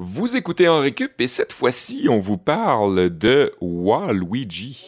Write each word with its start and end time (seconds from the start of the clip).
Vous 0.00 0.36
écoutez 0.36 0.68
en 0.68 0.78
récup 0.78 1.20
et 1.20 1.26
cette 1.26 1.52
fois-ci, 1.52 2.06
on 2.08 2.20
vous 2.20 2.38
parle 2.38 3.10
de 3.10 3.52
Waluigi. 3.60 4.86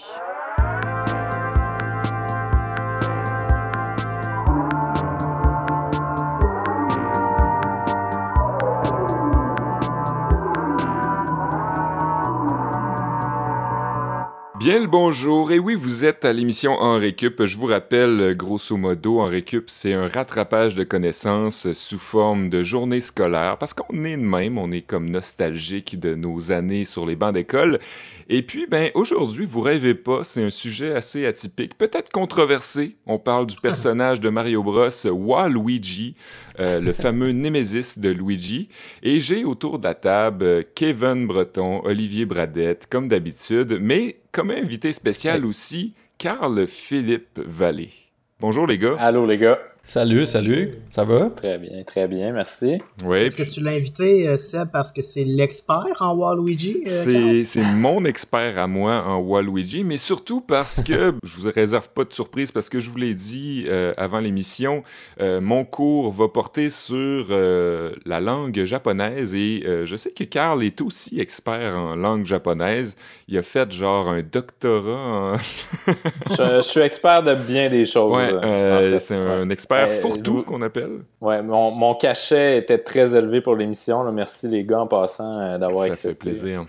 Bien 14.60 14.78
le 14.78 14.88
bonjour, 14.88 15.52
et 15.52 15.58
oui, 15.58 15.74
vous 15.74 16.04
êtes 16.04 16.26
à 16.26 16.34
l'émission 16.34 16.72
En 16.72 16.98
Récup. 16.98 17.46
Je 17.46 17.56
vous 17.56 17.64
rappelle, 17.64 18.34
grosso 18.36 18.76
modo, 18.76 19.20
En 19.20 19.24
Récup, 19.24 19.70
c'est 19.70 19.94
un 19.94 20.06
rattrapage 20.06 20.74
de 20.74 20.84
connaissances 20.84 21.72
sous 21.72 21.98
forme 21.98 22.50
de 22.50 22.62
journée 22.62 23.00
scolaire, 23.00 23.56
parce 23.56 23.72
qu'on 23.72 24.04
est 24.04 24.18
de 24.18 24.22
même, 24.22 24.58
on 24.58 24.70
est 24.70 24.82
comme 24.82 25.08
nostalgique 25.08 25.98
de 25.98 26.14
nos 26.14 26.52
années 26.52 26.84
sur 26.84 27.06
les 27.06 27.16
bancs 27.16 27.32
d'école. 27.32 27.78
Et 28.28 28.42
puis, 28.42 28.66
ben, 28.66 28.90
aujourd'hui, 28.92 29.46
vous 29.46 29.62
rêvez 29.62 29.94
pas, 29.94 30.24
c'est 30.24 30.44
un 30.44 30.50
sujet 30.50 30.94
assez 30.94 31.24
atypique, 31.24 31.78
peut-être 31.78 32.12
controversé. 32.12 32.96
On 33.06 33.18
parle 33.18 33.46
du 33.46 33.56
personnage 33.56 34.20
de 34.20 34.28
Mario 34.28 34.62
Bros, 34.62 34.90
Waluigi, 35.06 36.16
euh, 36.60 36.80
le 36.80 36.92
fameux 36.92 37.32
Némésis 37.32 37.98
de 37.98 38.10
Luigi. 38.10 38.68
Et 39.02 39.20
j'ai 39.20 39.46
autour 39.46 39.78
de 39.78 39.84
la 39.84 39.94
table 39.94 40.66
Kevin 40.74 41.26
Breton, 41.26 41.80
Olivier 41.82 42.26
Bradette, 42.26 42.86
comme 42.90 43.08
d'habitude, 43.08 43.78
mais 43.80 44.19
comme 44.32 44.50
invité 44.50 44.92
spécial 44.92 45.44
aussi, 45.44 45.94
Carl 46.18 46.66
Philippe 46.66 47.40
Vallée. 47.44 47.90
Bonjour 48.40 48.66
les 48.66 48.78
gars. 48.78 48.96
Allô 48.98 49.26
les 49.26 49.38
gars. 49.38 49.58
Salut, 49.82 50.26
salut, 50.26 50.74
ça 50.88 51.02
va? 51.04 51.30
Très 51.30 51.58
bien, 51.58 51.82
très 51.84 52.06
bien, 52.06 52.32
merci. 52.32 52.80
Ouais. 53.02 53.24
Est-ce 53.24 53.34
que 53.34 53.42
tu 53.42 53.60
l'as 53.60 53.72
invité, 53.72 54.28
euh, 54.28 54.36
Seb, 54.36 54.68
parce 54.70 54.92
que 54.92 55.02
c'est 55.02 55.24
l'expert 55.24 55.96
en 55.98 56.14
Waluigi? 56.14 56.84
euh, 56.86 57.42
C'est, 57.42 57.62
mon 57.62 58.04
expert 58.04 58.56
à 58.58 58.68
moi 58.68 59.02
en 59.04 59.18
Waluigi, 59.18 59.82
mais 59.82 59.96
surtout 59.96 60.42
parce 60.42 60.82
que 60.84 61.14
je 61.24 61.38
vous 61.38 61.50
réserve 61.52 61.88
pas 61.88 62.04
de 62.04 62.12
surprise 62.12 62.52
parce 62.52 62.68
que 62.68 62.78
je 62.78 62.88
vous 62.90 62.98
l'ai 62.98 63.14
dit 63.14 63.64
euh, 63.68 63.92
avant 63.96 64.20
l'émission, 64.20 64.84
euh, 65.20 65.40
mon 65.40 65.64
cours 65.64 66.12
va 66.12 66.28
porter 66.28 66.70
sur 66.70 67.26
euh, 67.30 67.90
la 68.04 68.20
langue 68.20 68.62
japonaise 68.64 69.34
et 69.34 69.64
euh, 69.66 69.86
je 69.86 69.96
sais 69.96 70.12
que 70.12 70.24
Carl 70.24 70.62
est 70.62 70.80
aussi 70.82 71.18
expert 71.18 71.76
en 71.76 71.96
langue 71.96 72.26
japonaise. 72.26 72.94
Il 73.26 73.36
a 73.38 73.42
fait 73.42 73.72
genre 73.72 74.08
un 74.10 74.22
doctorat 74.22 75.34
en... 75.34 75.36
Je, 76.30 76.56
je 76.58 76.60
suis 76.62 76.80
expert 76.80 77.22
de 77.24 77.34
bien 77.34 77.68
des 77.70 77.84
choses. 77.86 78.14
Ouais, 78.14 78.32
en 78.34 78.40
fait. 78.42 79.00
c'est 79.00 79.14
un 79.14 79.40
Ouais. 79.40 79.46
Expert 79.74 79.88
Euh, 79.88 80.00
fourre-tout 80.00 80.32
vous- 80.38 80.42
qu'on 80.42 80.62
appelle. 80.62 81.00
Ouais, 81.20 81.42
mon, 81.42 81.70
mon 81.70 81.94
cachet 81.94 82.58
était 82.58 82.78
très 82.78 83.14
élevé 83.16 83.40
pour 83.40 83.56
l'émission. 83.56 84.02
là. 84.02 84.10
Merci 84.12 84.48
les 84.48 84.64
gars 84.64 84.80
en 84.80 84.86
passant 84.86 85.38
euh, 85.40 85.58
d'avoir 85.58 85.84
Ça 85.86 85.92
accepté. 85.92 86.08
fait 86.08 86.14
plaisir. 86.14 86.66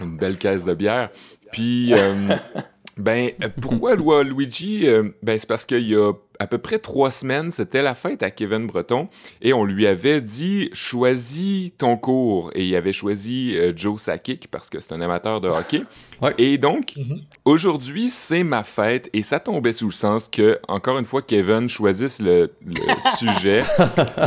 Une 0.00 0.16
belle 0.16 0.38
caisse 0.38 0.64
de 0.64 0.74
bière. 0.74 1.10
Puis, 1.52 1.92
euh, 1.94 2.14
ben, 2.96 3.30
pourquoi 3.60 3.94
Luigi? 4.22 4.86
Ben, 5.22 5.38
c'est 5.38 5.48
parce 5.48 5.66
qu'il 5.66 5.88
y 5.88 5.94
a 5.96 6.12
à 6.40 6.46
peu 6.46 6.58
près 6.58 6.78
trois 6.78 7.10
semaines, 7.10 7.50
c'était 7.52 7.82
la 7.82 7.94
fête 7.94 8.22
à 8.24 8.30
Kevin 8.30 8.66
Breton 8.66 9.08
et 9.42 9.52
on 9.52 9.62
lui 9.64 9.86
avait 9.86 10.20
dit 10.20 10.70
choisis 10.72 11.70
ton 11.78 11.96
cours 11.96 12.50
et 12.54 12.64
il 12.66 12.74
avait 12.74 12.92
choisi 12.94 13.56
euh, 13.56 13.72
Joe 13.76 14.00
Sakic 14.00 14.48
parce 14.50 14.70
que 14.70 14.80
c'est 14.80 14.92
un 14.92 15.00
amateur 15.00 15.40
de 15.40 15.48
hockey. 15.48 15.82
Ouais. 16.22 16.34
Et 16.36 16.58
donc, 16.58 16.92
Mhm. 16.98 17.20
aujourd'hui, 17.46 18.10
c'est 18.10 18.44
ma 18.44 18.62
fête 18.62 19.08
et 19.14 19.22
ça 19.22 19.40
tombait 19.40 19.72
sous 19.72 19.86
le 19.86 19.92
sens 19.92 20.28
que, 20.28 20.58
encore 20.68 20.98
une 20.98 21.06
fois, 21.06 21.22
Kevin 21.22 21.66
choisisse 21.66 22.20
le, 22.20 22.50
le 22.62 22.72
sujet 23.18 23.62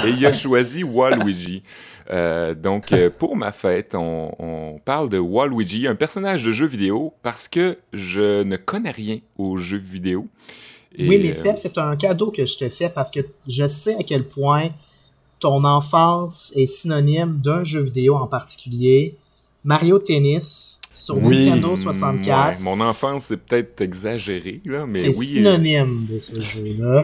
et 0.03 0.09
il 0.09 0.25
a 0.25 0.33
choisi 0.33 0.83
Waluigi. 0.83 1.61
Euh, 2.09 2.55
donc, 2.55 2.91
euh, 2.93 3.09
pour 3.19 3.35
ma 3.35 3.51
fête, 3.51 3.93
on, 3.93 4.31
on 4.39 4.79
parle 4.83 5.09
de 5.09 5.19
Waluigi, 5.19 5.85
un 5.87 5.93
personnage 5.93 6.43
de 6.43 6.51
jeu 6.51 6.65
vidéo, 6.65 7.13
parce 7.21 7.47
que 7.47 7.77
je 7.93 8.41
ne 8.41 8.57
connais 8.57 8.89
rien 8.91 9.19
aux 9.37 9.57
jeux 9.57 9.77
vidéo. 9.77 10.27
Et, 10.95 11.07
Oui, 11.07 11.17
mais 11.17 11.29
euh, 11.29 11.33
Seb, 11.33 11.57
c'est 11.57 11.77
un 11.77 11.95
cadeau 11.95 12.31
que 12.31 12.45
je 12.45 12.57
te 12.57 12.69
fais 12.69 12.89
parce 12.89 13.11
que 13.11 13.21
je 13.47 13.67
sais 13.67 13.95
à 13.95 14.03
quel 14.03 14.27
point 14.27 14.69
ton 15.39 15.63
enfance 15.65 16.51
est 16.55 16.67
synonyme 16.67 17.39
d'un 17.43 17.63
jeu 17.63 17.81
vidéo 17.81 18.15
en 18.15 18.27
particulier, 18.27 19.17
Mario 19.63 19.99
Tennis 19.99 20.79
sur 20.95 21.17
Oui, 21.17 21.49
Nintendo 21.49 21.75
64. 21.75 22.59
ouais, 22.59 22.63
mon 22.63 22.79
enfance, 22.81 23.25
c'est 23.25 23.37
peut-être 23.37 23.81
exagéré, 23.81 24.59
là, 24.63 24.85
mais 24.87 24.99
C'est 24.99 25.07
oui. 25.17 25.25
euh, 25.25 25.33
synonyme 25.33 26.05
de 26.09 26.19
ce 26.19 26.39
jeu-là. 26.39 27.03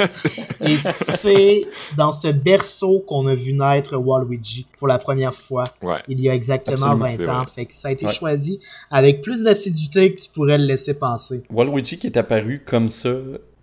Et 0.62 0.78
c'est 0.78 1.62
dans 1.96 2.12
ce 2.12 2.28
berceau 2.28 3.00
qu'on 3.06 3.26
a 3.26 3.34
vu 3.34 3.52
naître 3.52 3.96
Waluigi 3.96 4.66
pour 4.78 4.88
la 4.88 4.98
première 4.98 5.34
fois. 5.34 5.64
ouais. 5.82 5.98
il 6.08 6.20
y 6.20 6.28
a 6.30 6.34
exactement 6.34 6.86
Absolument, 6.92 7.04
20 7.06 7.16
c'est 7.16 7.28
ans. 7.28 7.42
vrai. 7.42 7.46
Fait 7.54 7.66
que 7.66 7.74
ça 7.74 7.88
a 7.88 7.90
été 7.92 8.06
Ouais. 8.06 8.12
choisi 8.12 8.60
avec 8.90 9.20
plus 9.20 9.42
d'assiduité 9.42 10.14
que 10.14 10.20
tu 10.20 10.28
pourrais 10.30 10.58
le 10.58 10.64
laisser 10.64 10.94
penser. 10.94 11.42
Waluigi 11.50 11.98
qui 11.98 12.06
est 12.06 12.16
apparu 12.16 12.62
comme 12.64 12.88
ça 12.88 13.10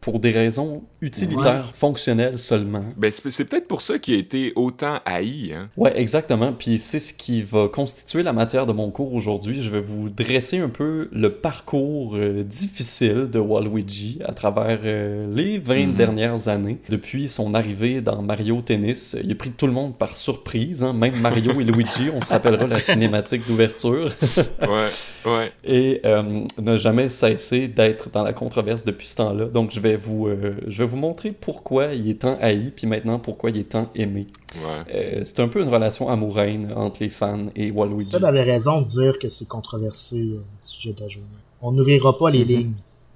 pour 0.02 0.20
des 0.20 0.32
raisons 0.32 0.84
utilitaires, 1.02 1.72
fonctionnelles 1.74 2.40
seulement. 2.40 2.84
Ben, 2.98 3.12
c'est 3.12 3.46
peut-être 3.46 3.68
pour 3.68 3.82
ça 3.82 4.00
qu'il 4.00 4.14
a 4.16 4.18
été 4.18 4.54
autant 4.56 5.00
haï. 5.06 5.54
Hein. 5.54 5.70
Ouais, 5.78 5.92
exactement. 6.00 6.54
Puis 6.54 6.78
c'est 6.78 7.00
ce 7.00 7.14
qui 7.14 7.42
va 7.42 7.68
constituer 7.68 8.24
la 8.24 8.32
matière 8.34 8.66
de 8.66 8.72
mon 8.72 8.92
cours 8.92 9.14
aujourd'hui. 9.14 9.62
Je 9.62 9.70
vais 9.70 9.80
vous 9.82 10.10
dresser 10.10 10.60
un 10.60 10.70
peu 10.70 11.10
le 11.12 11.34
parcours 11.34 12.16
euh, 12.16 12.44
difficile 12.44 13.30
de 13.32 13.40
Waluigi 13.40 14.20
à 14.26 14.34
travers 14.34 14.80
euh, 14.84 15.28
les 15.36 15.60
20 15.60 15.88
Mhm. 15.88 15.96
dernières 15.96 16.48
années. 16.48 16.78
Depuis 16.90 17.28
son 17.28 17.54
arrivée 17.54 18.02
dans 18.02 18.22
Mario 18.22 18.62
Tennis, 18.62 19.18
il 19.24 19.32
a 19.32 19.36
pris 19.36 19.52
tout 19.52 19.68
le 19.68 19.74
monde 19.74 19.98
par 19.98 20.16
surprise. 20.16 20.84
hein. 20.84 20.94
Même 20.94 21.20
Mario 21.20 21.60
et 21.60 21.64
Luigi, 21.66 22.10
on 22.14 22.22
se 22.22 22.30
rappellera 22.30 22.68
la 22.68 22.80
cinématique 22.80 23.46
d'ouverture. 23.48 24.12
Ouais, 24.62 24.90
ouais. 25.26 25.52
et 25.64 26.02
euh, 26.06 26.42
n'a 26.58 26.78
jamais 26.78 27.10
cessé 27.10 27.68
d'être 27.68 28.10
dans 28.12 28.24
la 28.24 28.34
controverse 28.34 28.84
depuis 28.84 29.08
ce 29.08 29.16
temps-là. 29.18 29.46
Donc 29.46 29.72
je 29.72 29.80
vais 29.80 29.89
vous, 29.96 30.28
euh, 30.28 30.56
je 30.68 30.84
vais 30.84 30.90
vous 30.90 30.98
montrer 30.98 31.32
pourquoi 31.32 31.94
il 31.94 32.10
est 32.10 32.22
tant 32.22 32.38
haï, 32.42 32.72
puis 32.76 32.88
maintenant 32.88 33.20
pourquoi 33.20 33.50
il 33.50 33.58
est 33.60 33.70
tant 33.70 33.90
aimé. 33.96 34.28
ouais. 34.56 34.94
Euh, 34.94 35.22
c'est 35.26 35.40
un 35.40 35.48
peu 35.48 35.62
une 35.62 35.70
relation 35.70 36.10
amoureuse 36.10 36.68
entre 36.76 37.02
les 37.04 37.10
fans 37.10 37.48
et 37.56 37.72
Waluigi. 37.72 38.06
Seb 38.12 38.24
avait 38.26 38.44
raison 38.44 38.82
de 38.82 38.88
dire 38.88 39.20
que 39.20 39.30
c'est 39.30 39.48
controversé 39.48 40.18
euh, 40.20 40.36
le 40.36 40.42
sujet 40.62 40.94
de 40.94 41.02
la 41.02 41.08
journée. 41.08 41.28
On 41.62 41.72
n'ouvrira 41.72 42.18
pas 42.18 42.30
les 42.30 42.40
Mhm. 42.42 42.48
lignes. 42.48 42.74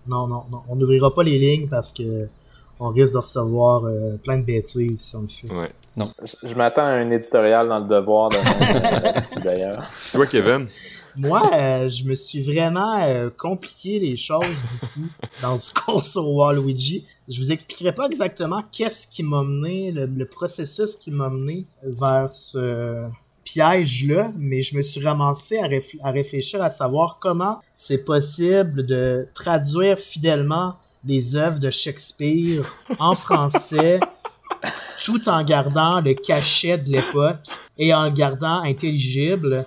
Non, 0.08 0.28
non, 0.28 0.44
non. 0.52 0.62
On 0.68 0.76
n'ouvrira 0.76 1.14
pas 1.14 1.24
les 1.24 1.40
lignes 1.40 1.68
parce 1.68 1.94
que 1.94 2.28
on 2.80 2.90
risque 2.90 3.14
de 3.14 3.20
recevoir 3.20 3.86
euh, 3.86 4.18
plein 4.22 4.38
de 4.38 4.44
bêtises 4.44 5.00
si 5.00 5.16
on 5.16 5.22
le 5.22 5.28
fait. 5.30 5.48
ouais. 5.54 5.70
Je, 5.96 6.50
je 6.50 6.56
m'attends 6.56 6.82
à 6.86 6.90
un 6.90 7.10
éditorial 7.12 7.70
dans 7.70 7.78
le 7.80 7.86
devoir 7.88 8.30
de 8.30 8.36
là-dessus 9.04 9.40
d'ailleurs. 9.42 9.86
Toi, 10.12 10.26
Kevin? 10.26 10.66
Moi, 11.16 11.50
euh, 11.54 11.90
je 11.90 12.06
me 12.06 12.16
suis 12.16 12.42
vraiment 12.42 12.98
euh, 13.02 13.30
compliqué 13.30 14.00
les 14.00 14.18
choses 14.18 14.62
beaucoup 14.72 15.08
dans 15.42 15.58
ce 15.60 15.72
cours 15.74 16.04
sur 16.04 16.28
Waluigi. 16.30 17.06
Je 17.30 17.40
vous 17.40 17.52
expliquerai 17.52 17.94
pas 17.94 18.06
exactement 18.08 18.62
qu'est-ce 18.72 19.08
qui 19.08 19.24
m'a 19.24 19.44
mené, 19.44 19.92
le, 19.92 20.06
le 20.06 20.26
processus 20.26 20.96
qui 20.96 21.12
m'a 21.12 21.30
mené 21.30 21.66
vers 21.84 22.32
ce 22.32 23.06
piège-là, 23.44 24.32
mais 24.38 24.62
je 24.62 24.76
me 24.76 24.82
suis 24.82 25.04
ramassé 25.06 25.60
à, 25.60 25.68
réfl- 25.68 26.00
à 26.02 26.12
réfléchir 26.12 26.62
à 26.64 26.70
savoir 26.70 27.18
comment 27.20 27.60
c'est 27.74 28.04
possible 28.06 28.86
de 28.86 29.28
traduire 29.34 30.00
fidèlement 30.00 30.76
les 31.06 31.36
œuvres 31.36 31.60
de 31.60 31.70
Shakespeare 31.70 32.64
en 33.00 33.14
français 33.14 34.00
tout 35.04 35.28
en 35.28 35.44
gardant 35.44 36.00
le 36.00 36.14
cachet 36.14 36.78
de 36.78 36.90
l'époque 36.92 37.42
et 37.78 37.94
en 37.94 38.06
le 38.06 38.12
gardant 38.12 38.62
intelligible. 38.62 39.66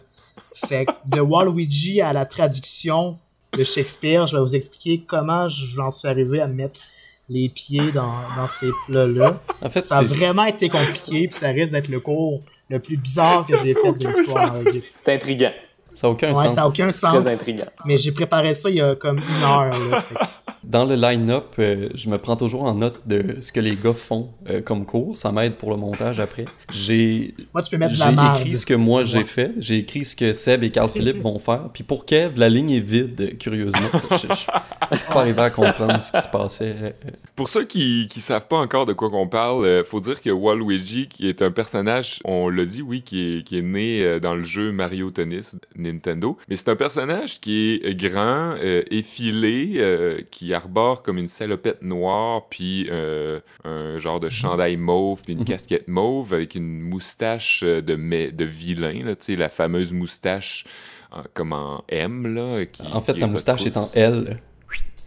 Fait 0.67 0.87
que 0.87 0.93
de 1.06 1.21
Waluigi 1.21 2.00
à 2.00 2.12
la 2.12 2.25
traduction 2.25 3.19
de 3.56 3.62
Shakespeare, 3.65 4.27
je 4.27 4.37
vais 4.37 4.43
vous 4.43 4.56
expliquer 4.56 5.03
comment 5.06 5.49
j'en 5.49 5.91
suis 5.91 6.09
arrivé 6.09 6.41
à 6.41 6.47
mettre 6.47 6.81
les 7.28 7.49
pieds 7.49 7.91
dans, 7.93 8.12
dans 8.37 8.49
ces 8.49 8.71
plats-là. 8.87 9.41
En 9.62 9.69
fait, 9.69 9.81
Ça 9.81 9.99
a 9.99 10.00
c'est- 10.00 10.15
vraiment 10.15 10.44
été 10.44 10.69
compliqué, 10.69 11.28
puis 11.28 11.37
ça 11.39 11.49
risque 11.49 11.72
d'être 11.72 11.89
le 11.89 12.00
cours 12.00 12.41
le 12.71 12.78
plus 12.78 12.97
bizarre 12.97 13.47
que 13.47 13.56
j'ai 13.59 13.75
fait 13.75 13.93
de 13.93 14.09
l'histoire. 14.09 14.55
C'est 14.81 15.14
intriguant. 15.14 15.53
Ça 15.96 16.06
n'a 16.06 16.12
aucun 16.12 16.28
Ouais, 16.28 16.34
sens. 16.34 16.48
ça 16.54 16.60
n'a 16.60 16.69
aucun 16.69 16.93
sens. 16.93 17.25
Très 17.25 17.34
intriguant. 17.34 17.64
Mais 17.84 17.98
j'ai 17.98 18.12
préparé 18.12 18.54
ça 18.54 18.70
il 18.70 18.76
y 18.76 18.81
a 18.81 18.94
comme 18.94 19.19
une 19.19 19.43
heure. 19.43 19.70
Là, 19.90 20.02
Dans 20.64 20.84
le 20.84 20.96
line-up, 20.96 21.54
euh, 21.60 21.88
je 21.94 22.08
me 22.08 22.19
prends 22.19 22.34
toujours 22.34 22.64
en 22.64 22.75
note 22.75 22.96
de 23.06 23.37
ce 23.40 23.52
que 23.52 23.60
les 23.60 23.76
gars 23.76 23.94
font 23.94 24.31
euh, 24.50 24.60
comme 24.60 24.84
cours. 24.84 25.16
Ça 25.16 25.31
m'aide 25.31 25.54
pour 25.54 25.70
le 25.70 25.76
montage 25.76 26.19
après. 26.19 26.44
J'ai 26.72 27.34
Moi, 27.54 27.62
tu 27.62 27.70
peux 27.70 27.78
mettre 27.78 27.93
de 27.93 27.96
j'ai 27.96 28.04
la 28.04 28.10
merde. 28.10 28.40
écrit 28.40 28.56
ce 28.56 28.66
que 28.66 28.75
moi 28.75 29.04
j'ai 29.04 29.19
Ouais. 29.19 29.25
fait. 29.25 29.52
J'ai 29.58 29.76
écrit 29.76 30.04
ce 30.04 30.16
que 30.16 30.32
Seb 30.32 30.64
et 30.64 30.70
Carl 30.72 30.90
Philippe 30.90 31.19
vont 31.19 31.38
faire. 31.38 31.69
Puis 31.72 31.84
pour 31.84 32.04
Kev, 32.04 32.37
la 32.37 32.48
ligne 32.48 32.72
est 32.72 32.81
vide, 32.81 33.38
curieusement. 33.38 33.88
Je 34.10 34.16
je 34.16 34.34
suis 34.34 35.06
pas 35.12 35.20
arrivé 35.20 35.40
à 35.40 35.50
comprendre 35.50 36.02
ce 36.02 36.10
qui 36.10 36.20
se 36.20 36.28
passait. 36.28 36.96
Pour 37.37 37.48
ceux 37.48 37.64
qui 37.64 38.08
qui 38.10 38.20
savent 38.20 38.48
pas 38.48 38.56
encore 38.58 38.87
de 38.87 38.93
quoi 38.93 39.08
qu'on 39.08 39.28
parle, 39.28 39.64
euh, 39.66 39.84
faut 39.84 40.00
dire 40.00 40.20
que 40.20 40.31
Waluigi, 40.31 41.06
qui 41.08 41.28
est 41.28 41.43
un 41.43 41.52
personnage, 41.52 42.19
on 42.25 42.48
l'a 42.48 42.64
dit, 42.64 42.82
oui, 42.82 43.02
qui 43.02 43.38
est, 43.38 43.43
qui 43.44 43.58
est 43.58 43.62
né 43.62 44.02
euh, 44.02 44.19
dans 44.19 44.34
le 44.34 44.43
jeu 44.43 44.72
Mario 44.72 45.10
Tennis 45.12 45.56
Nintendo, 45.93 46.37
mais 46.49 46.56
c'est 46.56 46.69
un 46.69 46.77
personnage 46.77 47.41
qui 47.41 47.81
est 47.83 47.94
grand, 47.94 48.55
euh, 48.62 48.83
effilé, 48.91 49.75
euh, 49.77 50.21
qui 50.31 50.53
arbore 50.55 51.03
comme 51.03 51.19
une 51.19 51.29
salopette 51.29 51.83
noire, 51.83 52.49
puis 52.49 52.87
euh, 52.91 53.41
un 53.65 53.99
genre 53.99 54.21
de 54.21 54.29
chandail 54.31 54.77
mauve, 54.77 55.23
puis 55.23 55.33
une 55.35 55.41
Mhm. 55.41 55.44
casquette 55.47 55.88
mauve 55.88 56.33
avec 56.35 56.55
une 56.55 56.81
moustache 56.81 57.62
de, 57.62 57.81
de 57.81 58.44
vilain, 58.44 59.05
là, 59.05 59.15
la 59.37 59.49
fameuse 59.49 59.93
moustache 59.93 60.65
en- 61.11 61.23
comme 61.35 61.53
en 61.53 61.85
M, 61.89 62.35
là. 62.35 62.65
Qui, 62.67 62.82
En 62.93 63.00
fait, 63.00 63.15
qui 63.15 63.21
sa 63.21 63.27
moustache 63.27 63.67
est 63.67 63.77
en. 63.77 63.89
L. 63.94 64.39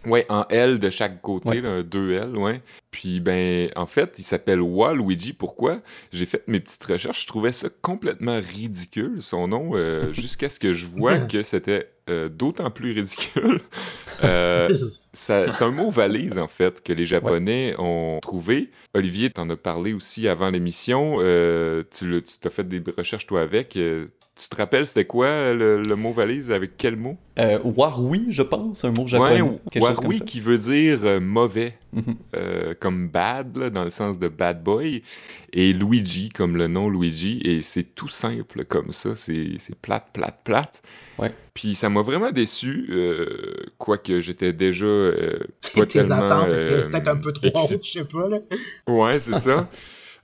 Ouais, 0.06 0.24
en 0.28 0.46
L 0.48 0.78
de 0.78 0.88
chaque 0.90 1.20
côté, 1.20 1.48
Ouais. 1.48 1.60
là, 1.60 1.82
deux 1.82 2.12
L, 2.14 2.36
ouais. 2.36 2.62
Puis, 2.90 3.20
ben, 3.20 3.70
en 3.76 3.86
fait, 3.86 4.14
il 4.18 4.22
s'appelle 4.22 4.60
Waluigi. 4.60 5.32
Pourquoi? 5.32 5.80
J'ai 6.12 6.26
fait 6.26 6.42
mes 6.48 6.58
petites 6.60 6.82
recherches. 6.84 7.22
Je 7.22 7.26
trouvais 7.26 7.52
ça 7.52 7.68
complètement 7.82 8.40
ridicule, 8.40 9.20
son 9.20 9.48
nom, 9.48 9.72
euh, 9.74 10.10
jusqu'à 10.12 10.48
ce 10.48 10.58
que 10.58 10.72
je 10.72 10.86
vois 10.86 11.18
que 11.18 11.42
c'était 11.42 11.90
euh, 12.08 12.28
d'autant 12.28 12.70
plus 12.70 12.92
ridicule. 12.92 13.60
Euh, 14.22 14.68
c'est 15.14 15.62
un 15.62 15.70
mot 15.70 15.90
valise, 15.90 16.36
en 16.36 16.46
fait, 16.46 16.82
que 16.82 16.92
les 16.92 17.06
Japonais 17.06 17.74
ont 17.78 18.18
trouvé. 18.20 18.70
Olivier, 18.92 19.30
t'en 19.30 19.48
as 19.48 19.56
parlé 19.56 19.94
aussi 19.94 20.28
avant 20.28 20.50
l'émission. 20.50 21.16
Tu 21.90 22.22
t'as 22.38 22.50
fait 22.50 22.68
des 22.68 22.82
recherches, 22.98 23.26
toi, 23.26 23.40
avec. 23.40 23.78
Euh, 24.40 24.42
tu 24.42 24.48
te 24.48 24.56
rappelles, 24.56 24.86
c'était 24.86 25.04
quoi 25.04 25.52
le, 25.52 25.82
le 25.82 25.96
mot 25.96 26.12
valise? 26.12 26.50
Avec 26.50 26.72
quel 26.78 26.96
mot? 26.96 27.16
Euh, 27.38 27.58
warui, 27.64 28.26
je 28.30 28.42
pense, 28.42 28.84
un 28.84 28.90
mot 28.90 29.06
japonais. 29.06 29.40
Ouais, 29.42 29.58
quelque 29.70 29.86
chose 29.86 29.96
comme 29.96 30.04
warui 30.06 30.18
ça. 30.18 30.24
qui 30.24 30.40
veut 30.40 30.58
dire 30.58 31.00
euh, 31.04 31.20
mauvais, 31.20 31.74
Mhm. 31.92 32.14
euh, 32.36 32.74
comme 32.78 33.08
bad, 33.08 33.56
là, 33.56 33.68
dans 33.70 33.82
le 33.84 33.90
sens 33.90 34.18
de 34.18 34.28
bad 34.28 34.62
boy, 34.62 35.02
et 35.52 35.72
Luigi, 35.72 36.28
comme 36.28 36.56
le 36.56 36.68
nom 36.68 36.88
Luigi, 36.88 37.40
et 37.44 37.62
c'est 37.62 37.82
tout 37.82 38.08
simple 38.08 38.64
comme 38.64 38.92
ça, 38.92 39.16
c'est 39.16 39.48
c'est 39.58 39.74
plate, 39.74 40.06
plate, 40.12 40.38
plate. 40.44 40.82
Ouais. 41.18 41.34
Puis 41.52 41.74
ça 41.74 41.88
m'a 41.90 42.02
vraiment 42.02 42.30
déçu, 42.30 42.86
euh, 42.90 43.54
quoique 43.76 44.20
j'étais 44.20 44.52
déjà 44.52 44.86
euh, 44.86 45.38
pas 45.74 45.84
Tes 45.84 45.98
tellement... 46.00 46.14
attentes 46.22 46.52
étaient 46.52 46.72
euh, 46.72 46.88
peut-être 46.88 47.08
un 47.08 47.16
peu 47.16 47.32
trop 47.32 47.48
hautes, 47.48 47.84
je 47.84 47.90
sais 47.90 48.04
pas, 48.04 48.28
là. 48.28 48.38
Ouais, 48.86 49.18
c'est 49.18 49.34
ça. 49.34 49.68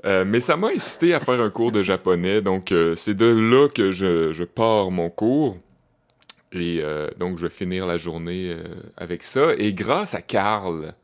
Euh, 0.07 0.25
mais 0.25 0.41
ça 0.41 0.57
m'a 0.57 0.69
incité 0.69 1.15
à 1.15 1.21
faire 1.21 1.41
un 1.41 1.51
cours 1.51 1.73
de 1.73 1.83
japonais, 1.83 2.41
donc 2.41 2.71
euh, 2.71 2.95
c'est 2.95 3.15
de 3.15 3.27
là 3.27 3.69
que 3.69 3.91
je, 3.91 4.33
je 4.33 4.45
pars 4.45 4.91
mon 4.91 5.11
cours. 5.11 5.57
Et 6.53 6.81
euh, 6.83 7.09
donc, 7.19 7.39
je 7.39 7.47
vais 7.47 7.53
finir 7.53 7.87
la 7.87 7.97
journée 7.97 8.53
euh, 8.53 8.63
avec 8.97 9.23
ça. 9.23 9.53
Et 9.59 9.73
grâce 9.73 10.15
à 10.15 10.23
Karl, 10.23 10.95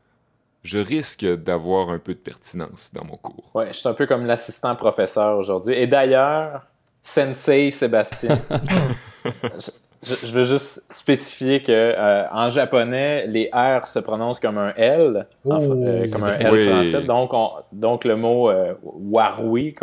je 0.63 0.79
risque 0.79 1.25
d'avoir 1.25 1.89
un 1.89 1.99
peu 1.99 2.13
de 2.13 2.19
pertinence 2.19 2.91
dans 2.93 3.03
mon 3.03 3.17
cours. 3.17 3.51
Ouais, 3.53 3.67
je 3.67 3.79
suis 3.79 3.87
un 3.87 3.93
peu 3.93 4.05
comme 4.05 4.25
l'assistant 4.25 4.75
professeur 4.75 5.37
aujourd'hui. 5.37 5.75
Et 5.75 5.87
d'ailleurs, 5.87 6.65
Sensei 7.01 7.69
Sébastien, 7.69 8.39
je, 10.03 10.31
veux 10.31 10.43
juste 10.43 10.85
spécifier 10.93 11.61
que 11.63 11.71
euh, 11.71 12.23
en 12.31 12.49
japonais, 12.49 13.25
les 13.27 13.49
R 13.53 13.87
se 13.87 13.99
prononcent 13.99 14.39
comme 14.39 14.57
un 14.57 14.73
L, 14.75 15.27
en 15.45 15.61
euh, 15.61 16.05
comme 16.11 16.23
un 16.23 16.37
L 16.37 16.51
oui. 16.53 16.67
français. 16.67 17.01
Donc, 17.03 17.33
on- 17.33 17.49
donc 17.71 18.05
le 18.05 18.15
mot 18.15 18.49
euh, 18.49 18.73
warui 18.83 19.75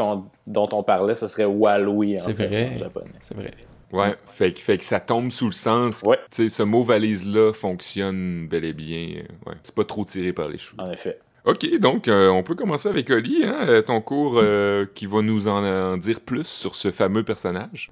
dont 0.46 0.68
on 0.72 0.82
parlait, 0.82 1.14
ce 1.14 1.26
serait 1.26 1.44
walui 1.44 2.16
en, 2.20 2.30
vrai. 2.30 2.72
en 2.74 2.78
japonais. 2.78 3.10
C'est 3.20 3.36
vrai. 3.36 3.50
Ouais, 3.92 4.14
fait, 4.26 4.52
que- 4.52 4.60
fait 4.60 4.78
que 4.78 4.84
ça 4.84 5.00
tombe 5.00 5.30
sous 5.30 5.46
le 5.46 5.52
sens. 5.52 6.02
Ouais. 6.04 6.18
Tu 6.30 6.44
sais, 6.44 6.48
ce 6.48 6.62
mot 6.62 6.84
valise-là 6.84 7.52
fonctionne 7.52 8.46
bel 8.48 8.64
et 8.64 8.72
bien. 8.72 9.16
euh, 9.18 9.50
Ouais, 9.50 9.56
c'est 9.62 9.74
pas 9.74 9.84
trop 9.84 10.04
tiré 10.04 10.32
par 10.32 10.48
les 10.48 10.58
cheveux. 10.58 10.76
En 10.80 10.90
effet. 10.90 11.18
Ok, 11.46 11.66
donc 11.80 12.06
euh, 12.06 12.28
on 12.28 12.42
peut 12.42 12.54
commencer 12.54 12.88
avec 12.88 13.10
Oli, 13.10 13.42
hein, 13.44 13.60
euh, 13.66 13.80
ton 13.82 14.00
cours 14.02 14.34
euh, 14.36 14.84
qui 14.94 15.06
va 15.06 15.22
nous 15.22 15.48
en, 15.48 15.64
en 15.64 15.96
dire 15.96 16.20
plus 16.20 16.46
sur 16.46 16.74
ce 16.74 16.90
fameux 16.90 17.22
personnage. 17.24 17.88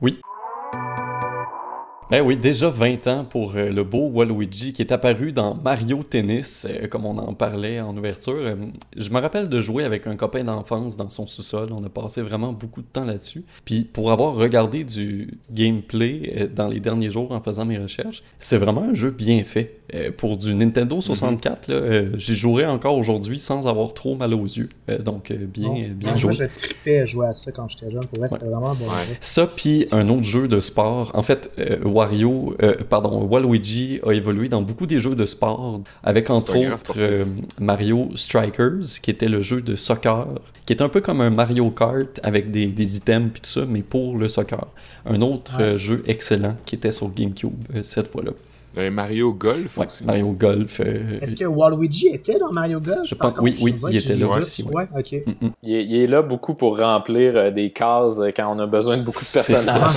Ben 2.11 2.23
oui, 2.23 2.39
déjà 2.39 2.71
20 2.71 3.07
ans 3.09 3.25
pour 3.27 3.55
euh, 3.55 3.69
le 3.69 3.85
beau 3.85 4.09
Waluigi 4.09 4.73
qui 4.73 4.81
est 4.81 4.93
apparu 4.93 5.31
dans 5.31 5.55
Mario 5.55 6.03
Tennis, 6.03 6.67
euh, 6.67 6.87
comme 6.87 7.05
on 7.05 7.19
en 7.19 7.35
parlait 7.35 7.83
en 7.83 7.95
ouverture. 7.95 8.33
Euh, 8.33 8.57
je 8.97 9.11
me 9.11 9.21
rappelle 9.21 9.51
de 9.51 9.61
jouer 9.61 9.85
avec 9.85 10.07
un 10.07 10.17
copain 10.17 10.43
d'enfance 10.43 10.97
dans 10.97 11.11
son 11.11 11.27
sous-sol. 11.27 11.69
On 11.71 11.85
a 11.85 11.91
passé 11.91 12.23
vraiment 12.23 12.55
beaucoup 12.55 12.81
de 12.81 12.87
temps 12.87 13.05
là-dessus. 13.05 13.45
Puis 13.67 13.85
pour 13.85 14.11
avoir 14.11 14.35
regardé 14.37 14.85
du 14.85 15.39
gameplay 15.51 16.49
dans 16.51 16.69
les 16.69 16.81
derniers 16.81 17.11
jours 17.11 17.31
en 17.33 17.43
faisant 17.43 17.67
mes 17.67 17.77
recherches, 17.77 18.23
c'est 18.39 18.57
vraiment 18.57 18.85
un 18.85 18.95
jeu 18.95 19.11
bien 19.11 19.45
fait. 19.45 19.78
Euh, 19.95 20.11
pour 20.15 20.37
du 20.37 20.55
Nintendo 20.55 21.01
64, 21.01 21.69
là, 21.69 21.75
euh, 21.77 22.11
j'y 22.19 22.35
jouerai 22.35 22.67
encore 22.67 22.97
aujourd'hui 22.99 23.39
sans 23.39 23.67
avoir 23.67 23.95
trop 23.95 24.17
mal 24.17 24.35
aux 24.35 24.45
yeux. 24.45 24.69
Euh, 24.91 24.99
donc 24.99 25.31
euh, 25.31 25.37
bien, 25.47 25.69
Bon. 25.69 25.75
bien 25.95 26.11
Moi, 26.11 26.17
joué. 26.17 26.33
je 26.35 26.45
tripais 26.45 26.99
à 27.01 27.05
jouer 27.07 27.27
à 27.27 27.33
ça 27.35 27.53
quand 27.53 27.69
j'étais 27.71 27.91
jeune. 27.91 28.05
Pour 28.05 28.19
vrai, 28.19 28.29
c'était 28.31 28.45
vraiment 28.45 28.73
un 28.73 28.75
bon 28.75 28.91
jeu. 28.91 29.15
Ça, 29.21 29.47
puis 29.47 29.87
un 29.93 30.09
autre 30.11 30.25
jeu 30.25 30.47
de 30.47 30.61
sport. 30.61 31.11
En 31.15 31.23
fait, 31.23 31.51
euh, 31.59 31.79
Wario, 31.85 32.55
euh, 32.63 32.75
pardon, 32.89 33.23
Waluigi 33.25 34.01
a 34.07 34.13
évolué 34.13 34.49
dans 34.51 34.61
beaucoup 34.61 34.87
des 34.87 35.01
jeux 35.01 35.15
de 35.17 35.25
sport, 35.25 35.81
avec 36.03 36.29
entre 36.29 36.57
autres 36.57 36.95
euh, 36.99 37.25
Mario 37.59 38.11
Strikers, 38.15 39.01
qui 39.03 39.11
était 39.11 39.29
le 39.29 39.41
jeu 39.41 39.63
de 39.63 39.75
soccer, 39.75 40.27
qui 40.67 40.73
est 40.75 40.83
un 40.83 40.89
peu 40.91 41.01
comme 41.01 41.21
un 41.23 41.31
Mario 41.31 41.71
Kart 41.71 42.21
avec 42.23 42.51
des, 42.51 42.67
des 42.67 42.97
items 42.99 43.31
puis 43.33 43.41
tout 43.41 43.49
ça, 43.51 43.65
mais 43.67 43.81
pour 43.81 44.17
le 44.19 44.29
soccer. 44.29 44.67
Un 45.07 45.23
autre 45.23 45.57
Ouais. 45.57 45.63
euh, 45.65 45.77
jeu 45.79 46.03
excellent 46.07 46.57
qui 46.67 46.75
était 46.75 46.93
sur 46.93 47.09
GameCube 47.15 47.53
euh, 47.75 47.83
cette 47.83 48.09
fois-là. 48.09 48.33
Euh, 48.79 48.91
Mario 48.91 49.33
Golf 49.33 49.77
Ouais, 49.79 49.87
aussi. 49.87 50.05
Mario 50.05 50.31
Golf. 50.33 50.81
euh, 50.81 51.19
Est-ce 51.21 51.35
que 51.35 51.45
Waluigi 51.45 52.09
était 52.09 52.39
dans 52.39 52.53
Mario 52.53 52.81
Golf? 52.81 53.01
Je 53.07 53.15
pense- 53.15 53.33
oui, 53.41 53.57
oui, 53.61 53.75
il 53.91 53.97
était 53.97 54.15
là 54.15 54.29
aussi, 54.29 54.63
ouais. 54.63 54.87
Ouais, 54.95 55.25
mm, 55.27 55.47
mm. 55.47 55.51
Il 55.65 55.75
est, 55.75 55.85
il 55.85 55.97
est 55.97 56.07
là 56.07 56.23
beaucoup 56.23 56.55
pour 56.55 56.79
remplir 56.79 57.33
euh, 57.37 57.51
des 57.51 57.71
cases 57.71 58.21
euh, 58.21 58.31
quand 58.35 58.55
on 58.55 58.59
a 58.61 58.67
besoin 58.67 58.97
de 58.99 59.03
beaucoup 59.03 59.19
de 59.25 59.33
personnages. 59.33 59.97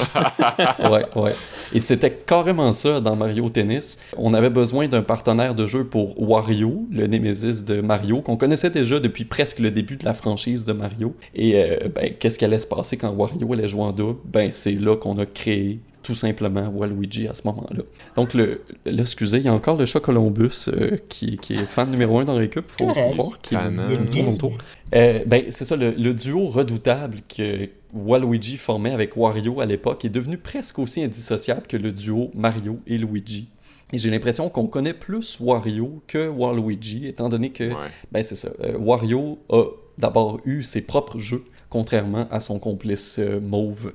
ouais, 0.92 1.22
ouais. 1.22 1.36
Et 1.74 1.80
c'était 1.80 2.12
carrément 2.12 2.74
ça 2.74 3.00
dans 3.00 3.16
Mario 3.16 3.50
Tennis. 3.50 3.98
On 4.18 4.34
avait 4.34 4.50
besoin 4.50 4.88
d'un 4.88 5.04
partenaire 5.04 5.56
de 5.56 5.66
jeu 5.66 5.86
pour 5.86 6.20
Wario, 6.22 6.86
le 6.92 7.08
némésis 7.08 7.64
de 7.64 7.82
Mario, 7.82 8.22
qu'on 8.22 8.36
connaissait 8.38 8.70
déjà 8.72 9.00
depuis 9.00 9.26
presque 9.26 9.60
le 9.60 9.72
début 9.72 9.96
de 9.98 10.06
la 10.06 10.14
franchise 10.14 10.66
de 10.66 10.74
Mario. 10.74 11.14
Et 11.36 11.56
euh, 11.64 11.88
ben, 11.94 12.14
qu'est-ce 12.20 12.40
qui 12.40 12.46
allait 12.46 12.60
se 12.60 12.68
passer 12.68 12.98
quand 12.98 13.12
Wario 13.12 13.54
allait 13.54 13.68
jouer 13.68 13.84
en 13.84 13.92
double? 13.92 14.20
Ben, 14.26 14.52
c'est 14.52 14.74
là 14.74 14.96
qu'on 14.98 15.18
a 15.20 15.26
créé 15.26 15.80
tout 16.12 16.16
simplement 16.16 16.68
Waluigi 16.68 17.30
à 17.30 17.34
ce 17.34 17.48
moment-là. 17.48 17.84
Donc, 18.18 18.34
le, 18.34 18.62
excusez, 18.86 19.38
il 19.38 19.44
y 19.44 19.48
a 19.48 19.54
encore 19.54 19.78
le 19.78 19.86
chat 19.86 20.02
Columbus 20.02 20.66
euh, 20.68 20.98
qui, 21.08 21.38
qui 21.38 21.54
est 21.54 21.66
fan 21.66 21.90
numéro 21.90 22.20
un 22.20 22.26
dans 22.26 22.38
l'équipe, 22.38 22.64
qui 22.64 22.84
me 22.84 24.10
tourne 24.10 24.28
autour. 24.34 24.58
Euh, 24.94 25.24
ben, 25.26 25.46
c'est 25.52 25.64
ça, 25.64 25.78
le, 25.78 25.92
le 25.92 26.14
duo 26.14 26.48
redoutable 26.48 27.16
que 27.34 27.70
Waluigi 27.94 28.58
formait 28.58 28.92
avec 28.92 29.16
Wario 29.16 29.62
à 29.62 29.66
l'époque 29.66 30.04
est 30.04 30.10
devenu 30.10 30.38
presque 30.38 30.80
aussi 30.80 31.02
indissociable 31.02 31.66
que 31.66 31.78
le 31.78 31.92
duo 31.94 32.30
Mario 32.36 32.80
et 32.88 32.98
Luigi. 32.98 33.48
Et 33.94 33.98
j'ai 33.98 34.10
l'impression 34.10 34.50
qu'on 34.50 34.68
connaît 34.68 34.94
plus 34.94 35.38
Wario 35.40 36.02
que 36.08 36.28
Waluigi, 36.28 37.08
étant 37.08 37.30
donné 37.30 37.52
que, 37.52 37.70
Ouais. 37.70 37.88
ben 38.12 38.22
c'est 38.22 38.36
ça, 38.36 38.50
euh, 38.64 38.78
Wario 38.78 39.40
a 39.50 39.64
d'abord 39.98 40.42
eu 40.46 40.62
ses 40.64 40.82
propres 40.82 41.20
jeux, 41.20 41.44
contrairement 41.70 42.28
à 42.32 42.40
son 42.42 42.60
complice 42.60 43.18
euh, 43.20 43.40
Mauve. 43.42 43.94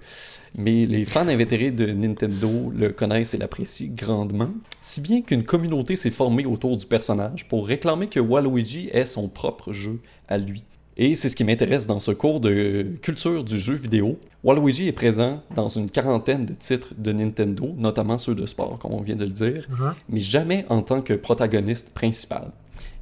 Mais 0.58 0.86
les 0.86 1.04
fans 1.04 1.28
invétérés 1.28 1.70
de 1.70 1.86
Nintendo 1.92 2.72
le 2.74 2.88
connaissent 2.90 3.34
et 3.34 3.38
l'apprécient 3.38 3.90
grandement, 3.94 4.48
si 4.80 5.00
bien 5.02 5.20
qu'une 5.20 5.44
communauté 5.44 5.96
s'est 5.96 6.10
formée 6.10 6.46
autour 6.46 6.76
du 6.76 6.86
personnage 6.86 7.46
pour 7.46 7.66
réclamer 7.66 8.06
que 8.06 8.20
Waluigi 8.20 8.88
ait 8.92 9.04
son 9.04 9.28
propre 9.28 9.72
jeu 9.72 10.00
à 10.28 10.38
lui. 10.38 10.64
Et 10.96 11.14
c'est 11.14 11.28
ce 11.28 11.36
qui 11.36 11.44
m'intéresse 11.44 11.86
dans 11.86 12.00
ce 12.00 12.10
cours 12.10 12.40
de 12.40 12.86
culture 13.02 13.44
du 13.44 13.58
jeu 13.58 13.74
vidéo. 13.74 14.18
Waluigi 14.42 14.88
est 14.88 14.92
présent 14.92 15.42
dans 15.54 15.68
une 15.68 15.90
quarantaine 15.90 16.46
de 16.46 16.54
titres 16.54 16.94
de 16.96 17.12
Nintendo, 17.12 17.74
notamment 17.76 18.16
ceux 18.16 18.34
de 18.34 18.46
sport, 18.46 18.78
comme 18.78 18.94
on 18.94 19.02
vient 19.02 19.16
de 19.16 19.26
le 19.26 19.30
dire, 19.32 19.66
Mhm. 19.68 19.94
mais 20.08 20.20
jamais 20.20 20.64
en 20.70 20.80
tant 20.80 21.02
que 21.02 21.12
protagoniste 21.12 21.90
principal. 21.92 22.50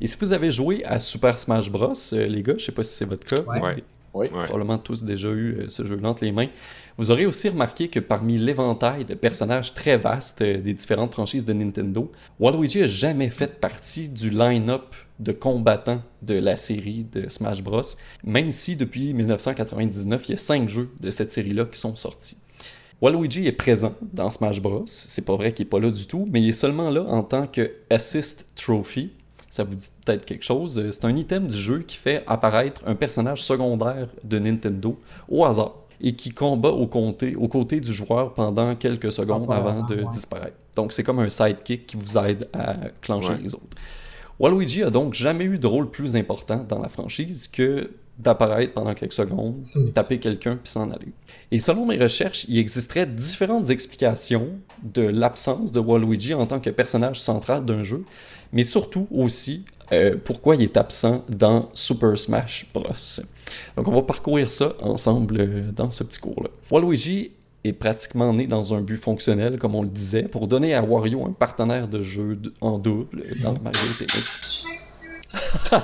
Et 0.01 0.09
si 0.09 0.17
vous 0.21 0.33
avez 0.33 0.51
joué 0.51 0.85
à 0.85 0.99
Super 0.99 1.39
Smash 1.39 1.71
Bros, 1.71 1.93
euh, 2.15 2.27
les 2.27 2.43
gars, 2.43 2.55
je 2.59 2.65
sais 2.65 2.73
pas 2.73 2.83
si 2.83 2.97
c'est 2.97 3.05
votre 3.05 3.25
cas, 3.25 3.37
Ouais. 3.43 3.61
vous 3.61 3.65
avez 3.67 3.85
Ouais. 4.13 4.29
Probablement 4.29 4.79
tous 4.79 5.03
déjà 5.03 5.29
eu 5.29 5.57
euh, 5.59 5.65
ce 5.69 5.85
jeu-là 5.85 6.09
entre 6.11 6.25
les 6.25 6.31
mains. 6.31 6.47
Vous 6.97 7.11
aurez 7.11 7.27
aussi 7.27 7.49
remarqué 7.49 7.89
que 7.89 7.99
parmi 7.99 8.39
l'éventail 8.39 9.05
de 9.05 9.15
personnages 9.15 9.75
très 9.75 9.99
vastes 9.99 10.43
euh, 10.43 10.59
des 10.59 10.75
différentes 10.75 11.13
franchises 11.13 11.45
de 11.45 11.53
Nintendo, 11.53 12.13
Waluigi 12.39 12.85
a 12.85 12.87
jamais 12.87 13.31
fait 13.31 13.59
partie 13.61 14.09
du 14.09 14.31
line-up 14.31 14.95
de 15.19 15.33
combattants 15.33 16.03
de 16.23 16.35
la 16.35 16.57
série 16.57 17.05
de 17.13 17.29
Smash 17.29 17.63
Bros, 17.63 17.83
même 18.23 18.53
si 18.53 18.77
depuis 18.77 19.13
1999, 19.13 20.29
il 20.29 20.31
y 20.33 20.35
a 20.35 20.39
cinq 20.39 20.69
jeux 20.69 20.91
de 21.01 21.11
cette 21.11 21.33
série-là 21.33 21.65
qui 21.65 21.81
sont 21.81 21.97
sortis. 21.97 22.39
Waluigi 23.01 23.45
est 23.49 23.53
présent 23.53 23.95
dans 24.13 24.31
Smash 24.31 24.61
Bros. 24.61 24.85
C'est 24.87 25.25
pas 25.25 25.35
vrai 25.35 25.53
qu'il 25.53 25.67
est 25.67 25.69
pas 25.69 25.81
là 25.81 25.91
du 25.91 26.07
tout, 26.07 26.29
mais 26.31 26.41
il 26.41 26.51
est 26.51 26.53
seulement 26.53 26.91
là 26.91 27.03
en 27.03 27.25
tant 27.25 27.49
que 27.49 27.73
Assist 27.91 28.47
Trophy. 28.55 29.11
Ça 29.49 29.65
vous 29.65 29.75
dit 29.75 29.89
peut-être 30.05 30.25
quelque 30.25 30.45
chose. 30.45 30.79
Euh, 30.79 30.91
C'est 30.93 31.05
un 31.05 31.15
item 31.17 31.49
du 31.49 31.57
jeu 31.57 31.81
qui 31.81 31.97
fait 31.97 32.23
apparaître 32.29 32.83
un 32.87 32.95
personnage 32.95 33.43
secondaire 33.43 34.09
de 34.23 34.39
Nintendo 34.39 34.99
au 35.29 35.45
hasard 35.45 35.84
et 36.01 36.15
qui 36.15 36.31
combat 36.31 36.71
aux 36.71 36.87
côtés, 36.87 37.35
aux 37.37 37.49
côtés 37.49 37.81
du 37.81 37.93
joueur 37.93 38.35
pendant 38.35 38.75
quelques 38.77 39.13
secondes 39.13 39.51
avant 39.53 39.83
de 39.87 39.97
ouais. 39.97 40.05
disparaître. 40.11 40.57
Donc 40.77 40.93
c'est 40.93 41.03
comme 41.03 41.21
un 41.21 41.31
sidekick 41.31 41.87
qui 41.87 41.97
vous 41.97 42.19
aide 42.19 42.49
à 42.53 42.75
clencher 43.01 43.31
Ouais. 43.31 43.39
les 43.43 43.55
autres. 43.55 43.65
Waluigi 44.41 44.83
a 44.83 44.91
donc 44.91 45.15
jamais 45.15 45.45
eu 45.45 45.59
de 45.59 45.67
rôle 45.67 45.91
plus 45.91 46.17
important 46.17 46.65
dans 46.69 46.81
la 46.81 46.89
franchise 46.89 47.47
que 47.49 47.91
d'apparaître 48.19 48.73
pendant 48.73 48.95
quelques 48.95 49.13
secondes, 49.13 49.57
taper 49.93 50.19
quelqu'un 50.21 50.57
puis 50.63 50.71
s'en 50.71 50.89
aller. 50.91 51.13
Et 51.51 51.59
selon 51.59 51.85
mes 51.87 51.97
recherches, 51.99 52.45
il 52.49 52.59
existerait 52.59 53.07
différentes 53.07 53.71
explications 53.71 54.51
de 54.83 55.03
l'absence 55.03 55.73
de 55.73 55.81
Waluigi 55.81 56.33
en 56.35 56.47
tant 56.47 56.61
que 56.61 56.71
personnage 56.71 57.21
central 57.21 57.65
d'un 57.65 57.83
jeu, 57.83 58.05
mais 58.53 58.63
surtout 58.65 59.09
aussi 59.11 59.65
euh, 59.93 60.17
pourquoi 60.23 60.57
il 60.57 60.63
est 60.63 60.77
absent 60.77 61.25
dans 61.29 61.69
Super 61.75 62.19
Smash 62.19 62.67
Bros? 62.73 62.85
Donc 63.77 63.89
on 63.89 63.93
va 63.93 64.03
parcourir 64.03 64.51
ça 64.51 64.73
ensemble 64.81 65.41
euh, 65.41 65.71
dans 65.73 65.91
ce 65.91 66.03
petit 66.05 66.19
cours-là. 66.21 66.49
Waluigi 66.71 67.33
est 67.65 67.73
pratiquement 67.73 68.33
né 68.33 68.47
dans 68.47 68.75
un 68.75 68.81
but 68.81 68.97
fonctionnel, 68.97 69.59
comme 69.59 69.75
on 69.75 69.83
le 69.83 69.89
disait, 69.89 70.25
pour 70.25 70.47
donner 70.49 70.75
à 70.75 70.83
Wario 70.83 71.25
un 71.27 71.33
partenaire 71.33 71.89
de 71.89 72.03
jeu 72.03 72.39
en 72.61 72.79
double 72.79 73.23
dans 73.43 73.53
Mario 73.63 73.81
Tennis. 73.99 75.01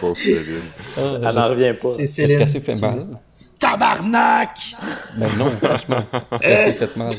Pauvre 0.00 0.18
Céline. 0.18 0.60
Ah, 0.96 1.00
Elle 1.28 1.34
n'en 1.34 1.48
revient 1.48 1.74
pas. 1.80 1.88
C'est 1.90 2.02
Est-ce 2.04 2.14
Céline. 2.14 2.38
qu'elle 2.38 2.48
s'est 2.48 2.60
fait 2.60 2.74
mal? 2.76 3.18
Tabarnak! 3.58 4.76
Ben 5.16 5.28
non, 5.38 5.50
franchement, 5.62 6.02
ça 6.32 6.38
s'est 6.38 6.72
fait 6.72 6.94
mal. 6.96 7.14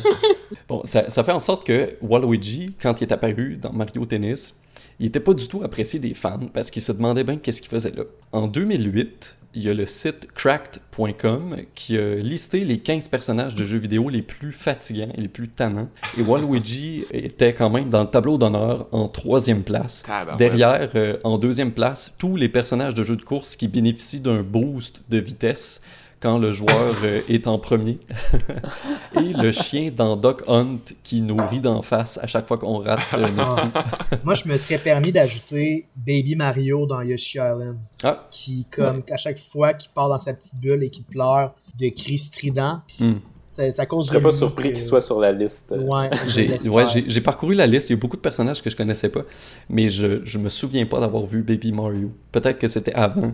Bon, 0.67 0.81
ça, 0.83 1.09
ça 1.09 1.23
fait 1.23 1.31
en 1.31 1.39
sorte 1.39 1.65
que 1.65 1.95
Waluigi, 2.01 2.75
quand 2.81 2.99
il 3.01 3.05
est 3.07 3.11
apparu 3.13 3.57
dans 3.57 3.71
Mario 3.73 4.05
Tennis, 4.05 4.55
il 4.99 5.07
était 5.07 5.19
pas 5.19 5.33
du 5.33 5.47
tout 5.47 5.63
apprécié 5.63 5.99
des 5.99 6.13
fans 6.13 6.47
parce 6.53 6.71
qu'ils 6.71 6.81
se 6.81 6.91
demandaient 6.91 7.23
bien 7.23 7.37
qu'est-ce 7.37 7.61
qu'il 7.61 7.69
faisait 7.69 7.91
là. 7.91 8.03
En 8.31 8.47
2008, 8.47 9.37
il 9.53 9.63
y 9.63 9.69
a 9.69 9.73
le 9.73 9.85
site 9.85 10.31
cracked.com 10.33 11.57
qui 11.73 11.97
a 11.97 12.15
listé 12.15 12.63
les 12.63 12.79
15 12.79 13.07
personnages 13.07 13.55
de 13.55 13.63
jeux 13.65 13.77
vidéo 13.77 14.09
les 14.09 14.21
plus 14.21 14.51
fatigants 14.51 15.09
et 15.15 15.21
les 15.21 15.27
plus 15.27 15.49
tannants. 15.49 15.89
Et 16.17 16.21
Waluigi 16.21 17.05
était 17.11 17.53
quand 17.53 17.69
même 17.69 17.89
dans 17.89 18.01
le 18.01 18.09
tableau 18.09 18.37
d'honneur 18.37 18.87
en 18.91 19.07
troisième 19.07 19.63
place. 19.63 20.03
Derrière, 20.37 20.89
euh, 20.95 21.17
en 21.23 21.37
deuxième 21.37 21.71
place, 21.71 22.13
tous 22.19 22.35
les 22.35 22.49
personnages 22.49 22.93
de 22.93 23.03
jeux 23.03 23.15
de 23.15 23.23
course 23.23 23.55
qui 23.55 23.67
bénéficient 23.67 24.19
d'un 24.19 24.43
boost 24.43 25.03
de 25.09 25.17
vitesse 25.17 25.81
quand 26.19 26.37
le 26.39 26.51
joueur 26.51 26.95
euh, 27.03 27.21
est 27.29 27.45
en 27.47 27.59
premier. 27.59 27.95
Et 29.15 29.33
le 29.33 29.51
chien 29.51 29.91
dans 29.95 30.15
Doc 30.15 30.43
Hunt 30.47 30.79
qui 31.03 31.21
nous 31.21 31.37
rit 31.47 31.61
d'en 31.61 31.81
face 31.81 32.17
à 32.21 32.27
chaque 32.27 32.47
fois 32.47 32.57
qu'on 32.57 32.79
rate 32.79 32.99
euh, 33.13 33.27
notre 33.35 33.69
Ah. 33.75 33.85
Moi, 34.23 34.35
je 34.35 34.47
me 34.47 34.57
serais 34.57 34.77
permis 34.79 35.11
d'ajouter 35.11 35.85
Baby 35.95 36.35
Mario 36.35 36.85
dans 36.85 37.01
Yoshi 37.01 37.37
Island. 37.37 37.77
Ah. 38.03 38.25
Qui, 38.29 38.65
comme, 38.71 39.03
à 39.11 39.17
chaque 39.17 39.37
fois 39.39 39.73
qu'il 39.73 39.91
part 39.91 40.09
dans 40.09 40.19
sa 40.19 40.33
petite 40.33 40.55
bulle 40.59 40.83
et 40.83 40.89
qu'il 40.89 41.03
pleure 41.05 41.53
de 41.79 41.89
cris 41.89 42.17
stridents, 42.17 42.81
Hmm. 42.99 43.13
c'est 43.45 43.79
à 43.79 43.85
cause 43.85 44.07
Je 44.07 44.11
de 44.13 44.17
serais 44.19 44.23
pas 44.31 44.35
surpris 44.35 44.69
que- 44.69 44.73
qu'il 44.75 44.83
soit 44.83 45.01
sur 45.01 45.19
la 45.19 45.31
liste. 45.31 45.73
Ouais, 45.77 46.09
je 46.25 46.29
J'ai 46.31 46.47
l'espère. 46.47 46.73
ouais, 46.73 46.85
j'ai- 47.07 47.21
parcouru 47.21 47.53
la 47.53 47.67
liste, 47.67 47.89
il 47.89 47.93
y 47.93 47.95
a 47.95 47.99
beaucoup 47.99 48.17
de 48.17 48.21
personnages 48.21 48.61
que 48.61 48.69
je 48.69 48.75
connaissais 48.75 49.09
pas, 49.09 49.21
mais 49.69 49.89
je, 49.89 50.21
je 50.25 50.37
me 50.39 50.49
souviens 50.49 50.85
pas 50.87 50.99
d'avoir 50.99 51.25
vu 51.25 51.43
Baby 51.43 51.71
Mario. 51.71 52.11
Peut-être 52.31 52.57
que 52.59 52.67
c'était 52.67 52.93
avant 52.93 53.33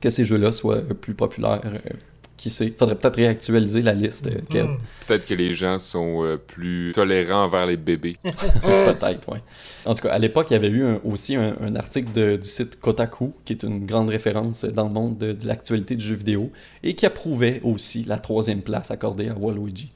que 0.00 0.10
ces 0.10 0.24
jeux-là 0.24 0.52
soient 0.52 0.76
euh, 0.76 0.94
plus 0.94 1.14
populaires. 1.14 1.60
euh, 1.64 1.78
qui 2.36 2.48
sait? 2.48 2.72
Faudrait 2.74 2.94
peut-être 2.94 3.16
réactualiser 3.16 3.82
la 3.82 3.92
liste, 3.92 4.26
euh. 4.54 4.62
Hmm. 4.64 4.78
Peut-être 5.06 5.26
que 5.26 5.34
les 5.34 5.52
gens 5.52 5.78
sont 5.78 6.24
euh, 6.24 6.38
plus 6.38 6.90
tolérants 6.94 7.44
envers 7.44 7.66
les 7.66 7.76
bébés. 7.76 8.16
Peut-être, 8.62 9.30
ouais. 9.30 9.42
En 9.84 9.94
tout 9.94 10.04
cas, 10.04 10.14
à 10.14 10.18
l'époque, 10.18 10.46
il 10.50 10.54
y 10.54 10.56
avait 10.56 10.68
eu 10.70 10.82
un- 10.82 11.00
aussi 11.04 11.36
un, 11.36 11.54
un 11.60 11.74
article 11.74 12.12
de- 12.12 12.36
du 12.36 12.48
site 12.48 12.80
Kotaku, 12.80 13.34
qui 13.44 13.52
est 13.52 13.62
une 13.62 13.84
grande 13.84 14.08
référence 14.08 14.64
dans 14.64 14.84
le 14.84 14.90
monde 14.94 15.18
de, 15.18 15.32
de 15.32 15.46
l'actualité 15.46 15.96
du 15.96 16.04
jeu 16.04 16.14
vidéo, 16.14 16.50
et 16.82 16.94
qui 16.94 17.04
approuvait 17.04 17.60
aussi 17.62 18.04
la 18.04 18.18
troisième 18.18 18.62
place 18.62 18.90
accordée 18.90 19.28
à 19.28 19.34
Waluigi. 19.34 19.90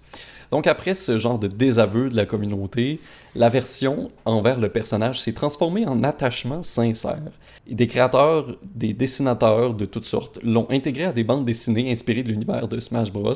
Donc 0.51 0.67
après 0.67 0.95
ce 0.95 1.19
genre 1.19 1.39
de 1.39 1.47
désaveu 1.47 2.11
de 2.11 2.17
la 2.17 2.27
communauté, 2.27 3.01
l'aversion 3.35 4.11
envers 4.25 4.61
le 4.61 4.69
personnage 4.69 5.21
s'est 5.21 5.33
transformée 5.33 5.87
en 5.87 6.03
attachement 6.03 6.63
sincère. 6.63 7.33
Des 7.71 7.87
créateurs, 7.87 8.59
des 8.63 8.93
dessinateurs 8.93 9.75
de 9.75 9.87
toutes 9.87 10.05
sortes 10.05 10.39
l'ont 10.43 10.67
intégré 10.71 11.05
à 11.05 11.13
des 11.13 11.25
bandes 11.25 11.45
dessinées 11.45 11.91
inspirées 11.91 12.23
de 12.23 12.29
l'univers 12.29 12.69
de 12.69 12.79
Smash 12.79 13.13
Bros. 13.13 13.33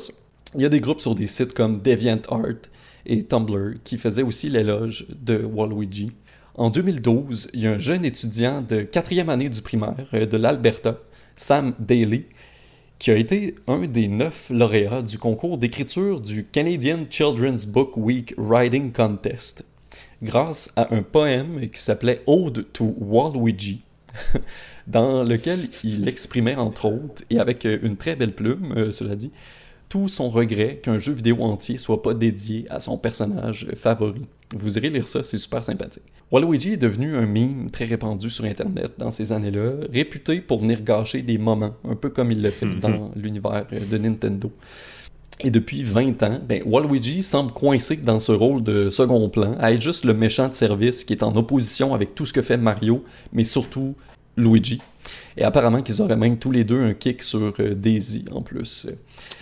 Il 0.54 0.62
y 0.62 0.66
a 0.66 0.68
des 0.68 0.80
groupes 0.80 1.00
sur 1.00 1.14
des 1.14 1.26
sites 1.26 1.54
comme 1.54 1.80
DeviantArt 1.80 2.68
et 3.06 3.24
Tumblr 3.24 3.76
qui 3.84 3.98
faisaient 3.98 4.22
aussi 4.22 4.48
l'éloge 4.48 5.06
de 5.08 5.44
Waluigi. 5.44 6.12
En 6.54 6.70
2012, 6.70 7.50
il 7.54 7.60
y 7.60 7.66
a 7.66 7.72
un 7.72 7.78
jeune 7.78 8.04
étudiant 8.04 8.60
de 8.62 8.82
quatrième 8.82 9.30
année 9.30 9.48
du 9.48 9.62
primaire 9.62 10.08
euh, 10.12 10.26
de 10.26 10.36
l'Alberta, 10.36 10.98
Sam 11.36 11.72
Daly, 11.78 12.24
qui 12.98 13.10
a 13.10 13.16
été 13.16 13.54
un 13.66 13.86
des 13.86 14.08
neuf 14.08 14.50
lauréats 14.50 15.02
du 15.02 15.18
concours 15.18 15.58
d'écriture 15.58 16.20
du 16.20 16.44
Canadian 16.44 17.06
Children's 17.08 17.66
Book 17.66 17.96
Week 17.96 18.34
Writing 18.36 18.92
Contest, 18.92 19.64
grâce 20.22 20.72
à 20.74 20.92
un 20.94 21.02
poème 21.02 21.68
qui 21.70 21.80
s'appelait 21.80 22.22
Ode 22.26 22.66
to 22.72 22.96
Waluigi, 22.98 23.82
dans 24.86 25.22
lequel 25.22 25.68
il 25.84 26.08
exprimait 26.08 26.56
entre 26.56 26.86
autres, 26.86 27.22
et 27.30 27.38
avec 27.38 27.64
une 27.64 27.96
très 27.96 28.16
belle 28.16 28.32
plume, 28.32 28.74
euh, 28.76 28.92
cela 28.92 29.14
dit, 29.14 29.30
tout 29.88 30.08
son 30.08 30.28
regret 30.28 30.80
qu'un 30.82 30.98
jeu 30.98 31.12
vidéo 31.12 31.42
entier 31.42 31.78
soit 31.78 32.02
pas 32.02 32.14
dédié 32.14 32.66
à 32.70 32.80
son 32.80 32.98
personnage 32.98 33.68
favori. 33.74 34.26
Vous 34.54 34.78
irez 34.78 34.88
lire 34.88 35.06
ça, 35.06 35.22
c'est 35.22 35.38
super 35.38 35.64
sympathique. 35.64 36.04
Waluigi 36.30 36.74
est 36.74 36.78
devenu 36.78 37.16
un 37.16 37.26
meme 37.26 37.70
très 37.70 37.86
répandu 37.86 38.28
sur 38.28 38.44
Internet 38.44 38.92
dans 38.98 39.10
ces 39.10 39.32
années-là, 39.32 39.72
réputé 39.90 40.40
pour 40.40 40.60
venir 40.60 40.82
gâcher 40.82 41.22
des 41.22 41.38
moments, 41.38 41.74
un 41.84 41.94
peu 41.94 42.10
comme 42.10 42.30
il 42.30 42.42
le 42.42 42.50
fait 42.50 42.66
dans 42.66 43.10
l'univers 43.16 43.66
de 43.70 43.98
Nintendo. 43.98 44.52
Et 45.40 45.50
depuis 45.50 45.84
20 45.84 46.22
ans, 46.24 46.40
ben, 46.46 46.62
Waluigi 46.66 47.22
semble 47.22 47.52
coincé 47.52 47.96
dans 47.96 48.18
ce 48.18 48.32
rôle 48.32 48.62
de 48.62 48.90
second 48.90 49.28
plan, 49.28 49.54
à 49.60 49.72
être 49.72 49.80
juste 49.80 50.04
le 50.04 50.12
méchant 50.12 50.48
de 50.48 50.54
service 50.54 51.04
qui 51.04 51.12
est 51.12 51.22
en 51.22 51.34
opposition 51.36 51.94
avec 51.94 52.14
tout 52.14 52.26
ce 52.26 52.32
que 52.32 52.42
fait 52.42 52.56
Mario, 52.56 53.04
mais 53.32 53.44
surtout 53.44 53.94
Luigi. 54.36 54.80
Et 55.38 55.44
apparemment 55.44 55.82
qu'ils 55.82 56.02
auraient 56.02 56.16
même 56.16 56.36
tous 56.36 56.50
les 56.50 56.64
deux 56.64 56.82
un 56.82 56.94
kick 56.94 57.22
sur 57.22 57.54
euh, 57.60 57.74
Daisy 57.74 58.24
en 58.32 58.42
plus. 58.42 58.88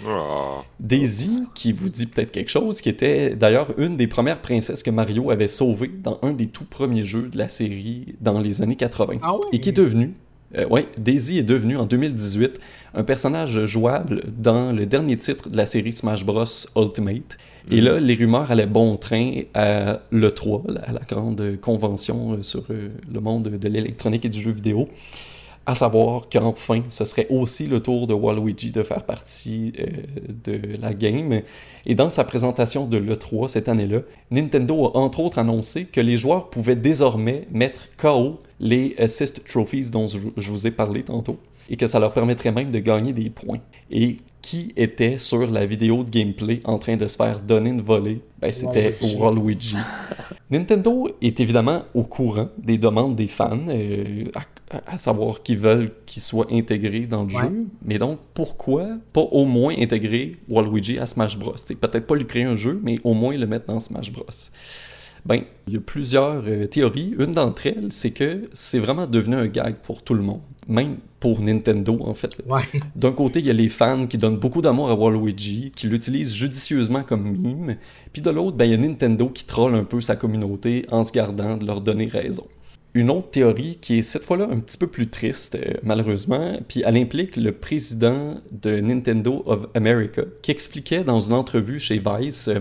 Oh. 0.07 0.59
Daisy, 0.79 1.45
qui 1.55 1.73
vous 1.73 1.89
dit 1.89 2.05
peut-être 2.05 2.33
quelque 2.33 2.51
chose, 2.51 2.83
qui 2.83 2.91
était 2.91 3.35
d'ailleurs 3.35 3.69
une 3.79 3.97
des 3.97 4.07
premières 4.07 4.43
princesses 4.43 4.83
que 4.83 4.91
Mario 4.91 5.31
avait 5.31 5.49
sauvées 5.49 5.91
dans 6.03 6.19
un 6.21 6.33
des 6.33 6.49
tout 6.49 6.67
premiers 6.67 7.05
jeux 7.05 7.29
de 7.29 7.39
la 7.39 7.49
série 7.49 8.15
dans 8.21 8.41
les 8.41 8.61
années 8.61 8.77
80. 8.77 9.15
Ah? 9.23 9.37
Et 9.53 9.61
qui 9.61 9.71
est 9.71 9.73
devenu, 9.73 10.13
euh, 10.59 10.69
ouais, 10.69 10.87
Daisy 10.99 11.39
est 11.39 11.43
devenue 11.43 11.79
en 11.79 11.87
2018 11.87 12.61
un 12.95 13.03
personnage 13.03 13.65
jouable 13.65 14.23
dans 14.37 14.73
le 14.73 14.85
dernier 14.85 15.17
titre 15.17 15.49
de 15.49 15.57
la 15.57 15.65
série 15.65 15.93
Smash 15.93 16.27
Bros 16.27 16.45
Ultimate. 16.77 17.39
Et 17.71 17.81
là, 17.81 17.99
les 17.99 18.15
rumeurs 18.15 18.51
allaient 18.51 18.67
bon 18.67 18.97
train 18.97 19.41
à 19.55 20.01
l'E3, 20.13 20.71
la, 20.71 20.93
la 20.93 21.01
grande 21.01 21.59
convention 21.61 22.35
euh, 22.35 22.43
sur 22.43 22.65
euh, 22.71 22.91
le 23.13 23.21
monde 23.21 23.49
de 23.49 23.69
l'électronique 23.69 24.25
et 24.25 24.29
du 24.29 24.41
jeu 24.41 24.53
vidéo. 24.53 24.89
À 25.69 25.75
savoir 25.75 26.29
qu'enfin, 26.31 26.83
ce 26.89 27.05
serait 27.05 27.27
aussi 27.29 27.67
le 27.67 27.81
tour 27.81 28.07
de 28.07 28.15
Waluigi 28.15 28.71
de 28.71 28.85
faire 28.85 29.05
partie 29.05 29.73
euh, 29.81 29.87
de 30.45 30.61
la 30.81 30.95
game. 30.95 31.43
Et 31.87 31.97
dans 31.97 32.09
sa 32.09 32.23
présentation 32.23 32.87
de 32.87 32.97
l'E3 32.97 33.49
cette 33.49 33.69
année-là, 33.69 34.03
Nintendo 34.31 34.87
a 34.87 34.97
entre 34.97 35.19
autres 35.19 35.39
annoncé 35.39 35.87
que 35.87 36.01
les 36.01 36.17
joueurs 36.17 36.51
pouvaient 36.51 36.77
désormais 36.77 37.49
mettre 37.51 37.89
KO 37.97 38.41
les 38.61 38.95
Assist 38.99 39.45
Trophies 39.45 39.91
dont 39.91 40.07
je 40.07 40.51
vous 40.51 40.67
ai 40.69 40.71
parlé 40.71 41.03
tantôt. 41.03 41.39
Et 41.69 41.77
que 41.77 41.87
ça 41.87 41.99
leur 41.99 42.13
permettrait 42.13 42.53
même 42.53 42.71
de 42.71 42.79
gagner 42.79 43.13
des 43.13 43.31
points. 43.31 43.59
Et 43.91 44.17
qui 44.41 44.73
était 44.77 45.19
sur 45.19 45.51
la 45.51 45.67
vidéo 45.67 46.05
de 46.05 46.11
gameplay 46.11 46.61
en 46.65 46.79
train 46.79 46.97
de 46.97 47.07
se 47.09 47.17
faire 47.17 47.41
donner 47.41 47.71
une 47.71 47.83
volée? 47.83 48.21
Ben, 48.41 48.53
c'était 48.53 48.97
Waluigi. 49.19 49.77
Nintendo 50.51 51.09
est 51.21 51.41
évidemment 51.41 51.83
au 51.95 52.05
courant 52.05 52.49
des 52.57 52.79
demandes 52.79 53.17
des 53.17 53.27
fans, 53.27 53.59
euh, 53.69 54.25
à, 54.71 54.95
à 54.95 54.99
savoir 54.99 55.43
qu'ils 55.43 55.59
veulent 55.59 55.93
qu'il 56.07 56.23
soit 56.23 56.47
intégré 56.53 57.01
dans 57.07 57.25
le 57.25 57.35
Ouais. 57.35 57.43
jeu. 57.43 57.67
Mais 57.85 57.99
donc, 57.99 58.19
pourquoi 58.33 58.87
pas 59.13 59.23
au 59.23 59.45
moins 59.45 59.75
intégrer 59.77 60.33
Waluigi 60.49 60.99
à 61.01 61.07
Smash 61.07 61.37
Bros? 61.37 61.55
Peut-être 61.81 62.07
pas 62.07 62.15
lui 62.15 62.27
créer 62.27 62.45
un 62.45 62.55
jeu, 62.55 62.81
mais 62.85 62.99
au 63.03 63.15
moins 63.15 63.37
le 63.37 63.47
mettre 63.49 63.67
dans 63.67 63.81
Smash 63.81 64.13
Bros. 64.13 64.25
Ben, 65.27 65.43
il 65.67 65.75
y 65.75 65.77
a 65.77 65.81
plusieurs 65.81 66.45
euh, 66.47 66.67
théories. 66.67 67.15
Une 67.19 67.33
d'entre 67.33 67.67
elles, 67.67 67.89
c'est 67.91 68.13
que 68.13 68.45
c'est 68.53 68.79
vraiment 68.79 69.07
devenu 69.07 69.35
un 69.35 69.49
gag 69.49 69.77
pour 69.83 70.03
tout 70.03 70.15
le 70.15 70.23
monde. 70.23 70.41
Même 70.69 70.99
pour 71.19 71.41
Nintendo, 71.41 71.99
en 72.01 72.15
fait. 72.15 72.31
Ouais. 72.47 72.63
D'un 72.97 73.11
côté, 73.11 73.41
il 73.41 73.47
y 73.47 73.51
a 73.51 73.53
les 73.53 73.69
fans 73.69 74.07
qui 74.07 74.19
donnent 74.19 74.37
beaucoup 74.37 74.63
d'amour 74.63 74.89
à 74.89 74.95
Waluigi, 74.95 75.73
qui 75.75 75.89
l'utilisent 75.89 76.35
judicieusement 76.35 77.03
comme 77.03 77.33
mime. 77.33 77.77
Puis 78.13 78.23
de 78.23 78.31
l'autre, 78.31 78.57
ben, 78.57 78.67
il 78.67 78.71
y 78.71 78.75
a 78.75 78.77
Nintendo 78.77 79.29
qui 79.29 79.45
troll 79.45 79.75
un 79.75 79.85
peu 79.85 80.01
sa 80.01 80.15
communauté 80.15 80.87
en 80.93 81.03
se 81.03 81.13
gardant 81.13 81.57
de 81.57 81.67
leur 81.67 81.81
donner 81.81 82.07
raison. 82.07 82.47
Une 82.95 83.11
autre 83.11 83.31
théorie 83.31 83.77
qui 83.81 83.99
est 83.99 84.03
cette 84.03 84.25
fois-là 84.25 84.49
un 84.51 84.59
petit 84.61 84.79
peu 84.79 84.87
plus 84.87 85.09
triste, 85.09 85.57
euh, 85.57 85.75
malheureusement, 85.83 86.59
puis 86.67 86.83
elle 86.87 86.97
implique 86.97 87.37
le 87.37 87.53
président 87.53 88.41
de 88.53 88.81
Nintendo 88.81 89.43
of 89.45 89.67
America, 89.75 90.23
qui 90.41 90.51
expliquait 90.51 91.05
dans 91.05 91.21
une 91.21 91.35
entrevue 91.35 91.79
chez 91.79 92.01
Vice, 92.03 92.49
euh, 92.49 92.59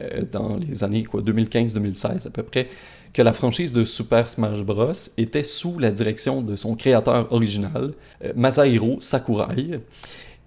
euh, 0.00 0.22
dans 0.30 0.56
les 0.56 0.84
années 0.84 1.04
quoi, 1.04 1.22
2015-2016 1.22 2.26
à 2.26 2.30
peu 2.30 2.42
près, 2.42 2.68
que 3.12 3.22
la 3.22 3.32
franchise 3.32 3.72
de 3.72 3.84
Super 3.84 4.28
Smash 4.28 4.62
Bros. 4.62 4.92
était 5.16 5.44
sous 5.44 5.78
la 5.78 5.90
direction 5.90 6.42
de 6.42 6.56
son 6.56 6.74
créateur 6.74 7.32
original, 7.32 7.92
euh, 8.24 8.32
Masahiro 8.36 8.98
Sakurai, 9.00 9.80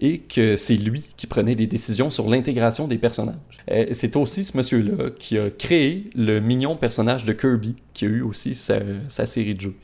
et 0.01 0.19
que 0.19 0.55
c'est 0.55 0.75
lui 0.75 1.09
qui 1.17 1.27
prenait 1.27 1.55
les 1.55 1.67
décisions 1.67 2.09
sur 2.09 2.29
l'intégration 2.29 2.87
des 2.87 2.97
personnages. 2.97 3.35
Euh, 3.71 3.87
c'est 3.91 4.15
aussi 4.15 4.43
ce 4.43 4.55
monsieur-là 4.55 5.09
qui 5.17 5.37
a 5.37 5.49
créé 5.49 6.01
le 6.15 6.39
mignon 6.39 6.75
personnage 6.75 7.25
de 7.25 7.33
Kirby, 7.33 7.75
qui 7.93 8.05
a 8.05 8.07
eu 8.07 8.21
aussi 8.21 8.55
sa, 8.55 8.79
sa 9.07 9.25
série 9.25 9.55
de 9.55 9.61
jeux. 9.61 9.75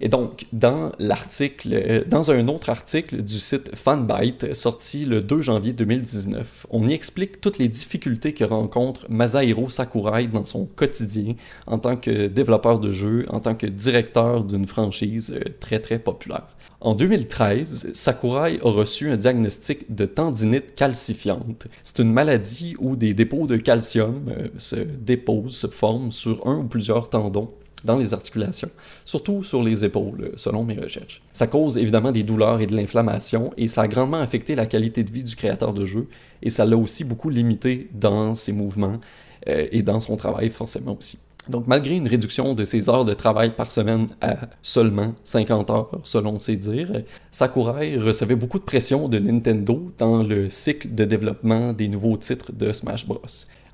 Et 0.00 0.08
donc, 0.08 0.46
euh, 0.62 2.04
dans 2.06 2.30
un 2.30 2.48
autre 2.48 2.68
article 2.68 3.22
du 3.22 3.38
site 3.38 3.74
Fanbyte 3.74 4.54
sorti 4.54 5.04
le 5.04 5.20
2 5.20 5.42
janvier 5.42 5.72
2019, 5.72 6.66
on 6.70 6.86
y 6.86 6.92
explique 6.92 7.40
toutes 7.40 7.58
les 7.58 7.68
difficultés 7.68 8.32
que 8.32 8.44
rencontre 8.44 9.06
Masahiro 9.08 9.68
Sakurai 9.68 10.26
dans 10.26 10.44
son 10.44 10.66
quotidien 10.66 11.34
en 11.66 11.78
tant 11.78 11.96
que 11.96 12.26
développeur 12.26 12.80
de 12.80 12.90
jeux, 12.90 13.24
en 13.28 13.40
tant 13.40 13.54
que 13.54 13.66
directeur 13.66 14.44
d'une 14.44 14.66
franchise 14.66 15.32
euh, 15.34 15.44
très 15.60 15.80
très 15.80 15.98
populaire. 15.98 16.46
En 16.80 16.94
2013, 16.94 17.92
Sakurai 17.94 18.58
a 18.62 18.70
reçu 18.70 19.10
un 19.10 19.16
diagnostic 19.16 19.94
de 19.94 20.04
tendinite 20.04 20.74
calcifiante. 20.74 21.66
C'est 21.82 22.00
une 22.00 22.12
maladie 22.12 22.76
où 22.78 22.96
des 22.96 23.14
dépôts 23.14 23.46
de 23.46 23.56
calcium 23.56 24.28
euh, 24.28 24.48
se 24.58 24.76
déposent, 24.76 25.56
se 25.56 25.66
forment 25.66 26.12
sur 26.12 26.46
un 26.46 26.58
ou 26.58 26.64
plusieurs 26.64 27.08
tendons 27.08 27.50
dans 27.84 27.98
les 27.98 28.14
articulations, 28.14 28.70
surtout 29.04 29.44
sur 29.44 29.62
les 29.62 29.84
épaules, 29.84 30.32
selon 30.36 30.64
mes 30.64 30.78
recherches. 30.78 31.22
Ça 31.32 31.46
cause 31.46 31.76
évidemment 31.76 32.12
des 32.12 32.22
douleurs 32.22 32.60
et 32.60 32.66
de 32.66 32.74
l'inflammation, 32.74 33.52
et 33.56 33.68
ça 33.68 33.82
a 33.82 33.88
grandement 33.88 34.20
affecté 34.20 34.54
la 34.54 34.66
qualité 34.66 35.04
de 35.04 35.12
vie 35.12 35.24
du 35.24 35.36
créateur 35.36 35.74
de 35.74 35.84
jeu, 35.84 36.08
et 36.42 36.50
ça 36.50 36.64
l'a 36.64 36.76
aussi 36.76 37.04
beaucoup 37.04 37.30
limité 37.30 37.88
dans 37.92 38.34
ses 38.34 38.52
mouvements 38.52 39.00
euh, 39.48 39.66
et 39.70 39.82
dans 39.82 40.00
son 40.00 40.16
travail 40.16 40.50
forcément 40.50 40.96
aussi. 40.98 41.18
Donc, 41.48 41.66
malgré 41.66 41.96
une 41.96 42.08
réduction 42.08 42.54
de 42.54 42.64
ses 42.64 42.88
heures 42.88 43.04
de 43.04 43.12
travail 43.12 43.54
par 43.54 43.70
semaine 43.70 44.06
à 44.20 44.36
seulement 44.62 45.14
50 45.24 45.70
heures, 45.70 46.00
selon 46.02 46.40
ses 46.40 46.56
dires, 46.56 47.02
Sakurai 47.30 47.98
recevait 47.98 48.36
beaucoup 48.36 48.58
de 48.58 48.64
pression 48.64 49.08
de 49.08 49.18
Nintendo 49.18 49.92
dans 49.98 50.22
le 50.22 50.48
cycle 50.48 50.94
de 50.94 51.04
développement 51.04 51.72
des 51.72 51.88
nouveaux 51.88 52.16
titres 52.16 52.52
de 52.52 52.72
Smash 52.72 53.06
Bros. 53.06 53.20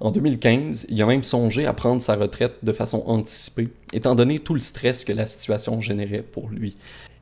En 0.00 0.10
2015, 0.10 0.86
il 0.88 1.00
a 1.00 1.06
même 1.06 1.22
songé 1.22 1.66
à 1.66 1.72
prendre 1.72 2.00
sa 2.02 2.16
retraite 2.16 2.54
de 2.62 2.72
façon 2.72 3.04
anticipée, 3.06 3.68
étant 3.92 4.14
donné 4.14 4.38
tout 4.38 4.54
le 4.54 4.60
stress 4.60 5.04
que 5.04 5.12
la 5.12 5.26
situation 5.26 5.80
générait 5.80 6.22
pour 6.22 6.48
lui. 6.48 6.74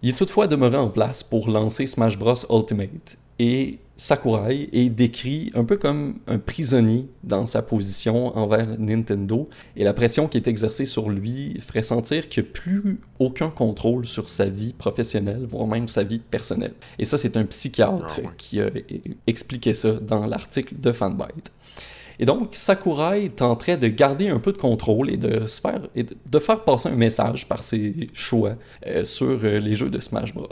Il 0.02 0.10
est 0.10 0.16
toutefois 0.16 0.46
demeuré 0.46 0.76
en 0.76 0.88
place 0.88 1.22
pour 1.22 1.50
lancer 1.50 1.86
Smash 1.86 2.16
Bros 2.16 2.36
Ultimate, 2.50 3.18
et 3.40 3.78
Sakurai 4.00 4.68
est 4.72 4.90
décrit 4.90 5.50
un 5.54 5.64
peu 5.64 5.76
comme 5.76 6.20
un 6.28 6.38
prisonnier 6.38 7.08
dans 7.24 7.48
sa 7.48 7.62
position 7.62 8.36
envers 8.38 8.78
Nintendo, 8.78 9.48
et 9.76 9.82
la 9.82 9.92
pression 9.92 10.28
qui 10.28 10.38
est 10.38 10.46
exercée 10.46 10.86
sur 10.86 11.10
lui 11.10 11.60
ferait 11.60 11.82
sentir 11.82 12.28
qu'il 12.28 12.44
n'y 12.44 12.48
a 12.48 12.52
plus 12.52 13.00
aucun 13.18 13.50
contrôle 13.50 14.06
sur 14.06 14.28
sa 14.28 14.46
vie 14.46 14.72
professionnelle, 14.72 15.44
voire 15.48 15.66
même 15.66 15.88
sa 15.88 16.04
vie 16.04 16.20
personnelle. 16.20 16.74
Et 17.00 17.04
ça, 17.04 17.18
c'est 17.18 17.36
un 17.36 17.44
psychiatre 17.44 18.20
Ah 18.24 18.30
qui 18.38 18.60
a 18.60 18.70
expliqué 19.26 19.72
ça 19.72 19.94
dans 19.94 20.26
l'article 20.26 20.78
de 20.78 20.92
Fanbyte. 20.92 21.50
Et 22.20 22.24
donc, 22.24 22.50
Sakurai 22.52 23.28
tenterait 23.30 23.76
de 23.76 23.86
garder 23.88 24.28
un 24.28 24.40
peu 24.40 24.52
de 24.52 24.56
contrôle 24.56 25.10
et 25.10 25.16
de, 25.16 25.46
faire 26.38 26.64
passer 26.64 26.88
un 26.88 26.96
message 26.96 27.46
par 27.46 27.62
ses 27.62 28.10
choix 28.12 28.56
euh, 28.86 29.04
sur 29.04 29.38
euh, 29.44 29.58
les 29.58 29.76
jeux 29.76 29.90
de 29.90 30.00
Smash 30.00 30.34
Bros. 30.34 30.48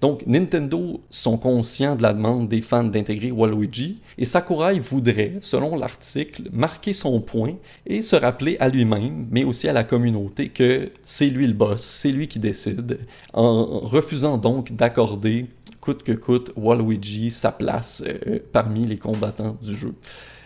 Donc, 0.00 0.26
Nintendo 0.26 1.00
sont 1.10 1.36
conscients 1.36 1.96
de 1.96 2.02
la 2.02 2.14
demande 2.14 2.48
des 2.48 2.62
fans 2.62 2.84
d'intégrer 2.84 3.30
Waluigi, 3.30 4.00
et 4.16 4.24
Sakurai 4.24 4.78
voudrait, 4.78 5.34
selon 5.40 5.76
l'article, 5.76 6.44
marquer 6.52 6.92
son 6.92 7.20
point 7.20 7.56
et 7.86 8.00
se 8.00 8.16
rappeler 8.16 8.56
à 8.60 8.68
lui-même, 8.68 9.26
mais 9.30 9.44
aussi 9.44 9.68
à 9.68 9.72
la 9.72 9.84
communauté, 9.84 10.48
que 10.48 10.90
c'est 11.04 11.28
lui 11.28 11.46
le 11.46 11.52
boss, 11.52 11.82
c'est 11.82 12.12
lui 12.12 12.28
qui 12.28 12.38
décide, 12.38 12.98
en 13.32 13.80
refusant 13.80 14.38
donc 14.38 14.72
d'accorder, 14.72 15.46
coûte 15.80 16.02
que 16.02 16.12
coûte, 16.12 16.50
Waluigi 16.56 17.30
sa 17.30 17.52
place 17.52 18.02
euh, 18.06 18.38
parmi 18.52 18.86
les 18.86 18.96
combattants 18.96 19.58
du 19.62 19.76
jeu. 19.76 19.94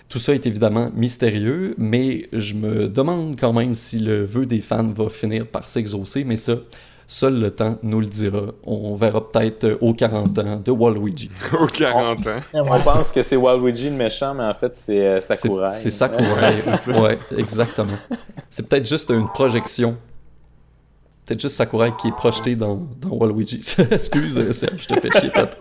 Tout 0.09 0.19
ça 0.19 0.35
est 0.35 0.47
évidemment 0.47 0.91
mystérieux, 0.95 1.75
mais 1.77 2.29
je 2.33 2.55
me 2.55 2.89
demande 2.89 3.39
quand 3.39 3.53
même 3.53 3.75
si 3.75 3.99
le 3.99 4.25
vœu 4.25 4.47
des 4.47 4.61
fans 4.63 4.87
va 4.87 5.11
finir 5.11 5.47
par 5.47 5.69
s'exaucer, 5.69 6.25
mais 6.25 6.39
ça, 6.39 6.55
seul 7.07 7.39
le 7.41 7.51
temps 7.51 7.79
nous 7.83 8.01
le 8.01 8.07
dira. 8.07 8.43
On 8.65 8.95
verra 8.95 9.31
peut-être 9.31 9.77
aux 9.83 9.93
40 9.93 10.39
ans 10.39 10.57
de 10.65 10.71
Waluigi. 10.71 11.31
Aux 11.61 11.67
40 11.67 12.27
ans. 12.27 12.41
On 12.55 12.81
pense 12.81 13.13
que 13.13 13.21
c'est 13.23 13.37
Waluigi 13.37 13.91
le 13.91 13.97
méchant, 13.97 14.33
mais 14.35 14.45
en 14.45 14.55
fait, 14.55 14.75
c'est 14.77 15.07
euh, 15.07 15.21
C'est 15.21 15.37
Sakurai. 15.37 15.73
c'est 15.73 15.91
Sakurai. 15.91 16.55
ouais, 17.01 17.19
exactement. 17.37 17.99
C'est 18.49 18.67
peut-être 18.67 18.89
juste 18.89 19.11
une 19.11 19.29
projection. 19.29 19.97
Peut-être 21.27 21.43
juste 21.43 21.57
Sakurai 21.57 21.93
qui 22.01 22.09
est 22.09 22.17
projeté 22.17 22.57
dans, 22.57 22.77
dans 23.01 23.11
Waluigi. 23.11 23.57
Excuse, 23.91 24.39
euh, 24.39 24.53
Serge, 24.53 24.87
je 24.89 24.95
te 24.95 25.01
fais 25.01 25.21
chier 25.21 25.31
peut-être. 25.31 25.59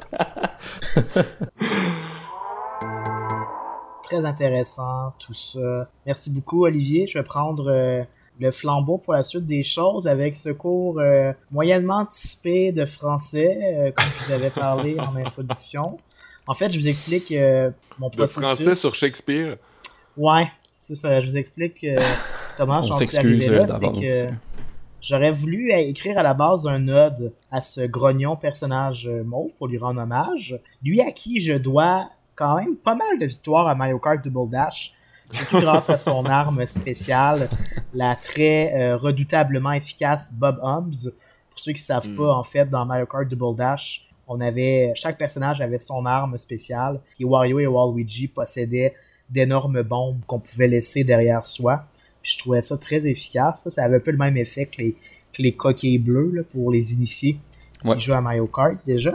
Très 4.08 4.24
intéressant, 4.24 5.12
tout 5.20 5.34
ça. 5.34 5.90
Merci 6.06 6.30
beaucoup, 6.30 6.64
Olivier. 6.64 7.08
Je 7.08 7.18
vais 7.18 7.26
prendre 7.26 7.70
euh, 7.70 8.04
le 8.40 8.52
flambeau 8.52 8.98
pour 8.98 9.12
la 9.12 9.24
suite 9.26 9.46
des 9.46 9.64
choses 9.64 10.08
avec 10.08 10.38
ce 10.38 10.48
cours 10.48 11.02
euh, 11.02 11.34
moyennement 11.52 12.06
typé 12.06 12.72
de 12.72 12.86
français, 12.86 13.60
euh, 13.62 13.92
comme 13.92 14.06
je 14.06 14.26
vous 14.26 14.32
avais 14.32 14.50
parlé 14.50 14.98
en 14.98 15.14
introduction. 15.18 15.98
En 16.48 16.54
fait, 16.54 16.72
je 16.72 16.80
vous 16.80 16.88
explique 16.88 17.34
mon 18.00 18.08
De 18.08 18.16
processus. 18.16 18.42
français 18.42 18.76
sur 18.76 18.96
Shakespeare? 18.96 19.58
Ouais, 20.16 20.50
c'est 20.80 20.96
ça. 20.96 21.20
Je 21.20 21.28
vous 21.28 21.36
explique 21.36 21.86
comment 22.58 22.82
j'en 22.82 22.96
suis 22.96 23.18
arrivé 23.18 23.50
là. 23.50 23.68
C'est 23.68 23.92
que 23.92 24.34
j'aurais 25.02 25.32
voulu 25.32 25.74
écrire 25.74 26.18
à 26.18 26.24
la 26.24 26.34
base 26.34 26.66
un 26.66 26.88
ode 26.88 27.34
à 27.52 27.62
ce 27.62 27.82
grognon 27.82 28.38
personnage 28.38 29.10
mauve 29.26 29.52
pour 29.58 29.68
lui 29.68 29.78
rendre 29.78 30.02
hommage. 30.02 30.58
Lui 30.82 31.02
à 31.02 31.12
qui 31.12 31.42
je 31.42 31.52
dois 31.52 32.10
quand 32.38 32.56
même 32.58 32.76
pas 32.78 32.96
mal 32.96 33.20
de 33.20 33.26
victoires 33.26 33.68
à 33.68 33.76
Mario 33.76 34.00
Kart 34.00 34.24
Double 34.24 34.50
Dash. 34.50 34.94
Surtout 35.32 35.60
grâce 35.60 35.90
à 35.90 35.98
son 35.98 36.24
arme 36.26 36.66
spéciale, 36.66 37.50
la 37.94 38.16
très 38.16 38.74
euh, 38.76 38.96
redoutablement 38.96 39.74
efficace 39.74 40.32
Bob 40.34 40.58
Humbs. 40.64 41.12
Pour 41.50 41.60
ceux 41.60 41.74
qui 41.74 41.82
savent 41.82 42.08
Mm. 42.10 42.16
pas, 42.16 42.34
en 42.34 42.44
fait, 42.44 42.70
dans 42.70 42.86
Mario 42.86 43.06
Kart 43.08 43.28
Double 43.28 43.58
Dash, 43.58 44.08
on 44.28 44.40
avait 44.40 44.94
chaque 44.96 45.18
personnage 45.18 45.60
avait 45.60 45.80
son 45.80 46.06
arme 46.06 46.38
spéciale. 46.38 47.02
Et 47.20 47.26
Wario 47.26 47.60
et 47.60 47.68
Waluigi 47.68 48.28
possédaient 48.30 48.94
d'énormes 49.30 49.82
bombes 49.84 50.20
qu'on 50.28 50.40
pouvait 50.40 50.68
laisser 50.68 51.04
derrière 51.04 51.46
soi. 51.46 51.84
Puis 52.22 52.34
je 52.34 52.38
trouvais 52.38 52.62
ça 52.62 52.78
très 52.78 53.06
efficace. 53.08 53.64
Ça, 53.64 53.70
ça 53.70 53.84
avait 53.84 53.98
un 53.98 54.00
peu 54.00 54.12
le 54.12 54.18
même 54.18 54.38
effet 54.38 54.66
que 54.66 54.78
les, 54.82 54.92
que 55.34 55.42
les 55.42 55.52
coquilles 55.54 56.00
bleues 56.00 56.32
là, 56.34 56.44
pour 56.44 56.72
les 56.72 56.94
initiés 56.94 57.38
qui 57.84 57.90
Ouais. 57.90 58.00
jouent 58.00 58.14
à 58.14 58.22
Mario 58.22 58.48
Kart 58.48 58.76
déjà. 58.86 59.12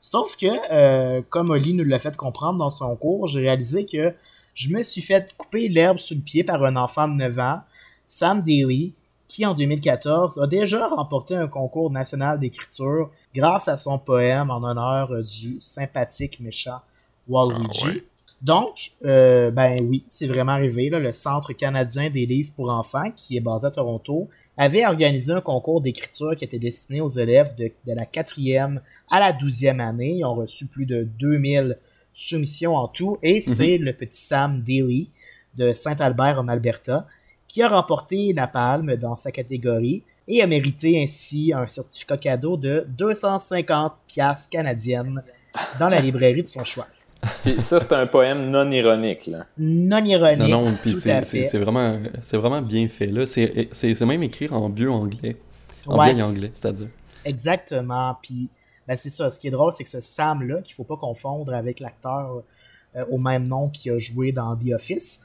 Sauf 0.00 0.34
que, 0.34 0.46
euh, 0.72 1.20
comme 1.28 1.50
Oli 1.50 1.74
nous 1.74 1.84
l'a 1.84 1.98
fait 1.98 2.16
comprendre 2.16 2.58
dans 2.58 2.70
son 2.70 2.96
cours, 2.96 3.26
j'ai 3.26 3.40
réalisé 3.40 3.84
que 3.84 4.14
je 4.54 4.70
me 4.70 4.82
suis 4.82 5.02
fait 5.02 5.34
couper 5.36 5.68
l'herbe 5.68 5.98
sous 5.98 6.14
le 6.14 6.20
pied 6.20 6.42
par 6.42 6.64
un 6.64 6.76
enfant 6.76 7.06
de 7.06 7.14
9 7.14 7.38
ans, 7.38 7.60
Sam 8.06 8.40
Daly, 8.40 8.94
qui 9.28 9.46
en 9.46 9.54
2014 9.54 10.40
a 10.40 10.46
déjà 10.46 10.88
remporté 10.88 11.36
un 11.36 11.46
concours 11.46 11.90
national 11.90 12.40
d'écriture 12.40 13.10
grâce 13.34 13.68
à 13.68 13.76
son 13.76 13.98
poème 13.98 14.50
en 14.50 14.62
honneur 14.64 15.22
du 15.22 15.60
sympathique 15.60 16.40
méchant 16.40 16.80
Waluigi. 17.28 17.80
Ah 17.82 17.86
ouais. 17.86 18.04
Donc, 18.42 18.92
euh, 19.04 19.50
ben 19.50 19.86
oui, 19.86 20.02
c'est 20.08 20.26
vraiment 20.26 20.52
arrivé. 20.52 20.88
Là, 20.88 20.98
le 20.98 21.12
Centre 21.12 21.52
canadien 21.52 22.08
des 22.08 22.24
livres 22.26 22.52
pour 22.56 22.70
enfants, 22.70 23.12
qui 23.14 23.36
est 23.36 23.40
basé 23.40 23.66
à 23.66 23.70
Toronto, 23.70 24.28
avait 24.60 24.84
organisé 24.84 25.32
un 25.32 25.40
concours 25.40 25.80
d'écriture 25.80 26.36
qui 26.36 26.44
était 26.44 26.58
destiné 26.58 27.00
aux 27.00 27.08
élèves 27.08 27.54
de, 27.56 27.72
de 27.86 27.94
la 27.94 28.04
quatrième 28.04 28.82
à 29.10 29.18
la 29.18 29.32
douzième 29.32 29.80
année. 29.80 30.16
Ils 30.18 30.24
ont 30.26 30.34
reçu 30.34 30.66
plus 30.66 30.84
de 30.84 31.08
2000 31.18 31.78
soumissions 32.12 32.76
en 32.76 32.86
tout. 32.86 33.16
Et 33.22 33.40
c'est 33.40 33.78
le 33.78 33.94
petit 33.94 34.20
Sam 34.20 34.60
Daly 34.60 35.08
de 35.56 35.72
Saint-Albert 35.72 36.40
en 36.40 36.48
Alberta 36.48 37.06
qui 37.48 37.62
a 37.62 37.68
remporté 37.68 38.34
la 38.34 38.46
palme 38.48 38.96
dans 38.96 39.16
sa 39.16 39.32
catégorie 39.32 40.02
et 40.28 40.42
a 40.42 40.46
mérité 40.46 41.02
ainsi 41.02 41.54
un 41.54 41.66
certificat 41.66 42.18
cadeau 42.18 42.58
de 42.58 42.84
250 42.86 43.94
piastres 44.08 44.50
canadiennes 44.50 45.22
dans 45.78 45.88
la 45.88 46.00
librairie 46.02 46.42
de 46.42 46.46
son 46.46 46.64
choix. 46.64 46.86
Puis 47.44 47.60
ça, 47.60 47.78
c'est 47.80 47.92
un 47.94 48.06
poème 48.06 48.50
non 48.50 48.70
ironique. 48.70 49.26
Là. 49.26 49.44
Non 49.58 50.02
ironique, 50.04 50.48
Non, 50.48 50.64
non, 50.64 50.72
puis 50.80 50.94
c'est 50.94 51.58
vraiment, 51.58 51.98
c'est 52.22 52.36
vraiment 52.36 52.62
bien 52.62 52.88
fait. 52.88 53.06
là. 53.06 53.26
C'est 53.26 53.68
c'est- 53.72 53.94
c'est 53.94 54.06
même 54.06 54.22
écrit 54.22 54.48
en 54.50 54.68
vieux 54.68 54.90
anglais. 54.90 55.36
En 55.86 55.98
Ouais. 55.98 56.10
vieil 56.12 56.22
anglais, 56.22 56.50
c'est-à-dire. 56.54 56.88
Exactement. 57.24 58.16
Puis, 58.22 58.50
ben 58.88 58.96
c'est 58.96 59.10
ça. 59.10 59.30
Ce 59.30 59.38
qui 59.38 59.48
est 59.48 59.50
drôle, 59.50 59.72
c'est 59.72 59.84
que 59.84 59.90
ce 59.90 60.00
Sam-là, 60.00 60.62
qu'il 60.62 60.74
faut 60.74 60.84
pas 60.84 60.96
confondre 60.96 61.54
avec 61.54 61.80
l'acteur 61.80 62.42
euh, 62.96 63.04
au 63.10 63.18
même 63.18 63.46
nom 63.46 63.68
qui 63.68 63.88
a 63.90 63.98
joué 63.98 64.32
dans 64.32 64.56
The 64.56 64.72
Office, 64.74 65.20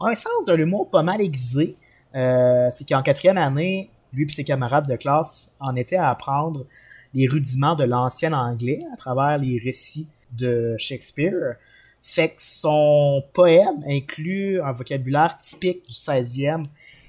a 0.00 0.06
un 0.08 0.14
sens 0.14 0.46
de 0.46 0.52
l'humour 0.54 0.88
pas 0.90 1.02
mal 1.02 1.20
aiguisé. 1.20 1.74
Euh, 2.14 2.68
c'est 2.72 2.88
qu'en 2.88 3.02
quatrième 3.02 3.38
année, 3.38 3.90
lui 4.12 4.24
et 4.24 4.30
ses 4.30 4.44
camarades 4.44 4.88
de 4.88 4.96
classe 4.96 5.50
en 5.60 5.74
étaient 5.76 5.96
à 5.96 6.10
apprendre 6.10 6.64
les 7.14 7.26
rudiments 7.26 7.74
de 7.74 7.84
l'ancien 7.84 8.32
anglais 8.32 8.82
à 8.92 8.96
travers 8.96 9.36
les 9.38 9.58
récits 9.62 10.06
de 10.32 10.76
Shakespeare. 10.78 11.56
Fait 12.02 12.28
que 12.28 12.40
son 12.40 13.24
poème 13.32 13.82
inclut 13.86 14.60
un 14.60 14.72
vocabulaire 14.72 15.36
typique 15.36 15.86
du 15.86 15.94
16e 15.94 16.64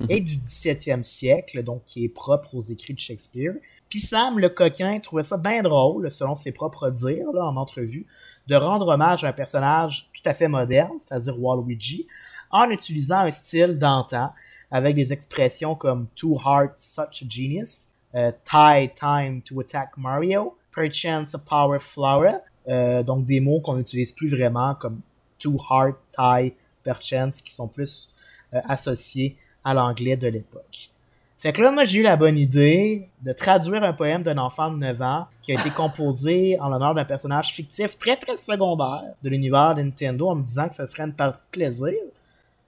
et 0.09 0.19
du 0.19 0.37
17e 0.37 1.03
siècle, 1.03 1.63
donc 1.63 1.83
qui 1.85 2.05
est 2.05 2.09
propre 2.09 2.55
aux 2.55 2.61
écrits 2.61 2.93
de 2.93 2.99
Shakespeare. 2.99 3.53
Puis 3.89 3.99
Sam, 3.99 4.39
le 4.39 4.49
coquin, 4.49 4.99
trouvait 4.99 5.23
ça 5.23 5.37
bien 5.37 5.61
drôle, 5.63 6.11
selon 6.11 6.35
ses 6.35 6.51
propres 6.51 6.89
dires, 6.89 7.31
là, 7.33 7.45
en 7.45 7.55
entrevue, 7.55 8.05
de 8.47 8.55
rendre 8.55 8.87
hommage 8.87 9.23
à 9.23 9.29
un 9.29 9.33
personnage 9.33 10.09
tout 10.13 10.21
à 10.25 10.33
fait 10.33 10.47
moderne, 10.47 10.97
c'est-à-dire 10.99 11.39
Waluigi, 11.39 12.05
en 12.51 12.69
utilisant 12.69 13.19
un 13.19 13.31
style 13.31 13.77
d'antan, 13.77 14.31
avec 14.71 14.95
des 14.95 15.11
expressions 15.11 15.75
comme 15.75 16.07
Two 16.15 16.37
Hearts, 16.45 16.77
Such 16.77 17.23
a 17.23 17.25
Genius, 17.27 17.89
euh, 18.15 18.31
tie 18.43 18.89
time 18.93 19.41
to 19.41 19.59
attack 19.59 19.97
Mario, 19.97 20.55
perchance 20.71 21.33
a 21.33 21.39
power 21.39 21.79
flower, 21.79 22.41
euh, 22.69 23.03
donc 23.03 23.25
des 23.25 23.39
mots 23.39 23.59
qu'on 23.59 23.75
n'utilise 23.75 24.13
plus 24.13 24.27
vraiment 24.27 24.75
comme 24.75 25.01
to 25.39 25.57
heart, 25.69 25.97
tie, 26.11 26.53
perchance, 26.83 27.41
qui 27.41 27.51
sont 27.51 27.67
plus 27.67 28.11
euh, 28.53 28.59
associés 28.67 29.37
à 29.63 29.73
l'anglais 29.73 30.17
de 30.17 30.27
l'époque. 30.27 30.89
Fait 31.37 31.53
que 31.53 31.61
là, 31.61 31.71
moi, 31.71 31.85
j'ai 31.85 31.99
eu 31.99 32.03
la 32.03 32.17
bonne 32.17 32.37
idée 32.37 33.07
de 33.21 33.31
traduire 33.31 33.81
un 33.81 33.93
poème 33.93 34.23
d'un 34.23 34.37
enfant 34.37 34.71
de 34.71 34.77
9 34.77 35.01
ans 35.01 35.27
qui 35.41 35.55
a 35.55 35.59
été 35.59 35.69
composé 35.69 36.59
en 36.59 36.67
l'honneur 36.67 36.93
d'un 36.93 37.05
personnage 37.05 37.53
fictif 37.53 37.97
très, 37.97 38.17
très 38.17 38.35
secondaire 38.35 39.13
de 39.23 39.29
l'univers 39.29 39.73
de 39.73 39.83
Nintendo 39.83 40.27
en 40.27 40.35
me 40.35 40.43
disant 40.43 40.67
que 40.67 40.75
ce 40.75 40.85
serait 40.85 41.03
une 41.03 41.13
partie 41.13 41.43
de 41.43 41.49
plaisir. 41.49 41.93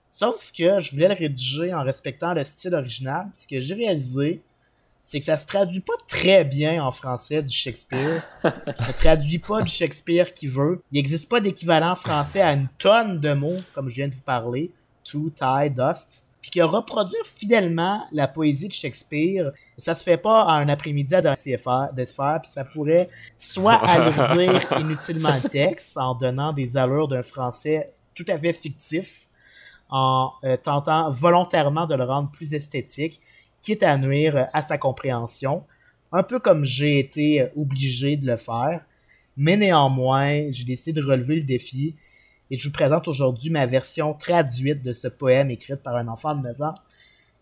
Sauf 0.09 0.53
que 0.57 0.79
je 0.79 0.91
voulais 0.91 1.09
le 1.09 1.15
rédiger 1.15 1.73
en 1.73 1.83
respectant 1.83 2.33
le 2.33 2.45
style 2.45 2.73
original. 2.73 3.27
Ce 3.35 3.45
que 3.45 3.59
j'ai 3.59 3.75
réalisé, 3.75 4.41
c'est 5.03 5.19
que 5.19 5.25
ça 5.25 5.37
se 5.37 5.45
traduit 5.45 5.79
pas 5.79 5.93
très 6.07 6.43
bien 6.43 6.83
en 6.83 6.91
français 6.91 7.41
du 7.41 7.53
Shakespeare. 7.53 8.23
ça 8.43 8.93
traduit 8.93 9.39
pas 9.39 9.61
du 9.61 9.71
Shakespeare 9.71 10.33
qui 10.33 10.47
veut. 10.47 10.81
Il 10.91 10.95
n'existe 10.95 11.29
pas 11.29 11.39
d'équivalent 11.39 11.95
français 11.95 12.41
à 12.41 12.53
une 12.53 12.67
tonne 12.77 13.19
de 13.19 13.33
mots, 13.33 13.57
comme 13.73 13.89
je 13.89 13.95
viens 13.95 14.07
de 14.07 14.13
vous 14.13 14.21
parler. 14.21 14.71
To, 15.03 15.31
tie, 15.31 15.69
dust 15.69 16.25
puis 16.41 16.49
qui 16.49 16.61
a 16.61 16.65
reproduit 16.65 17.15
fidèlement 17.23 18.03
la 18.11 18.27
poésie 18.27 18.67
de 18.67 18.73
Shakespeare. 18.73 19.51
Ça 19.77 19.93
se 19.95 20.03
fait 20.03 20.17
pas 20.17 20.45
en 20.45 20.53
un 20.53 20.69
après-midi 20.69 21.13
à 21.13 21.35
faire, 21.35 22.41
puis 22.41 22.51
ça 22.51 22.65
pourrait 22.65 23.09
soit 23.37 23.75
alourdir 23.75 24.79
inutilement 24.79 25.35
le 25.41 25.47
texte 25.47 25.97
en 25.97 26.15
donnant 26.15 26.51
des 26.51 26.77
allures 26.77 27.07
d'un 27.07 27.21
français 27.21 27.93
tout 28.15 28.25
à 28.27 28.37
fait 28.37 28.53
fictif, 28.53 29.27
en 29.89 30.31
euh, 30.43 30.57
tentant 30.57 31.09
volontairement 31.09 31.85
de 31.85 31.95
le 31.95 32.03
rendre 32.03 32.31
plus 32.31 32.53
esthétique, 32.53 33.21
quitte 33.61 33.83
à 33.83 33.97
nuire 33.97 34.47
à 34.53 34.61
sa 34.61 34.77
compréhension, 34.77 35.63
un 36.11 36.23
peu 36.23 36.39
comme 36.39 36.63
j'ai 36.63 36.99
été 36.99 37.47
obligé 37.55 38.17
de 38.17 38.27
le 38.27 38.37
faire. 38.37 38.85
Mais 39.37 39.57
néanmoins, 39.57 40.51
j'ai 40.51 40.65
décidé 40.65 40.99
de 40.99 41.05
relever 41.05 41.35
le 41.35 41.43
défi 41.43 41.95
et 42.51 42.57
je 42.57 42.67
vous 42.67 42.73
présente 42.73 43.07
aujourd'hui 43.07 43.49
ma 43.49 43.65
version 43.65 44.13
traduite 44.13 44.83
de 44.83 44.91
ce 44.91 45.07
poème 45.07 45.49
écrit 45.49 45.77
par 45.77 45.95
un 45.95 46.09
enfant 46.09 46.35
de 46.35 46.41
9 46.41 46.61
ans 46.61 46.75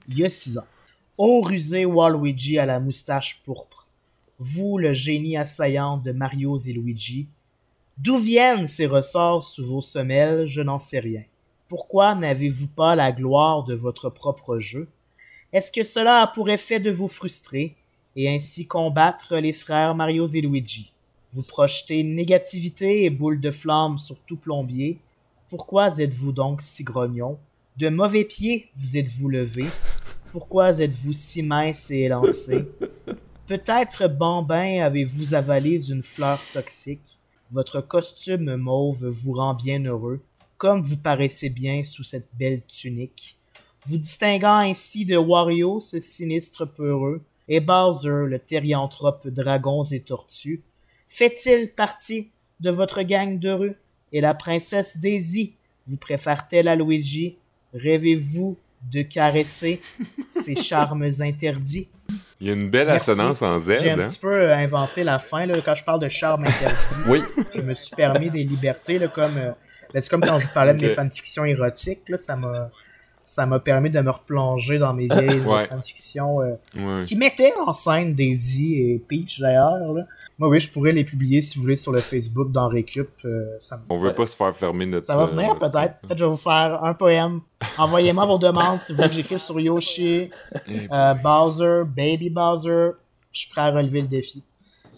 il 0.07 0.19
y 0.19 0.25
a 0.25 0.29
6 0.29 0.57
ans. 0.57 0.67
Ô 1.17 1.41
rusé 1.41 1.85
Waluigi 1.85 2.57
à 2.57 2.65
la 2.65 2.79
moustache 2.79 3.41
pourpre, 3.43 3.87
vous 4.37 4.77
le 4.77 4.93
génie 4.93 5.35
assaillant 5.35 5.97
de 5.97 6.11
Mario 6.11 6.57
et 6.57 6.73
Luigi, 6.73 7.27
d'où 7.97 8.17
viennent 8.17 8.67
ces 8.67 8.85
ressorts 8.85 9.43
sous 9.43 9.65
vos 9.65 9.81
semelles, 9.81 10.47
je 10.47 10.61
n'en 10.61 10.79
sais 10.79 10.99
rien. 10.99 11.23
Pourquoi 11.67 12.15
n'avez-vous 12.15 12.67
pas 12.67 12.95
la 12.95 13.11
gloire 13.11 13.63
de 13.63 13.75
votre 13.75 14.09
propre 14.09 14.59
jeu? 14.59 14.87
Est-ce 15.51 15.71
que 15.71 15.83
cela 15.83 16.21
a 16.21 16.27
pour 16.27 16.51
effet 16.51 16.79
de 16.79 16.91
vous 16.91 17.07
frustrer 17.07 17.75
et 18.15 18.29
ainsi 18.29 18.67
combattre 18.67 19.35
les 19.37 19.53
frères 19.53 19.95
Mario 19.95 20.27
et 20.27 20.41
Luigi? 20.41 20.93
Vous 21.31 21.41
projetez 21.41 22.03
négativité 22.03 23.03
et 23.05 23.09
boule 23.09 23.39
de 23.39 23.49
flamme 23.49 23.97
sur 23.97 24.19
tout 24.21 24.37
plombier. 24.37 24.99
Pourquoi 25.47 25.97
êtes-vous 25.97 26.33
donc 26.33 26.61
si 26.61 26.83
grognon? 26.83 27.39
De 27.77 27.89
mauvais 27.89 28.25
pieds 28.25 28.69
vous 28.75 28.97
êtes-vous 28.97 29.27
levé? 29.27 29.65
Pourquoi 30.29 30.79
êtes-vous 30.79 31.13
si 31.13 31.41
mince 31.41 31.89
et 31.89 32.01
élancé? 32.01 32.69
Peut-être 33.47 34.07
bambin 34.07 34.83
avez-vous 34.83 35.33
avalé 35.33 35.89
une 35.89 36.03
fleur 36.03 36.39
toxique? 36.53 37.17
Votre 37.49 37.81
costume 37.81 38.55
mauve 38.55 39.07
vous 39.07 39.33
rend 39.33 39.55
bien 39.55 39.83
heureux, 39.83 40.21
comme 40.59 40.83
vous 40.83 40.97
paraissez 40.97 41.49
bien 41.49 41.83
sous 41.83 42.03
cette 42.03 42.29
belle 42.37 42.61
tunique. 42.67 43.38
Vous 43.85 43.97
distinguant 43.97 44.57
ainsi 44.57 45.05
de 45.05 45.15
Wario, 45.15 45.79
ce 45.79 45.99
sinistre 45.99 46.65
peureux, 46.65 47.21
et 47.47 47.59
Bowser, 47.59 48.25
le 48.27 48.37
thérianthrope 48.37 49.27
dragons 49.27 49.83
et 49.83 50.01
tortues, 50.01 50.61
fait-il 51.07 51.71
partie 51.71 52.29
de 52.59 52.69
votre 52.69 53.01
gang 53.01 53.39
de 53.39 53.49
rue? 53.49 53.75
Et 54.11 54.21
la 54.21 54.33
princesse 54.33 54.97
Daisy 54.97 55.55
vous 55.89 55.97
préfère-t-elle 55.97 56.67
à 56.67 56.75
Luigi? 56.75 57.37
Rêvez-vous 57.73 58.57
de 58.91 59.01
caresser 59.01 59.81
ses 60.29 60.55
charmes 60.55 61.09
interdits? 61.19 61.89
Il 62.39 62.47
y 62.47 62.49
a 62.51 62.53
une 62.53 62.69
belle 62.69 62.89
assonance 62.89 63.41
en 63.41 63.59
Z. 63.59 63.79
J'ai 63.81 63.89
un 63.89 63.99
hein? 63.99 64.05
petit 64.05 64.19
peu 64.19 64.33
euh, 64.33 64.55
inventé 64.55 65.03
la 65.03 65.19
fin 65.19 65.45
là, 65.47 65.55
quand 65.65 65.75
je 65.75 65.83
parle 65.83 65.99
de 65.99 66.07
charmes 66.07 66.45
interdits. 66.45 66.95
Oui. 67.07 67.21
Je 67.55 67.61
me 67.61 67.73
suis 67.73 67.95
permis 67.95 68.29
des 68.29 68.43
libertés 68.43 68.99
là, 68.99 69.07
comme 69.07 69.35
euh, 69.37 69.51
ben, 69.93 70.01
c'est 70.01 70.09
comme 70.09 70.21
quand 70.21 70.37
je 70.37 70.45
vous 70.45 70.53
parlais 70.53 70.75
de 70.75 70.81
mes 70.81 70.93
fanfictions 70.93 71.43
érotiques 71.43 72.07
là, 72.07 72.17
ça 72.17 72.35
m'a 72.35 72.69
ça 73.31 73.45
m'a 73.45 73.59
permis 73.59 73.91
de 73.91 73.99
me 74.01 74.09
replonger 74.09 74.79
dans 74.79 74.91
mes 74.93 75.07
vieilles 75.07 75.39
Ouais. 75.41 75.65
fanfictions 75.65 76.41
euh, 76.41 76.55
Ouais. 76.75 77.03
qui 77.03 77.15
mettaient 77.15 77.53
en 77.67 77.75
scène 77.75 78.15
Daisy 78.15 78.73
et 78.81 78.97
Peach 79.07 79.39
d'ailleurs. 79.39 79.93
là. 79.93 80.03
Moi 80.39 80.49
oui, 80.49 80.59
je 80.59 80.67
pourrais 80.71 80.91
les 80.93 81.03
publier 81.03 81.39
si 81.41 81.57
vous 81.57 81.61
voulez 81.63 81.75
sur 81.75 81.91
le 81.91 81.99
Facebook 81.99 82.51
dans 82.51 82.67
Récup. 82.67 83.07
euh, 83.25 83.45
ça, 83.59 83.77
me- 83.77 83.83
On 83.89 83.99
veut 83.99 84.15
pas 84.15 84.25
se 84.25 84.35
faire 84.35 84.55
fermer 84.55 84.87
notre. 84.87 85.05
ça 85.05 85.15
va 85.15 85.23
euh, 85.23 85.25
venir 85.25 85.55
peut-être. 85.59 85.73
Peut-être 86.01 86.13
que 86.13 86.17
je 86.17 86.25
vais 86.25 86.29
vous 86.31 86.37
faire 86.37 86.83
un 86.83 86.93
poème. 86.95 87.41
Envoyez-moi 87.77 88.25
vos 88.25 88.39
demandes 88.39 88.79
si 88.79 88.93
vous 88.93 88.95
voulez 88.97 89.09
que 89.09 89.15
j'écrive 89.15 89.37
sur 89.37 89.59
Yoshi, 89.59 90.31
Eh, 90.67 90.87
euh, 90.91 91.13
Bowser, 91.13 91.83
Baby 91.85 92.31
Bowser. 92.31 92.91
Je 93.31 93.39
suis 93.41 93.49
prêt 93.51 93.61
à 93.61 93.69
relever 93.71 94.01
le 94.01 94.07
défi. 94.07 94.43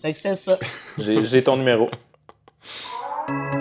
Fait 0.01 0.11
que 0.13 0.17
c'était 0.17 0.37
ça. 0.37 0.57
J'ai 0.97 1.25
j'ai 1.25 1.43
ton 1.43 1.57
numéro. 1.57 1.89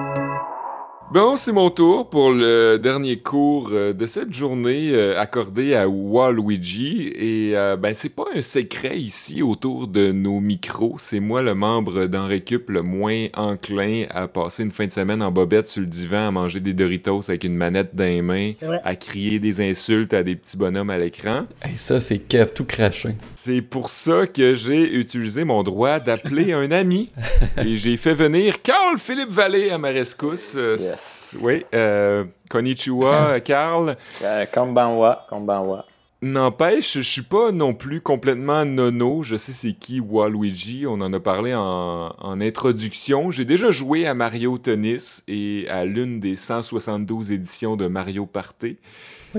Bon, 1.12 1.34
c'est 1.34 1.50
mon 1.50 1.70
tour 1.70 2.08
pour 2.08 2.30
le 2.30 2.76
dernier 2.76 3.18
cours 3.18 3.70
euh, 3.72 3.92
de 3.92 4.06
cette 4.06 4.32
journée 4.32 4.92
euh, 4.92 5.20
accordée 5.20 5.74
à 5.74 5.88
Waluigi. 5.88 7.12
Et 7.16 7.56
euh, 7.56 7.76
ben, 7.76 7.94
c'est 7.96 8.10
pas 8.14 8.26
un 8.32 8.42
secret 8.42 8.96
ici 8.96 9.42
autour 9.42 9.88
de 9.88 10.12
nos 10.12 10.38
micros. 10.38 10.98
C'est 11.00 11.18
moi 11.18 11.42
le 11.42 11.56
membre 11.56 12.06
d'en 12.06 12.28
récup 12.28 12.70
le 12.70 12.82
moins 12.82 13.26
enclin 13.34 14.04
à 14.10 14.28
passer 14.28 14.62
une 14.62 14.70
fin 14.70 14.86
de 14.86 14.92
semaine 14.92 15.20
en 15.20 15.32
bobette 15.32 15.66
sur 15.66 15.80
le 15.80 15.88
divan 15.88 16.28
à 16.28 16.30
manger 16.30 16.60
des 16.60 16.74
Doritos 16.74 17.28
avec 17.28 17.42
une 17.42 17.56
manette 17.56 17.90
dans 17.92 18.04
les 18.04 18.22
mains, 18.22 18.52
à 18.84 18.94
crier 18.94 19.40
des 19.40 19.68
insultes 19.68 20.14
à 20.14 20.22
des 20.22 20.36
petits 20.36 20.56
bonhommes 20.56 20.90
à 20.90 20.98
l'écran. 20.98 21.46
Hey, 21.64 21.76
ça, 21.76 21.98
c'est 21.98 22.20
Kev 22.20 22.52
tout 22.54 22.64
craché. 22.64 23.16
C'est 23.34 23.62
pour 23.62 23.90
ça 23.90 24.28
que 24.28 24.54
j'ai 24.54 24.94
utilisé 24.94 25.42
mon 25.42 25.64
droit 25.64 25.98
d'appeler 25.98 26.52
un 26.52 26.70
ami. 26.70 27.10
Et 27.66 27.76
j'ai 27.76 27.96
fait 27.96 28.14
venir 28.14 28.62
Carl 28.62 28.96
Philippe 28.96 29.30
Vallée 29.30 29.70
à 29.70 29.78
ma 29.78 29.88
rescousse. 29.88 30.52
Euh, 30.54 30.76
Yes. 31.00 31.38
Oui, 31.42 31.64
euh, 31.74 32.24
konnichiwa, 32.48 33.40
Carl. 33.44 33.96
Euh, 34.22 34.46
Konbanwa, 34.46 35.26
Konbanwa. 35.28 35.86
N'empêche, 36.22 36.98
je 36.98 37.00
suis 37.00 37.22
pas 37.22 37.50
non 37.50 37.72
plus 37.72 38.02
complètement 38.02 38.66
nono. 38.66 39.22
Je 39.22 39.36
sais 39.36 39.52
c'est 39.52 39.72
qui 39.72 40.00
Waluigi. 40.00 40.86
On 40.86 41.00
en 41.00 41.10
a 41.14 41.20
parlé 41.20 41.54
en, 41.54 42.14
en 42.18 42.40
introduction. 42.42 43.30
J'ai 43.30 43.46
déjà 43.46 43.70
joué 43.70 44.06
à 44.06 44.12
Mario 44.12 44.58
Tennis 44.58 45.24
et 45.28 45.66
à 45.70 45.86
l'une 45.86 46.20
des 46.20 46.36
172 46.36 47.32
éditions 47.32 47.76
de 47.76 47.86
Mario 47.86 48.26
Party. 48.26 48.76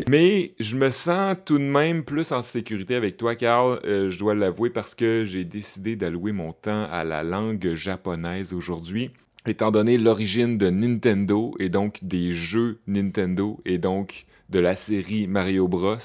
Mais 0.09 0.53
je 0.59 0.75
me 0.75 0.89
sens 0.89 1.35
tout 1.45 1.59
de 1.59 1.63
même 1.63 2.03
plus 2.03 2.31
en 2.31 2.41
sécurité 2.41 2.95
avec 2.95 3.17
toi, 3.17 3.35
Carl. 3.35 3.79
Euh, 3.83 4.09
je 4.09 4.17
dois 4.17 4.33
l'avouer 4.33 4.71
parce 4.71 4.95
que 4.95 5.23
j'ai 5.23 5.43
décidé 5.43 5.95
d'allouer 5.95 6.31
mon 6.31 6.51
temps 6.51 6.87
à 6.91 7.03
la 7.03 7.21
langue 7.21 7.75
japonaise 7.75 8.53
aujourd'hui. 8.53 9.11
Étant 9.47 9.71
donné 9.71 9.97
l'origine 9.97 10.57
de 10.59 10.69
Nintendo 10.69 11.55
et 11.59 11.69
donc 11.69 11.99
des 12.03 12.31
jeux 12.31 12.79
Nintendo 12.85 13.59
et 13.65 13.79
donc 13.79 14.25
de 14.49 14.59
la 14.59 14.75
série 14.75 15.25
Mario 15.25 15.67
Bros 15.67 15.97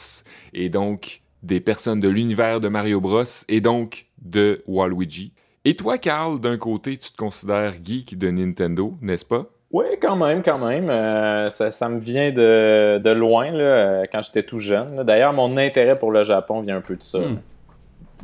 et 0.54 0.70
donc 0.70 1.20
des 1.42 1.60
personnes 1.60 2.00
de 2.00 2.08
l'univers 2.08 2.60
de 2.60 2.68
Mario 2.68 3.00
Bros 3.00 3.24
et 3.48 3.60
donc 3.60 4.06
de 4.22 4.62
Waluigi. 4.66 5.32
Et 5.66 5.74
toi, 5.74 5.98
Carl, 5.98 6.40
d'un 6.40 6.56
côté, 6.56 6.96
tu 6.96 7.10
te 7.12 7.16
considères 7.16 7.74
geek 7.84 8.16
de 8.16 8.30
Nintendo, 8.30 8.94
n'est-ce 9.02 9.24
pas? 9.24 9.46
Oui, 9.72 9.84
quand 10.00 10.16
même, 10.16 10.42
quand 10.42 10.64
même. 10.64 10.88
Euh, 10.88 11.50
ça, 11.50 11.70
ça 11.70 11.88
me 11.88 11.98
vient 11.98 12.30
de, 12.30 12.98
de 12.98 13.10
loin, 13.10 13.50
là, 13.50 13.64
euh, 13.64 14.04
quand 14.10 14.22
j'étais 14.22 14.44
tout 14.44 14.60
jeune. 14.60 15.02
D'ailleurs, 15.02 15.32
mon 15.32 15.56
intérêt 15.56 15.98
pour 15.98 16.12
le 16.12 16.22
Japon 16.22 16.60
vient 16.60 16.76
un 16.76 16.80
peu 16.80 16.96
de 16.96 17.02
ça. 17.02 17.18
Hmm. 17.18 17.40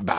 Bah, 0.01 0.19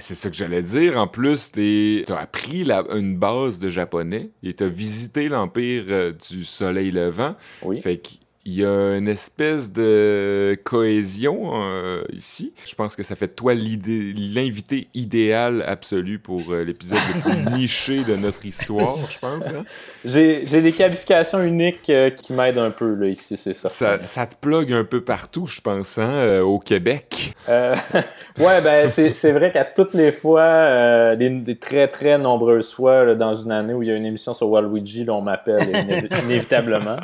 c'est 0.00 0.14
ça 0.14 0.30
que 0.30 0.36
j'allais 0.36 0.62
dire. 0.62 0.98
En 0.98 1.06
plus, 1.06 1.52
t'es- 1.52 2.04
t'as 2.06 2.18
appris 2.20 2.64
la- 2.64 2.84
une 2.94 3.16
base 3.16 3.58
de 3.58 3.68
japonais 3.68 4.30
et 4.42 4.54
t'as 4.54 4.66
visité 4.68 5.28
l'Empire 5.28 5.84
euh, 5.88 6.12
du 6.30 6.44
Soleil 6.44 6.90
Levant. 6.90 7.36
Oui. 7.62 7.80
Fait 7.80 7.98
qu'il 8.44 8.54
y 8.54 8.64
a 8.64 8.96
une 8.96 9.08
espèce 9.08 9.72
de 9.72 10.58
cohésion 10.64 11.62
euh, 11.64 12.02
ici. 12.12 12.52
Je 12.66 12.74
pense 12.74 12.94
que 12.96 13.02
ça 13.02 13.16
fait 13.16 13.28
de 13.28 13.32
toi 13.32 13.54
l'invité 13.54 14.88
idéal 14.94 15.62
absolu 15.66 16.18
pour 16.18 16.42
euh, 16.52 16.62
l'épisode 16.64 16.98
le 17.14 17.20
plus 17.30 17.50
niché 17.58 18.04
de 18.04 18.16
notre 18.16 18.44
histoire, 18.46 18.94
je 18.94 19.18
pense. 19.18 19.46
hein. 19.48 19.64
J'ai 20.04 20.44
des 20.44 20.72
qualifications 20.72 21.42
uniques 21.42 21.88
euh, 21.90 22.10
qui 22.10 22.32
m'aident 22.32 22.58
un 22.58 22.70
peu 22.70 22.94
là, 22.94 23.06
ici, 23.08 23.36
c'est 23.36 23.52
ça. 23.54 23.68
Ça, 23.68 24.26
te 24.26 24.34
plug 24.40 24.72
un 24.72 24.84
peu 24.84 25.00
partout, 25.02 25.46
je 25.46 25.60
pense, 25.60 25.98
hein, 25.98 26.10
euh, 26.10 26.42
au 26.42 26.58
Québec. 26.58 27.32
Euh, 27.48 27.74
ouais, 28.38 28.60
ben 28.62 28.88
c'est 28.88 29.32
vrai 29.32 29.50
qu'à 29.52 29.64
toutes 29.64 29.94
les 29.94 30.12
fois, 30.12 30.42
euh, 30.42 31.16
des, 31.16 31.30
des 31.30 31.56
très 31.56 31.88
très 31.88 32.18
nombreuses 32.18 32.72
fois 32.72 33.04
là, 33.04 33.14
dans 33.14 33.34
une 33.34 33.52
année 33.52 33.74
où 33.74 33.82
il 33.82 33.88
y 33.88 33.92
a 33.92 33.96
une 33.96 34.06
émission 34.06 34.34
sur 34.34 34.48
Waluigi, 34.50 35.04
là, 35.04 35.14
on 35.14 35.22
m'appelle 35.22 35.60
iné- 35.62 36.08
inévitablement. 36.24 36.96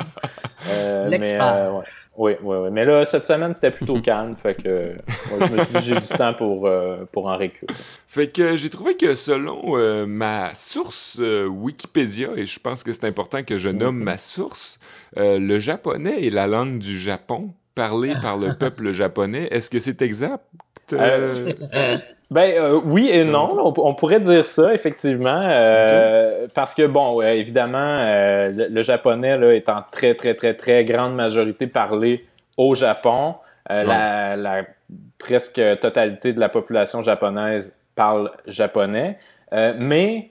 Euh, 0.69 1.07
L'expert. 1.09 1.30
Mais, 1.33 1.39
euh, 1.41 1.77
ouais. 1.77 1.85
Oui, 2.17 2.33
oui, 2.43 2.57
oui. 2.63 2.69
Mais 2.71 2.83
là, 2.85 3.05
cette 3.05 3.25
semaine, 3.25 3.53
c'était 3.53 3.71
plutôt 3.71 3.99
calme. 4.01 4.35
fait 4.35 4.61
que 4.61 4.69
ouais, 4.69 5.47
je 5.47 5.53
me 5.53 5.63
suis 5.63 5.73
dit 5.75 5.81
j'ai 5.81 5.99
du 5.99 6.07
temps 6.07 6.33
pour, 6.33 6.67
euh, 6.67 7.05
pour 7.11 7.27
en 7.27 7.37
récupérer. 7.37 7.73
Fait 8.07 8.27
que 8.27 8.57
j'ai 8.57 8.69
trouvé 8.69 8.97
que 8.97 9.15
selon 9.15 9.77
euh, 9.77 10.05
ma 10.05 10.53
source 10.53 11.17
euh, 11.19 11.47
Wikipédia, 11.47 12.29
et 12.35 12.45
je 12.45 12.59
pense 12.59 12.83
que 12.83 12.91
c'est 12.91 13.05
important 13.05 13.43
que 13.43 13.57
je 13.57 13.69
nomme 13.69 14.03
ma 14.03 14.17
source, 14.17 14.79
euh, 15.17 15.39
le 15.39 15.59
japonais 15.59 16.25
est 16.25 16.29
la 16.29 16.47
langue 16.47 16.79
du 16.79 16.99
Japon, 16.99 17.53
parlée 17.75 18.13
par 18.21 18.37
le 18.37 18.53
peuple 18.59 18.91
japonais. 18.91 19.47
Est-ce 19.49 19.69
que 19.69 19.79
c'est 19.79 20.01
exact? 20.01 20.43
Ben 22.31 22.49
euh, 22.57 22.79
oui 22.85 23.09
et 23.11 23.25
non, 23.25 23.49
on, 23.59 23.73
on 23.89 23.93
pourrait 23.93 24.21
dire 24.21 24.45
ça 24.45 24.73
effectivement, 24.73 25.41
euh, 25.43 26.47
parce 26.55 26.73
que 26.73 26.87
bon, 26.87 27.21
évidemment, 27.21 27.77
euh, 27.99 28.49
le, 28.49 28.67
le 28.69 28.81
japonais 28.81 29.37
là, 29.37 29.53
est 29.53 29.67
en 29.67 29.83
très 29.91 30.15
très 30.15 30.33
très 30.33 30.53
très 30.53 30.85
grande 30.85 31.13
majorité 31.13 31.67
parlé 31.67 32.25
au 32.57 32.73
Japon. 32.73 33.35
Euh, 33.69 33.81
Ouais. 33.81 33.85
la, 33.87 34.35
la 34.37 34.63
presque 35.19 35.61
totalité 35.81 36.33
de 36.33 36.39
la 36.39 36.49
population 36.49 37.01
japonaise 37.01 37.75
parle 37.95 38.31
japonais, 38.47 39.17
Euh, 39.53 39.73
mais 39.77 40.29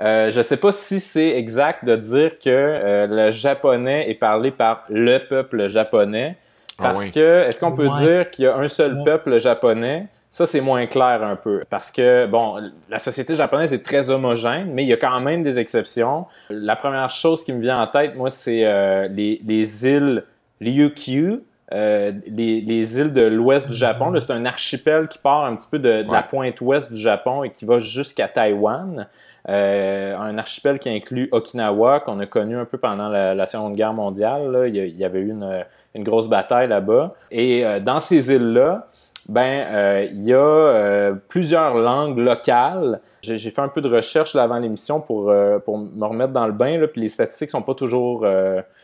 euh, 0.00 0.30
je 0.30 0.38
ne 0.38 0.42
sais 0.44 0.56
pas 0.56 0.70
si 0.72 1.00
c'est 1.00 1.30
exact 1.36 1.84
de 1.84 1.96
dire 1.96 2.38
que 2.38 2.48
euh, 2.48 3.06
le 3.08 3.30
japonais 3.32 4.08
est 4.08 4.14
parlé 4.14 4.50
par 4.52 4.84
le 4.88 5.18
peuple 5.18 5.68
japonais, 5.68 6.36
Ah 6.78 6.84
parce 6.84 7.10
que 7.10 7.42
est-ce 7.48 7.58
qu'on 7.60 7.72
peut 7.72 7.88
Ouais. 7.88 7.98
dire 8.04 8.30
qu'il 8.30 8.44
y 8.44 8.48
a 8.48 8.56
un 8.56 8.68
seul 8.68 8.94
Ouais. 8.94 9.04
peuple 9.04 9.38
japonais? 9.40 10.06
Ça, 10.32 10.46
c'est 10.46 10.60
moins 10.60 10.86
clair 10.86 11.24
un 11.24 11.34
peu. 11.34 11.64
Parce 11.68 11.90
que, 11.90 12.26
bon, 12.26 12.70
la 12.88 13.00
société 13.00 13.34
japonaise 13.34 13.74
est 13.74 13.84
très 13.84 14.10
homogène, 14.10 14.70
mais 14.72 14.84
il 14.84 14.88
y 14.88 14.92
a 14.92 14.96
quand 14.96 15.20
même 15.20 15.42
des 15.42 15.58
exceptions. 15.58 16.26
La 16.48 16.76
première 16.76 17.10
chose 17.10 17.42
qui 17.42 17.52
me 17.52 17.60
vient 17.60 17.82
en 17.82 17.88
tête, 17.88 18.14
moi, 18.16 18.30
c'est 18.30 18.64
euh, 18.64 19.08
les, 19.08 19.40
les 19.44 19.86
îles 19.88 20.22
Ryukyu, 20.60 21.42
euh, 21.72 22.12
les, 22.28 22.60
les 22.60 22.98
îles 23.00 23.12
de 23.12 23.22
l'ouest 23.22 23.66
du 23.66 23.74
Japon. 23.74 24.12
C'est 24.20 24.32
un 24.32 24.44
archipel 24.44 25.08
qui 25.08 25.18
part 25.18 25.44
un 25.46 25.56
petit 25.56 25.66
peu 25.68 25.80
de, 25.80 26.02
de 26.04 26.12
la 26.12 26.22
pointe 26.22 26.60
ouest 26.60 26.92
du 26.92 26.98
Japon 26.98 27.42
et 27.42 27.50
qui 27.50 27.64
va 27.64 27.80
jusqu'à 27.80 28.28
Taïwan. 28.28 29.08
Euh, 29.48 30.16
un 30.16 30.38
archipel 30.38 30.78
qui 30.78 30.90
inclut 30.90 31.28
Okinawa, 31.32 32.00
qu'on 32.00 32.20
a 32.20 32.26
connu 32.26 32.56
un 32.56 32.66
peu 32.66 32.78
pendant 32.78 33.08
la, 33.08 33.34
la 33.34 33.46
Seconde 33.46 33.74
Guerre 33.74 33.94
mondiale. 33.94 34.48
là. 34.52 34.68
Il, 34.68 34.76
y 34.76 35.04
avait 35.04 35.20
eu 35.20 35.30
une, 35.30 35.64
une 35.96 36.04
grosse 36.04 36.28
bataille 36.28 36.68
là-bas. 36.68 37.14
Et 37.32 37.64
dans 37.80 37.98
ces 37.98 38.32
îles-là, 38.32 38.86
ben, 39.28 39.66
euh, 39.68 40.08
il 40.10 40.22
y 40.24 40.32
a 40.32 40.38
euh, 40.38 41.14
plusieurs 41.28 41.76
langues 41.76 42.18
locales. 42.18 43.00
J'ai 43.22 43.38
fait 43.38 43.60
un 43.60 43.68
peu 43.68 43.80
de 43.80 43.88
recherche 43.88 44.34
avant 44.34 44.58
l'émission 44.58 45.00
pour, 45.00 45.30
euh, 45.30 45.58
pour 45.58 45.78
me 45.78 46.04
remettre 46.04 46.32
dans 46.32 46.46
le 46.46 46.52
bain, 46.52 46.78
là, 46.78 46.88
puis 46.88 47.02
les 47.02 47.08
statistiques 47.08 47.50
sont 47.50 47.62
pas 47.62 47.74
toujours 47.74 48.26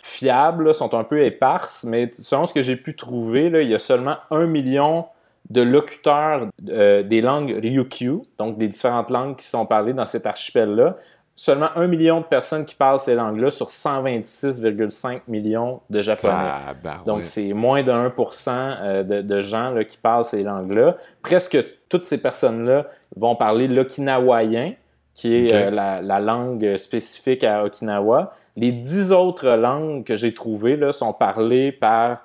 fiables, 0.03 0.75
sont 0.75 0.94
un 0.94 1.05
peu 1.05 1.25
éparses, 1.25 1.85
mais 1.85 2.11
selon 2.12 2.44
ce 2.44 2.53
que 2.53 2.61
j'ai 2.61 2.77
pu 2.77 2.94
trouver, 2.94 3.46
il 3.46 3.68
y 3.68 3.75
a 3.75 3.79
seulement 3.79 4.16
un 4.31 4.46
million 4.46 5.07
de 5.49 5.62
locuteurs 5.62 6.49
des 6.59 7.20
langues 7.22 7.59
Ryukyu, 7.62 8.22
donc 8.38 8.59
des 8.59 8.68
différentes 8.68 9.11
langues 9.11 9.37
qui 9.37 9.46
sont 9.46 9.64
parlées 9.64 9.94
dans 9.94 10.05
cet 10.05 10.27
archipel-là. 10.27 10.96
Seulement 11.38 11.68
un 11.77 11.87
million 11.87 12.20
de 12.20 12.25
personnes 12.25 12.64
qui 12.64 12.75
parlent 12.75 12.99
ces 12.99 13.14
langues-là 13.14 13.51
sur 13.51 13.68
126,5 13.68 15.20
millions 15.29 15.81
de 15.90 16.01
Japonais. 16.01 16.33
Tabarouette. 16.33 17.07
Donc, 17.07 17.25
c'est 17.25 17.53
moins 17.53 17.83
de 17.83 17.92
1% 17.92 18.49
euh, 18.51 19.03
de, 19.03 19.20
de 19.20 19.40
gens 19.42 19.70
là, 19.70 19.85
qui 19.85 19.99
parlent 19.99 20.25
ces 20.25 20.42
langues-là. 20.42 20.96
Presque 21.22 21.62
toutes 21.88 22.05
ces 22.05 22.18
personnes-là 22.18 22.87
vont 23.16 23.37
parler 23.37 23.68
l'okinawayen, 23.68 24.72
qui 25.14 25.35
est 25.35 25.53
euh, 25.53 25.70
la, 25.70 26.03
la 26.03 26.20
langue 26.20 26.77
spécifique 26.77 27.44
à 27.44 27.64
Okinawa. 27.64 28.35
Les 28.57 28.72
dix 28.72 29.12
autres 29.12 29.49
langues 29.51 30.05
que 30.05 30.16
j'ai 30.16 30.33
trouvées 30.33 30.77
là, 30.77 30.92
sont 30.92 31.12
parlées 31.12 31.70
par 31.72 32.18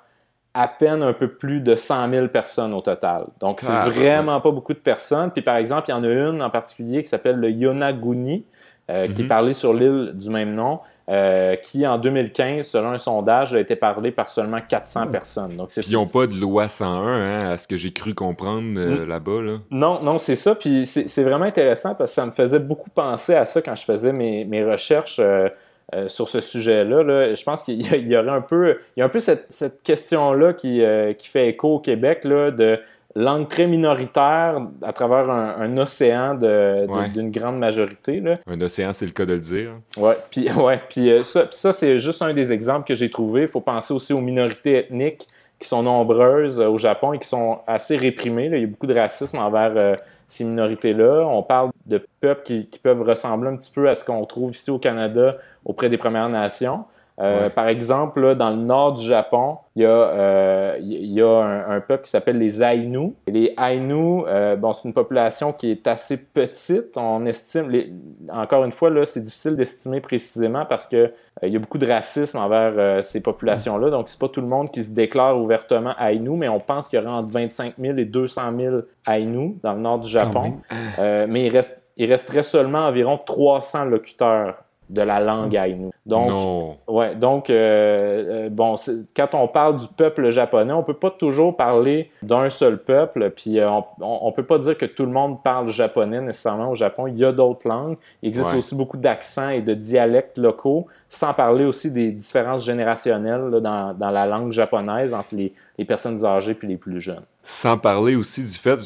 à 0.54 0.68
peine 0.68 1.02
un 1.02 1.14
peu 1.14 1.28
plus 1.28 1.60
de 1.60 1.74
100 1.74 2.10
000 2.10 2.28
personnes 2.28 2.74
au 2.74 2.82
total. 2.82 3.24
Donc, 3.40 3.60
c'est 3.60 3.72
Ah, 3.72 3.88
vraiment 3.88 4.38
pas 4.40 4.50
beaucoup 4.50 4.74
de 4.74 4.78
personnes. 4.78 5.30
Puis, 5.30 5.40
par 5.40 5.56
exemple, 5.56 5.84
il 5.88 5.92
y 5.92 5.94
en 5.94 6.04
a 6.04 6.08
une 6.08 6.42
en 6.42 6.50
particulier 6.50 7.00
qui 7.02 7.08
s'appelle 7.08 7.36
le 7.36 7.50
Yonaguni, 7.50 8.44
euh, 8.90 9.06
qui 9.06 9.20
est 9.20 9.24
Mhm. 9.24 9.28
parlé 9.28 9.52
sur 9.52 9.72
l'île 9.74 10.12
du 10.14 10.28
même 10.30 10.54
nom, 10.54 10.80
euh, 11.08 11.56
qui, 11.56 11.86
en 11.86 11.98
2015, 11.98 12.66
selon 12.68 12.90
un 12.90 12.98
sondage, 12.98 13.54
a 13.54 13.60
été 13.60 13.74
parlé 13.76 14.12
par 14.12 14.28
seulement 14.28 14.60
400 14.66 15.08
personnes. 15.08 15.56
Donc, 15.56 15.68
Puis 15.68 15.82
ils 15.88 15.94
n'ont 15.94 16.06
pas 16.06 16.26
de 16.26 16.34
loi 16.34 16.68
101, 16.68 16.88
hein, 17.06 17.50
à 17.50 17.58
ce 17.58 17.66
que 17.66 17.76
j'ai 17.76 17.92
cru 17.92 18.14
comprendre 18.14 18.78
euh, 18.78 19.04
là-bas. 19.06 19.42
Là. 19.42 19.52
Non, 19.70 20.00
non, 20.02 20.18
c'est 20.18 20.36
ça. 20.36 20.54
Puis 20.54 20.86
c'est 20.86 21.24
vraiment 21.24 21.44
intéressant 21.44 21.94
parce 21.94 22.10
que 22.10 22.14
ça 22.14 22.26
me 22.26 22.30
faisait 22.32 22.60
beaucoup 22.60 22.90
penser 22.90 23.34
à 23.34 23.44
ça 23.44 23.60
quand 23.62 23.74
je 23.74 23.84
faisais 23.84 24.12
mes, 24.12 24.44
mes 24.44 24.64
recherches 24.64 25.18
euh, 25.18 25.48
euh, 25.94 26.08
sur 26.08 26.28
ce 26.28 26.40
sujet-là. 26.40 27.02
là. 27.02 27.34
Je 27.34 27.42
pense 27.42 27.64
qu'il 27.64 27.82
y, 27.82 28.16
aurait 28.16 28.30
un 28.30 28.40
peu, 28.40 28.78
il 28.96 29.00
y 29.00 29.02
a 29.02 29.06
un 29.06 29.10
peu 29.10 29.18
cette, 29.18 29.50
cette 29.50 29.82
question-là 29.82 30.52
qui, 30.54 30.82
euh, 30.82 31.12
qui 31.14 31.28
fait 31.28 31.48
écho 31.48 31.74
au 31.74 31.78
Québec 31.80 32.24
là, 32.24 32.50
de 32.52 32.78
langue 33.14 33.48
très 33.48 33.66
minoritaire 33.66 34.60
à 34.82 34.92
travers 34.92 35.28
un, 35.30 35.56
un 35.58 35.76
océan 35.78 36.34
de- 36.34 36.86
de- 36.86 36.90
Ouais. 36.90 37.08
d'une 37.08 37.30
grande 37.30 37.58
majorité. 37.58 38.20
Là. 38.20 38.38
Un 38.46 38.60
océan, 38.60 38.92
c'est 38.92 39.06
le 39.06 39.12
cas 39.12 39.26
de 39.26 39.34
le 39.34 39.40
dire. 39.40 39.70
Ouais, 39.96 40.16
puis 40.30 40.50
ouais, 40.52 40.80
puis 40.88 41.10
euh, 41.10 41.22
ça, 41.22 41.46
ça 41.50 41.72
c'est 41.72 41.98
juste 41.98 42.22
un 42.22 42.32
des 42.32 42.52
exemples 42.52 42.86
que 42.86 42.94
j'ai 42.94 43.10
trouvé. 43.10 43.42
Il 43.42 43.48
faut 43.48 43.60
penser 43.60 43.92
aussi 43.94 44.12
aux 44.12 44.20
minorités 44.20 44.76
ethniques 44.78 45.26
qui 45.58 45.68
sont 45.68 45.82
nombreuses 45.82 46.60
euh, 46.60 46.68
au 46.68 46.78
Japon 46.78 47.12
et 47.12 47.18
qui 47.18 47.28
sont 47.28 47.58
assez 47.66 47.96
réprimées. 47.96 48.48
là. 48.48 48.56
Il 48.56 48.60
y 48.62 48.64
a 48.64 48.68
beaucoup 48.68 48.86
de 48.86 48.94
racisme 48.98 49.38
envers 49.38 49.72
euh, 49.76 49.94
ces 50.26 50.44
minorités-là. 50.44 51.26
On 51.26 51.42
parle 51.42 51.70
de 51.86 52.04
peuples 52.20 52.42
qui, 52.42 52.66
qui 52.66 52.78
peuvent 52.78 53.02
ressembler 53.02 53.50
un 53.50 53.56
petit 53.56 53.70
peu 53.70 53.88
à 53.88 53.94
ce 53.94 54.02
qu'on 54.04 54.24
trouve 54.24 54.52
ici 54.54 54.70
au 54.70 54.78
Canada 54.78 55.36
auprès 55.64 55.88
des 55.88 55.98
Premières 55.98 56.28
Nations. 56.30 56.84
Euh, 57.22 57.44
Ouais. 57.44 57.50
Par 57.50 57.68
exemple, 57.68 58.20
là, 58.20 58.34
dans 58.34 58.50
le 58.50 58.56
nord 58.56 58.94
du 58.94 59.04
Japon, 59.06 59.58
il 59.76 59.82
y 59.82 59.86
a, 59.86 59.88
euh, 59.88 60.76
il 60.80 61.12
y 61.12 61.22
a 61.22 61.28
un, 61.28 61.76
un 61.76 61.80
peuple 61.80 62.02
qui 62.04 62.10
s'appelle 62.10 62.38
les 62.38 62.62
Ainu. 62.62 63.14
Et 63.26 63.30
les 63.30 63.54
Ainu, 63.58 64.24
euh, 64.26 64.56
bon, 64.56 64.72
c'est 64.72 64.88
une 64.88 64.94
population 64.94 65.52
qui 65.52 65.70
est 65.70 65.86
assez 65.86 66.16
petite. 66.22 66.96
On 66.96 67.24
estime, 67.26 67.70
les- 67.70 67.92
encore 68.30 68.64
une 68.64 68.72
fois, 68.72 68.90
là, 68.90 69.04
c'est 69.04 69.20
difficile 69.22 69.56
d'estimer 69.56 70.00
précisément 70.00 70.64
parce 70.66 70.86
que 70.86 71.12
il 71.42 71.48
y 71.48 71.56
a 71.56 71.58
beaucoup 71.58 71.78
de 71.78 71.86
racisme 71.86 72.36
envers 72.38 73.02
ces 73.02 73.22
populations-là. 73.22 73.88
Donc, 73.90 74.08
c'est 74.10 74.18
pas 74.20 74.28
tout 74.28 74.42
le 74.42 74.46
monde 74.46 74.70
qui 74.70 74.82
se 74.82 74.90
déclare 74.92 75.38
ouvertement 75.40 75.94
Ainu, 75.98 76.30
mais 76.36 76.48
on 76.48 76.60
pense 76.60 76.88
qu'il 76.88 76.98
y 76.98 77.02
aurait 77.02 77.10
entre 77.14 77.30
25 77.30 77.74
000 77.78 77.96
et 77.98 78.04
200 78.04 78.42
000 78.58 78.76
Ainu 79.08 79.56
dans 79.62 79.72
le 79.72 79.80
nord 79.80 79.98
du 80.00 80.10
Japon. 80.10 80.58
Euh, 80.98 81.26
mais 81.28 81.46
il, 81.46 81.48
reste, 81.50 81.82
il 81.96 82.08
resterait 82.10 82.42
seulement 82.42 82.80
environ 82.86 83.16
300 83.18 83.86
locuteurs 83.86 84.61
de 84.92 85.02
la 85.02 85.18
langue 85.20 85.54
Ainu. 85.54 85.90
Donc, 86.04 86.28
non. 86.28 86.76
Ouais, 86.86 87.14
donc, 87.14 87.48
euh, 87.48 88.46
euh, 88.46 88.48
bon, 88.50 88.74
quand 89.16 89.34
on 89.34 89.48
parle 89.48 89.76
du 89.76 89.86
peuple 89.88 90.30
japonais, 90.30 90.72
on 90.72 90.82
peut 90.82 90.94
pas 90.94 91.10
toujours 91.10 91.56
parler 91.56 92.10
d'un 92.22 92.48
seul 92.50 92.78
peuple, 92.82 93.30
puis 93.30 93.58
euh, 93.58 93.70
on, 93.70 93.84
on 94.00 94.32
peut 94.32 94.42
pas 94.44 94.58
dire 94.58 94.76
que 94.76 94.84
tout 94.86 95.04
le 95.06 95.12
monde 95.12 95.42
parle 95.42 95.68
japonais 95.68 96.20
nécessairement 96.20 96.70
au 96.70 96.74
Japon. 96.74 97.06
Il 97.06 97.16
y 97.18 97.24
a 97.24 97.32
d'autres 97.32 97.66
langues. 97.66 97.96
Il 98.22 98.28
existe 98.28 98.52
Ouais. 98.52 98.58
aussi 98.58 98.74
beaucoup 98.74 98.96
d'accents 98.98 99.48
et 99.48 99.62
de 99.62 99.72
dialectes 99.74 100.36
locaux, 100.38 100.86
sans 101.08 101.32
parler 101.32 101.64
aussi 101.64 101.90
des 101.90 102.10
différences 102.10 102.64
générationnelles 102.64 103.48
là, 103.50 103.60
dans, 103.60 103.94
dans 103.94 104.10
la 104.10 104.26
langue 104.26 104.52
japonaise 104.52 105.14
entre 105.14 105.34
les, 105.34 105.52
les 105.78 105.84
personnes 105.84 106.24
âgées 106.24 106.54
puis 106.54 106.68
les 106.68 106.76
plus 106.76 107.00
jeunes. 107.00 107.22
Sans 107.44 107.76
parler 107.78 108.14
aussi 108.14 108.42
du 108.42 108.52
fait, 108.58 108.78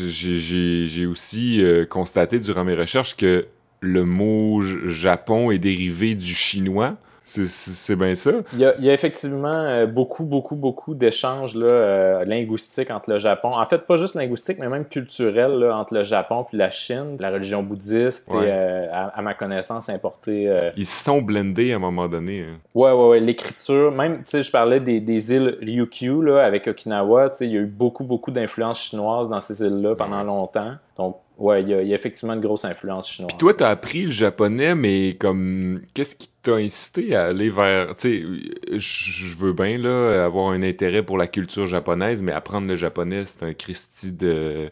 j'ai- 0.00 1.06
aussi 1.06 1.62
euh, 1.64 1.84
constaté 1.86 2.38
durant 2.38 2.64
mes 2.64 2.74
recherches 2.74 3.16
que 3.16 3.46
le 3.86 4.04
mot 4.04 4.60
Japon 4.62 5.50
est 5.50 5.58
dérivé 5.58 6.14
du 6.14 6.34
chinois. 6.34 6.94
C'est- 7.28 7.96
bien 7.96 8.14
ça? 8.14 8.30
Il 8.52 8.60
y, 8.60 8.64
a, 8.64 8.76
il 8.78 8.84
y 8.84 8.88
a 8.88 8.92
effectivement 8.94 9.48
euh, 9.48 9.84
beaucoup, 9.86 10.24
beaucoup, 10.24 10.54
beaucoup 10.54 10.94
d'échanges 10.94 11.54
euh, 11.56 12.24
linguistiques 12.24 12.88
entre 12.92 13.10
le 13.10 13.18
Japon. 13.18 13.48
En 13.56 13.64
fait, 13.64 13.78
pas 13.78 13.96
juste 13.96 14.14
linguistique, 14.14 14.58
mais 14.60 14.68
même 14.68 14.84
culturel 14.84 15.50
là, 15.58 15.76
entre 15.76 15.94
le 15.94 16.04
Japon 16.04 16.46
et 16.52 16.56
la 16.56 16.70
Chine. 16.70 17.16
La 17.18 17.30
religion 17.32 17.64
bouddhiste 17.64 18.32
Ouais. 18.32 18.46
est, 18.46 18.52
euh, 18.52 18.86
à, 18.92 19.06
à 19.18 19.22
ma 19.22 19.34
connaissance, 19.34 19.88
importée. 19.88 20.48
euh, 20.48 20.70
Ils 20.76 20.86
se 20.86 21.02
sont 21.02 21.20
blendés 21.20 21.72
à 21.72 21.76
un 21.76 21.80
moment 21.80 22.06
donné. 22.06 22.42
hein. 22.42 22.58
Ouais, 22.76 22.92
ouais, 22.92 23.08
ouais. 23.08 23.20
L'écriture, 23.20 23.90
même, 23.90 24.18
tu 24.18 24.22
sais, 24.26 24.42
je 24.42 24.52
parlais 24.52 24.78
des, 24.78 25.00
des 25.00 25.32
îles 25.34 25.58
Ryukyu, 25.60 26.22
là, 26.24 26.44
avec 26.44 26.68
Okinawa, 26.68 27.30
tu 27.30 27.38
sais, 27.38 27.46
il 27.46 27.52
y 27.54 27.56
a 27.56 27.60
eu 27.60 27.66
beaucoup, 27.66 28.04
beaucoup 28.04 28.30
d'influence 28.30 28.78
chinoise 28.80 29.28
dans 29.28 29.40
ces 29.40 29.62
îles-là 29.62 29.96
pendant 29.96 30.18
Ouais. 30.20 30.24
longtemps. 30.26 30.74
Donc, 30.96 31.16
ouais, 31.38 31.62
il 31.62 31.68
y, 31.68 31.74
a, 31.74 31.82
il 31.82 31.88
y 31.88 31.92
a 31.92 31.94
effectivement 31.94 32.34
une 32.34 32.40
grosse 32.40 32.64
influence 32.64 33.08
chinoise. 33.10 33.28
Puis 33.28 33.38
toi, 33.38 33.54
t'as 33.54 33.68
appris 33.70 34.04
le 34.04 34.10
japonais, 34.10 34.74
mais 34.74 35.16
comme, 35.18 35.80
qu'est-ce 35.94 36.16
qui 36.16 36.28
t'a 36.42 36.54
incité 36.54 37.14
à 37.16 37.26
aller 37.26 37.50
vers, 37.50 37.96
tu 37.96 38.08
sais, 38.72 38.78
je 38.78 39.36
veux 39.36 39.52
bien, 39.52 39.78
là, 39.78 40.24
avoir 40.24 40.50
un 40.50 40.62
intérêt 40.62 41.02
pour 41.02 41.18
la 41.18 41.26
culture 41.26 41.66
japonaise, 41.66 42.22
mais 42.22 42.32
apprendre 42.32 42.68
le 42.68 42.76
japonais, 42.76 43.24
c'est 43.26 43.42
un 43.44 43.52
Christie 43.52 44.12
de, 44.12 44.68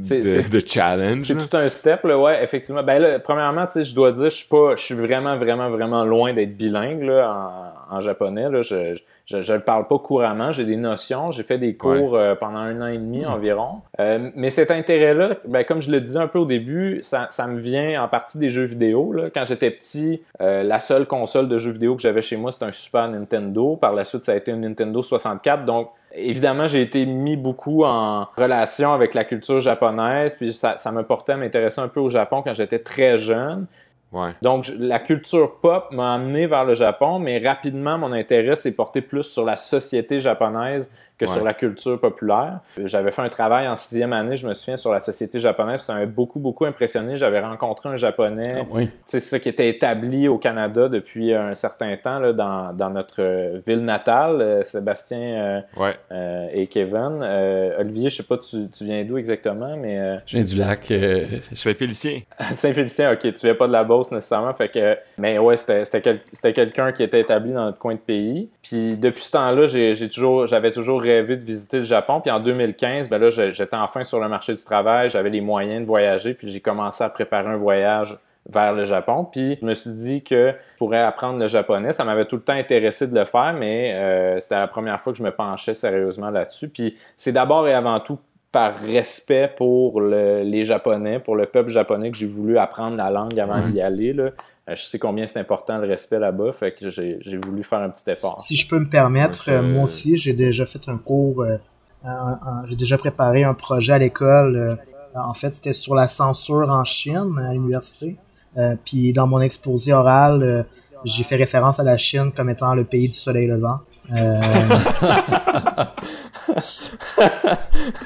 C'est- 0.00 0.48
de, 0.50 0.62
challenge. 0.64 1.22
C'est 1.22 1.36
tout 1.48 1.56
un 1.56 1.68
step, 1.68 2.04
là, 2.04 2.18
ouais, 2.18 2.42
effectivement. 2.42 2.82
Ben 2.82 2.98
là, 3.00 3.18
premièrement, 3.18 3.66
tu 3.66 3.74
sais, 3.74 3.84
je 3.84 3.94
dois 3.94 4.12
dire, 4.12 4.24
je 4.30 4.36
suis 4.36 4.48
pas, 4.48 4.76
je 4.76 4.82
suis 4.82 4.94
vraiment, 4.94 5.36
vraiment, 5.36 5.68
vraiment 5.70 6.04
loin 6.04 6.32
d'être 6.32 6.56
bilingue 6.56 7.02
là, 7.02 7.72
en, 7.90 7.96
en 7.96 8.00
japonais. 8.00 8.48
Là. 8.48 8.62
Je, 8.62 8.94
je, 8.94 9.00
je 9.28 9.52
le 9.52 9.60
parle 9.60 9.86
pas 9.86 9.98
couramment, 9.98 10.52
j'ai 10.52 10.64
des 10.64 10.76
notions, 10.76 11.32
j'ai 11.32 11.42
fait 11.42 11.58
des 11.58 11.76
cours 11.76 12.16
euh, 12.16 12.34
pendant 12.34 12.60
un 12.60 12.80
an 12.80 12.86
et 12.86 12.96
demi 12.96 13.26
environ. 13.26 13.82
Euh, 14.00 14.30
mais 14.34 14.48
cet 14.48 14.70
intérêt-là, 14.70 15.36
ben, 15.46 15.64
comme 15.64 15.80
je 15.82 15.90
le 15.90 16.00
disais 16.00 16.18
un 16.18 16.28
peu 16.28 16.38
au 16.38 16.46
début, 16.46 17.00
ça, 17.02 17.26
ça 17.30 17.46
me 17.46 17.58
vient 17.58 18.02
en 18.02 18.08
partie 18.08 18.38
des 18.38 18.48
jeux 18.48 18.64
vidéo. 18.64 19.12
Là. 19.12 19.28
Quand 19.32 19.44
j'étais 19.44 19.70
petit, 19.70 20.22
euh, 20.40 20.62
la 20.62 20.80
seule 20.80 21.04
console 21.06 21.48
de 21.48 21.58
jeux 21.58 21.72
vidéo 21.72 21.94
que 21.94 22.00
j'avais 22.00 22.22
chez 22.22 22.38
moi, 22.38 22.52
c'était 22.52 22.64
un 22.64 22.72
Super 22.72 23.08
Nintendo. 23.08 23.76
Par 23.76 23.92
la 23.92 24.04
suite, 24.04 24.24
ça 24.24 24.32
a 24.32 24.36
été 24.36 24.50
un 24.50 24.56
Nintendo 24.56 25.02
64. 25.02 25.66
Donc, 25.66 25.90
évidemment, 26.14 26.66
j'ai 26.66 26.80
été 26.80 27.04
mis 27.04 27.36
beaucoup 27.36 27.84
en 27.84 28.28
relation 28.34 28.94
avec 28.94 29.12
la 29.12 29.24
culture 29.24 29.60
japonaise. 29.60 30.36
Puis 30.36 30.54
ça, 30.54 30.78
ça 30.78 30.90
me 30.90 31.02
portait 31.02 31.32
à 31.32 31.36
m'intéresser 31.36 31.82
un 31.82 31.88
peu 31.88 32.00
au 32.00 32.08
Japon 32.08 32.40
quand 32.42 32.54
j'étais 32.54 32.78
très 32.78 33.18
jeune. 33.18 33.66
Ouais. 34.10 34.30
Donc, 34.40 34.70
la 34.78 35.00
culture 35.00 35.60
pop 35.60 35.88
m'a 35.92 36.14
amené 36.14 36.46
vers 36.46 36.64
le 36.64 36.74
Japon, 36.74 37.18
mais 37.18 37.38
rapidement, 37.38 37.98
mon 37.98 38.12
intérêt 38.12 38.56
s'est 38.56 38.74
porté 38.74 39.02
plus 39.02 39.24
sur 39.24 39.44
la 39.44 39.56
société 39.56 40.18
japonaise 40.18 40.90
que 41.18 41.24
Ouais. 41.26 41.32
sur 41.32 41.44
la 41.44 41.52
culture 41.54 42.00
populaire. 42.00 42.60
J'avais 42.84 43.10
fait 43.10 43.22
un 43.22 43.28
travail 43.28 43.66
en 43.68 43.74
sixième 43.76 44.12
année, 44.12 44.36
je 44.36 44.46
me 44.46 44.54
souviens, 44.54 44.76
sur 44.76 44.92
la 44.92 45.00
société 45.00 45.38
japonaise. 45.40 45.80
Ça 45.80 45.94
m'avait 45.94 46.06
beaucoup, 46.06 46.38
beaucoup 46.38 46.64
impressionné. 46.64 47.16
J'avais 47.16 47.40
rencontré 47.40 47.88
un 47.88 47.96
Japonais 47.96 48.58
Ah 48.60 48.64
oui. 48.70 48.88
c'est 49.04 49.20
ça 49.20 49.38
qui 49.38 49.48
était 49.48 49.68
établi 49.68 50.28
au 50.28 50.38
Canada 50.38 50.88
depuis 50.88 51.34
un 51.34 51.54
certain 51.54 51.96
temps 51.96 52.18
là, 52.20 52.32
dans, 52.32 52.72
dans 52.72 52.90
notre 52.90 53.58
ville 53.66 53.84
natale, 53.84 54.40
euh, 54.40 54.62
Sébastien 54.62 55.18
euh, 55.18 55.60
Ouais. 55.76 55.94
euh, 56.12 56.46
et 56.52 56.66
Kevin. 56.68 57.22
Olivier, 57.78 58.10
je 58.10 58.16
sais 58.16 58.22
pas, 58.22 58.38
tu, 58.38 58.68
tu 58.70 58.84
viens 58.84 59.04
d'où 59.04 59.18
exactement, 59.18 59.76
mais 59.76 60.20
Je 60.26 60.38
viens 60.38 60.46
du 60.46 60.56
lac. 60.56 60.90
euh, 60.90 61.24
Saint-Félicien. 61.52 62.20
Saint-Félicien, 62.52 63.12
ok, 63.12 63.20
tu 63.20 63.32
viens 63.44 63.54
pas 63.54 63.66
de 63.66 63.72
la 63.72 63.84
Beauce 63.84 64.12
nécessairement, 64.12 64.54
fait 64.54 64.68
que, 64.68 64.96
mais 65.18 65.38
ouais, 65.38 65.56
c'était 65.56 66.00
quel- 66.00 66.20
quelqu'un 66.54 66.92
qui 66.92 67.02
était 67.02 67.20
établi 67.20 67.52
dans 67.52 67.64
notre 67.64 67.78
coin 67.78 67.94
de 67.94 67.98
pays. 68.00 68.48
Puis 68.62 68.96
depuis 68.96 69.22
ce 69.22 69.32
temps-là, 69.32 69.66
j'ai 69.66 70.08
toujours, 70.08 70.46
j'avais 70.46 70.70
toujours 70.70 71.02
rêvé 71.08 71.36
de 71.36 71.44
visiter 71.44 71.78
le 71.78 71.82
Japon. 71.84 72.20
Puis 72.20 72.30
en 72.30 72.40
2015, 72.40 73.08
ben 73.08 73.18
là, 73.18 73.28
j'étais 73.30 73.76
enfin 73.76 74.04
sur 74.04 74.20
le 74.20 74.28
marché 74.28 74.54
du 74.54 74.62
travail, 74.62 75.08
j'avais 75.08 75.30
les 75.30 75.40
moyens 75.40 75.80
de 75.82 75.86
voyager, 75.86 76.34
puis 76.34 76.50
j'ai 76.50 76.60
commencé 76.60 77.02
à 77.04 77.08
préparer 77.10 77.48
un 77.48 77.56
voyage 77.56 78.16
vers 78.48 78.72
le 78.72 78.84
Japon. 78.84 79.24
Puis 79.30 79.58
je 79.60 79.66
me 79.66 79.74
suis 79.74 79.90
dit 79.90 80.22
que 80.24 80.52
je 80.72 80.76
pourrais 80.78 81.02
apprendre 81.02 81.38
le 81.38 81.48
japonais. 81.48 81.92
Ça 81.92 82.04
m'avait 82.04 82.24
tout 82.24 82.36
le 82.36 82.42
temps 82.42 82.54
intéressé 82.54 83.06
de 83.06 83.14
le 83.18 83.24
faire, 83.26 83.52
mais 83.58 83.92
euh, 83.94 84.38
c'était 84.40 84.54
la 84.56 84.68
première 84.68 85.00
fois 85.00 85.12
que 85.12 85.18
je 85.18 85.22
me 85.22 85.30
penchais 85.30 85.74
sérieusement 85.74 86.30
là-dessus. 86.30 86.68
Puis 86.68 86.96
c'est 87.16 87.32
d'abord 87.32 87.66
et 87.68 87.74
avant 87.74 88.00
tout 88.00 88.18
par 88.50 88.72
respect 88.80 89.52
pour 89.54 90.00
le- 90.00 90.42
les 90.42 90.64
Japonais, 90.64 91.18
pour 91.18 91.36
le 91.36 91.44
peuple 91.44 91.68
japonais, 91.68 92.10
que 92.10 92.16
j'ai 92.16 92.26
voulu 92.26 92.56
apprendre 92.56 92.96
la 92.96 93.10
langue 93.10 93.38
avant 93.38 93.60
d'y 93.68 93.82
aller. 93.82 94.14
Là. 94.14 94.30
Euh, 94.68 94.74
Je 94.76 94.82
sais 94.84 94.98
combien 94.98 95.26
c'est 95.26 95.40
important 95.40 95.78
le 95.78 95.88
respect 95.88 96.18
là-bas, 96.18 96.52
fait 96.52 96.72
que 96.72 96.88
j'ai 96.90 97.18
voulu 97.44 97.62
faire 97.64 97.80
un 97.80 97.90
petit 97.90 98.08
effort. 98.10 98.40
Si 98.40 98.56
je 98.56 98.68
peux 98.68 98.78
me 98.78 98.88
permettre, 98.88 99.46
Donc, 99.46 99.54
euh, 99.54 99.62
moi 99.62 99.84
aussi, 99.84 100.16
j'ai 100.16 100.32
déjà 100.32 100.66
fait 100.66 100.88
un 100.88 100.98
cours, 100.98 101.42
euh, 101.42 101.56
j'ai 102.68 102.76
déjà 102.76 102.98
préparé 102.98 103.44
un 103.44 103.54
projet 103.54 103.94
à 103.94 103.98
l'école. 103.98 104.56
euh, 104.56 104.76
en 105.20 105.34
fait, 105.34 105.54
c'était 105.54 105.72
sur 105.72 105.94
la 105.94 106.06
censure 106.06 106.70
en 106.70 106.84
Chine 106.84 107.38
à 107.42 107.52
l'université. 107.52 108.16
Euh, 108.56 108.74
puis 108.84 109.12
dans 109.12 109.26
mon 109.26 109.40
exposé 109.40 109.92
oral, 109.92 110.42
euh, 110.42 110.62
j'ai 111.04 111.22
fait 111.24 111.36
référence 111.36 111.80
à 111.80 111.84
la 111.84 111.96
Chine 111.96 112.30
comme 112.36 112.50
étant 112.50 112.74
le 112.74 112.84
pays 112.84 113.08
du 113.08 113.16
soleil 113.18 113.46
levant. 113.46 113.78
Euh, 114.12 114.40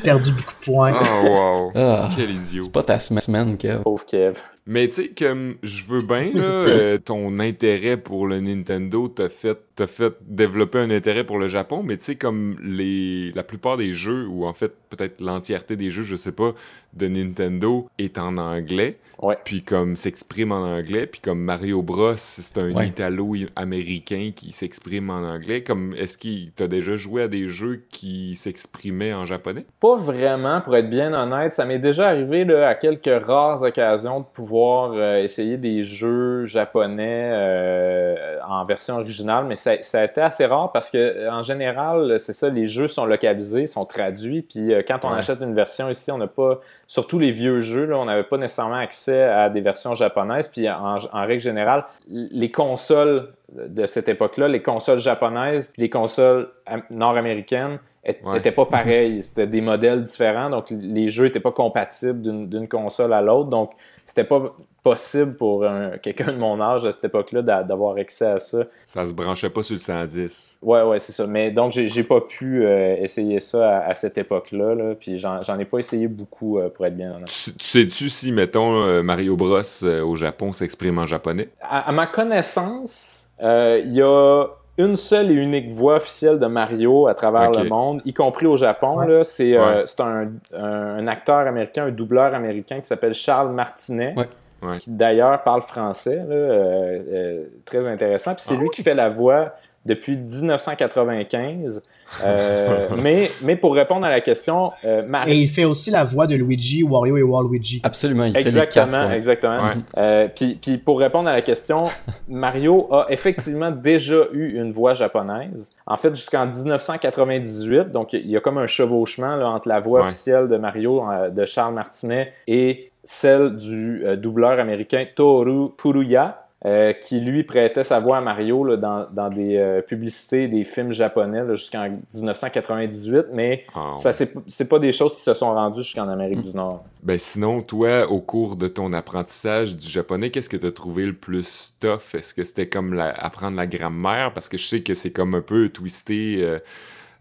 perdu 0.02 0.32
beaucoup 0.32 0.52
de 0.60 0.64
points. 0.64 0.94
Oh, 1.00 1.26
wow. 1.28 1.72
Ah, 1.74 2.08
Quel 2.14 2.30
idiot. 2.30 2.62
c'est 2.64 2.72
pas 2.72 2.82
ta 2.82 2.98
semaine, 2.98 3.56
Kev. 3.56 3.82
Pauvre 3.82 4.04
Kev. 4.04 4.34
Mais 4.66 4.88
tu 4.88 4.94
sais, 4.94 5.08
comme 5.08 5.56
je 5.62 5.84
veux 5.84 6.02
bien, 6.02 6.30
là, 6.34 6.40
euh, 6.44 6.98
ton 6.98 7.40
intérêt 7.40 7.96
pour 7.96 8.26
le 8.26 8.40
Nintendo 8.40 9.08
t'a 9.08 9.28
fait, 9.28 9.58
t'a 9.82 9.86
fait 9.88 10.14
développer 10.22 10.78
un 10.78 10.90
intérêt 10.90 11.24
pour 11.24 11.38
le 11.38 11.48
Japon, 11.48 11.82
mais 11.84 11.96
tu 11.96 12.04
sais, 12.04 12.14
comme 12.16 12.56
les, 12.62 13.32
la 13.32 13.42
plupart 13.42 13.76
des 13.76 13.92
jeux, 13.92 14.26
ou 14.28 14.44
en 14.46 14.52
fait, 14.52 14.72
peut-être 14.90 15.20
l'entièreté 15.20 15.76
des 15.76 15.90
jeux, 15.90 16.04
je 16.04 16.14
sais 16.16 16.32
pas, 16.32 16.52
de 16.92 17.08
Nintendo 17.08 17.88
est 17.98 18.18
en 18.18 18.36
anglais, 18.36 18.98
Ouais. 19.20 19.36
puis 19.44 19.62
comme 19.62 19.96
s'exprime 19.96 20.52
en 20.52 20.62
anglais, 20.64 21.06
puis 21.06 21.20
comme 21.20 21.40
Mario 21.40 21.80
Bros, 21.82 22.12
c'est 22.16 22.58
un 22.58 22.72
Ouais. 22.72 22.88
Italo-américain 22.88 24.30
qui 24.34 24.52
s'exprime 24.52 25.10
en 25.10 25.22
anglais, 25.22 25.62
comme 25.62 25.94
est-ce 25.96 26.18
qu'il 26.18 26.52
t'a 26.52 26.66
déjà 26.68 26.96
joué 26.96 27.22
à 27.22 27.28
des 27.28 27.46
jeux 27.48 27.82
qui 27.90 28.36
s'exprimaient 28.36 29.14
en 29.14 29.24
japonais? 29.26 29.64
Pas 29.80 29.96
vraiment, 29.96 30.60
pour 30.60 30.76
être 30.76 30.88
bien 30.90 31.12
honnête. 31.14 31.52
Ça 31.52 31.64
m'est 31.64 31.78
déjà 31.78 32.08
arrivé 32.08 32.44
là, 32.44 32.68
à 32.68 32.74
quelques 32.74 33.24
rares 33.24 33.62
occasions 33.62 34.20
de 34.20 34.24
pouvoir 34.26 34.92
euh, 34.94 35.22
essayer 35.22 35.56
des 35.56 35.82
jeux 35.82 36.44
japonais 36.44 37.30
euh, 37.32 38.38
en 38.48 38.64
version 38.64 38.96
originale, 38.96 39.44
mais 39.48 39.56
ça, 39.56 39.71
ça 39.80 40.00
a 40.00 40.04
été 40.04 40.20
assez 40.20 40.44
rare 40.46 40.70
parce 40.72 40.90
que 40.90 41.28
en 41.30 41.42
général, 41.42 42.18
c'est 42.20 42.32
ça, 42.32 42.48
les 42.48 42.66
jeux 42.66 42.88
sont 42.88 43.04
localisés, 43.06 43.66
sont 43.66 43.84
traduits, 43.86 44.42
puis 44.42 44.72
euh, 44.74 44.82
quand 44.86 45.04
on 45.04 45.10
Ouais. 45.12 45.18
achète 45.18 45.40
une 45.40 45.54
version 45.54 45.88
ici, 45.88 46.10
on 46.12 46.18
n'a 46.18 46.26
pas, 46.26 46.60
surtout 46.86 47.18
les 47.18 47.30
vieux 47.30 47.60
jeux, 47.60 47.86
là, 47.86 47.96
on 47.98 48.04
n'avait 48.04 48.24
pas 48.24 48.36
nécessairement 48.36 48.76
accès 48.76 49.22
à 49.22 49.48
des 49.50 49.60
versions 49.60 49.94
japonaises, 49.94 50.48
puis 50.48 50.68
en, 50.68 50.96
en 50.96 51.26
règle 51.26 51.40
générale, 51.40 51.84
les 52.10 52.50
consoles 52.50 53.28
de 53.54 53.86
cette 53.86 54.08
époque-là, 54.08 54.48
les 54.48 54.62
consoles 54.62 54.98
japonaises, 55.00 55.72
les 55.76 55.90
consoles 55.90 56.48
am- 56.66 56.82
nord-américaines, 56.90 57.78
Ouais. 58.04 58.32
n'étaient 58.32 58.50
pas 58.50 58.66
pareils. 58.66 59.22
C'était 59.22 59.46
des 59.46 59.60
modèles 59.60 60.02
différents, 60.02 60.50
donc 60.50 60.66
les 60.70 61.08
jeux 61.08 61.26
n'étaient 61.26 61.38
pas 61.38 61.52
compatibles 61.52 62.20
d'une 62.20 62.48
d'une 62.48 62.66
console 62.66 63.12
à 63.12 63.20
l'autre. 63.20 63.48
Donc, 63.48 63.70
c'était 64.04 64.24
pas 64.24 64.42
possible 64.82 65.34
pour 65.36 65.64
un- 65.64 65.98
quelqu'un 65.98 66.32
de 66.32 66.36
mon 66.38 66.60
âge 66.60 66.84
à 66.84 66.90
cette 66.92 67.04
époque-là 67.04 67.42
d'a- 67.42 67.62
d'avoir 67.62 67.96
accès 67.96 68.26
à 68.26 68.38
ça. 68.38 68.58
Ça 68.84 69.06
se 69.06 69.14
branchait 69.14 69.50
pas 69.50 69.62
sur 69.62 69.74
le 69.74 69.80
110. 69.80 70.58
Ouais, 70.60 70.82
ouais, 70.82 70.98
c'est 70.98 71.12
ça. 71.12 71.26
Mais 71.26 71.50
donc, 71.50 71.70
j'ai 71.72 72.02
pas 72.04 72.20
pu 72.20 72.64
euh, 72.64 72.96
essayer 72.98 73.38
ça 73.40 73.78
à, 73.78 73.90
à 73.90 73.94
cette 73.94 74.18
époque-là. 74.18 74.74
Là, 74.74 74.94
puis 74.98 75.18
j'en 75.18 75.40
j'en 75.42 75.58
ai 75.58 75.64
pas 75.64 75.78
essayé 75.78 76.08
beaucoup, 76.08 76.58
euh, 76.58 76.68
pour 76.68 76.84
être 76.86 76.96
bien 76.96 77.14
honnête. 77.14 77.28
Tu, 77.28 77.52
tu 77.54 77.64
sais-tu 77.64 78.08
si, 78.08 78.32
mettons, 78.32 78.82
euh, 78.82 79.02
Mario 79.02 79.36
Bros 79.36 79.60
euh, 79.84 80.02
au 80.04 80.16
Japon 80.16 80.52
s'exprime 80.52 80.98
en 80.98 81.06
japonais? 81.06 81.48
À, 81.60 81.88
à 81.88 81.92
ma 81.92 82.06
connaissance, 82.06 83.28
euh, 83.42 83.80
il 83.84 83.92
y 83.92 84.02
a 84.02 84.46
une 84.78 84.96
seule 84.96 85.30
et 85.30 85.34
unique 85.34 85.70
voix 85.70 85.96
officielle 85.96 86.38
de 86.38 86.46
Mario 86.46 87.06
à 87.06 87.14
travers 87.14 87.50
le 87.52 87.68
monde, 87.68 88.00
y 88.06 88.12
compris 88.14 88.46
au 88.46 88.56
Japon. 88.56 88.96
Ouais. 88.98 89.06
là. 89.06 89.22
C'est 89.24 89.56
euh, 89.56 89.76
Ouais. 89.80 89.82
c'est 89.84 90.00
un, 90.00 90.28
un- 90.56 90.96
un 90.96 91.06
acteur 91.06 91.46
américain, 91.46 91.84
un 91.86 91.90
doubleur 91.90 92.34
américain 92.34 92.80
qui 92.80 92.86
s'appelle 92.86 93.14
Charles 93.14 93.52
Martinet. 93.52 94.14
Ouais. 94.16 94.28
Ouais. 94.62 94.78
Qui 94.78 94.90
d'ailleurs 94.90 95.42
parle 95.42 95.60
français, 95.62 96.16
là, 96.16 96.34
euh, 96.34 96.98
euh, 97.12 97.44
très 97.64 97.86
intéressant. 97.86 98.34
Puis 98.34 98.44
c'est 98.46 98.54
Ah 98.56 98.60
lui 98.60 98.68
qui 98.70 98.82
fait 98.82 98.94
la 98.94 99.08
voix 99.08 99.54
depuis 99.84 100.16
1995. 100.16 101.82
Euh, 102.24 102.88
mais, 103.02 103.30
mais 103.42 103.56
pour 103.56 103.74
répondre 103.74 104.04
à 104.06 104.10
la 104.10 104.20
question, 104.20 104.70
euh, 104.84 105.02
Mario. 105.06 105.32
Et 105.32 105.38
il 105.38 105.48
fait 105.48 105.64
aussi 105.64 105.90
la 105.90 106.04
voix 106.04 106.26
de 106.26 106.34
Luigi, 106.36 106.82
Wario 106.84 107.16
et 107.16 107.22
Waluigi. 107.22 107.80
Absolument, 107.82 108.24
il 108.26 108.32
fait 108.32 108.40
les 108.42 108.46
Exactement, 108.46 108.86
quatre. 108.86 109.08
ouais. 109.08 109.16
exactement. 109.16 109.62
Ouais. 109.64 109.74
Euh, 109.96 110.28
puis, 110.34 110.58
puis 110.60 110.78
pour 110.78 110.98
répondre 111.00 111.28
à 111.28 111.32
la 111.32 111.42
question, 111.42 111.84
Mario 112.28 112.86
a 112.92 113.06
effectivement 113.08 113.70
déjà 113.70 114.26
eu 114.32 114.56
une 114.60 114.70
voix 114.72 114.94
japonaise. 114.94 115.70
En 115.86 115.96
fait, 115.96 116.14
jusqu'en 116.14 116.46
1998, 116.46 117.90
donc 117.90 118.12
il 118.12 118.28
y 118.30 118.36
a 118.36 118.40
comme 118.40 118.58
un 118.58 118.66
chevauchement 118.66 119.36
là, 119.36 119.48
entre 119.48 119.68
la 119.68 119.80
voix 119.80 120.00
Ouais. 120.02 120.06
officielle 120.06 120.48
de 120.48 120.56
Mario, 120.58 121.04
euh, 121.10 121.28
de 121.30 121.44
Charles 121.44 121.74
Martinet, 121.74 122.32
et 122.46 122.91
celle 123.04 123.56
du 123.56 124.02
euh, 124.04 124.16
doubleur 124.16 124.58
américain 124.60 125.04
Toru 125.14 125.70
Puruya. 125.76 126.38
euh, 126.64 126.92
qui 126.92 127.18
lui 127.18 127.42
prêtait 127.42 127.82
sa 127.82 127.98
voix 127.98 128.18
à 128.18 128.20
Mario 128.20 128.62
là, 128.62 128.76
dans, 128.76 129.08
dans 129.10 129.28
des 129.28 129.56
euh, 129.56 129.80
publicités 129.82 130.46
des 130.46 130.62
films 130.62 130.92
japonais 130.92 131.42
jusqu'en 131.56 131.88
1998, 132.14 133.26
mais 133.32 133.64
Ah, 133.74 133.94
ça 133.96 134.12
c'est 134.12 134.68
pas 134.68 134.78
des 134.78 134.92
choses 134.92 135.16
qui 135.16 135.22
se 135.22 135.34
sont 135.34 135.52
rendues 135.52 135.82
jusqu'en 135.82 136.08
Amérique 136.08 136.42
du 136.42 136.54
Nord. 136.54 136.84
Ben 137.02 137.18
sinon, 137.18 137.62
toi, 137.62 138.08
au 138.08 138.20
cours 138.20 138.54
de 138.54 138.68
ton 138.68 138.92
apprentissage 138.92 139.76
du 139.76 139.88
japonais, 139.88 140.30
qu'est-ce 140.30 140.48
que 140.48 140.56
tu 140.56 140.66
as 140.66 140.70
trouvé 140.72 141.04
le 141.04 141.14
plus 141.14 141.74
tough? 141.80 142.14
Est-ce 142.14 142.32
que 142.32 142.44
c'était 142.44 142.68
comme 142.68 142.94
la- 142.94 143.10
apprendre 143.10 143.56
la 143.56 143.66
grammaire? 143.66 144.32
Parce 144.32 144.48
que 144.48 144.56
je 144.56 144.66
sais 144.66 144.82
que 144.82 144.94
c'est 144.94 145.10
comme 145.10 145.34
un 145.34 145.40
peu 145.42 145.68
twisté 145.68 146.38
euh, 146.42 146.58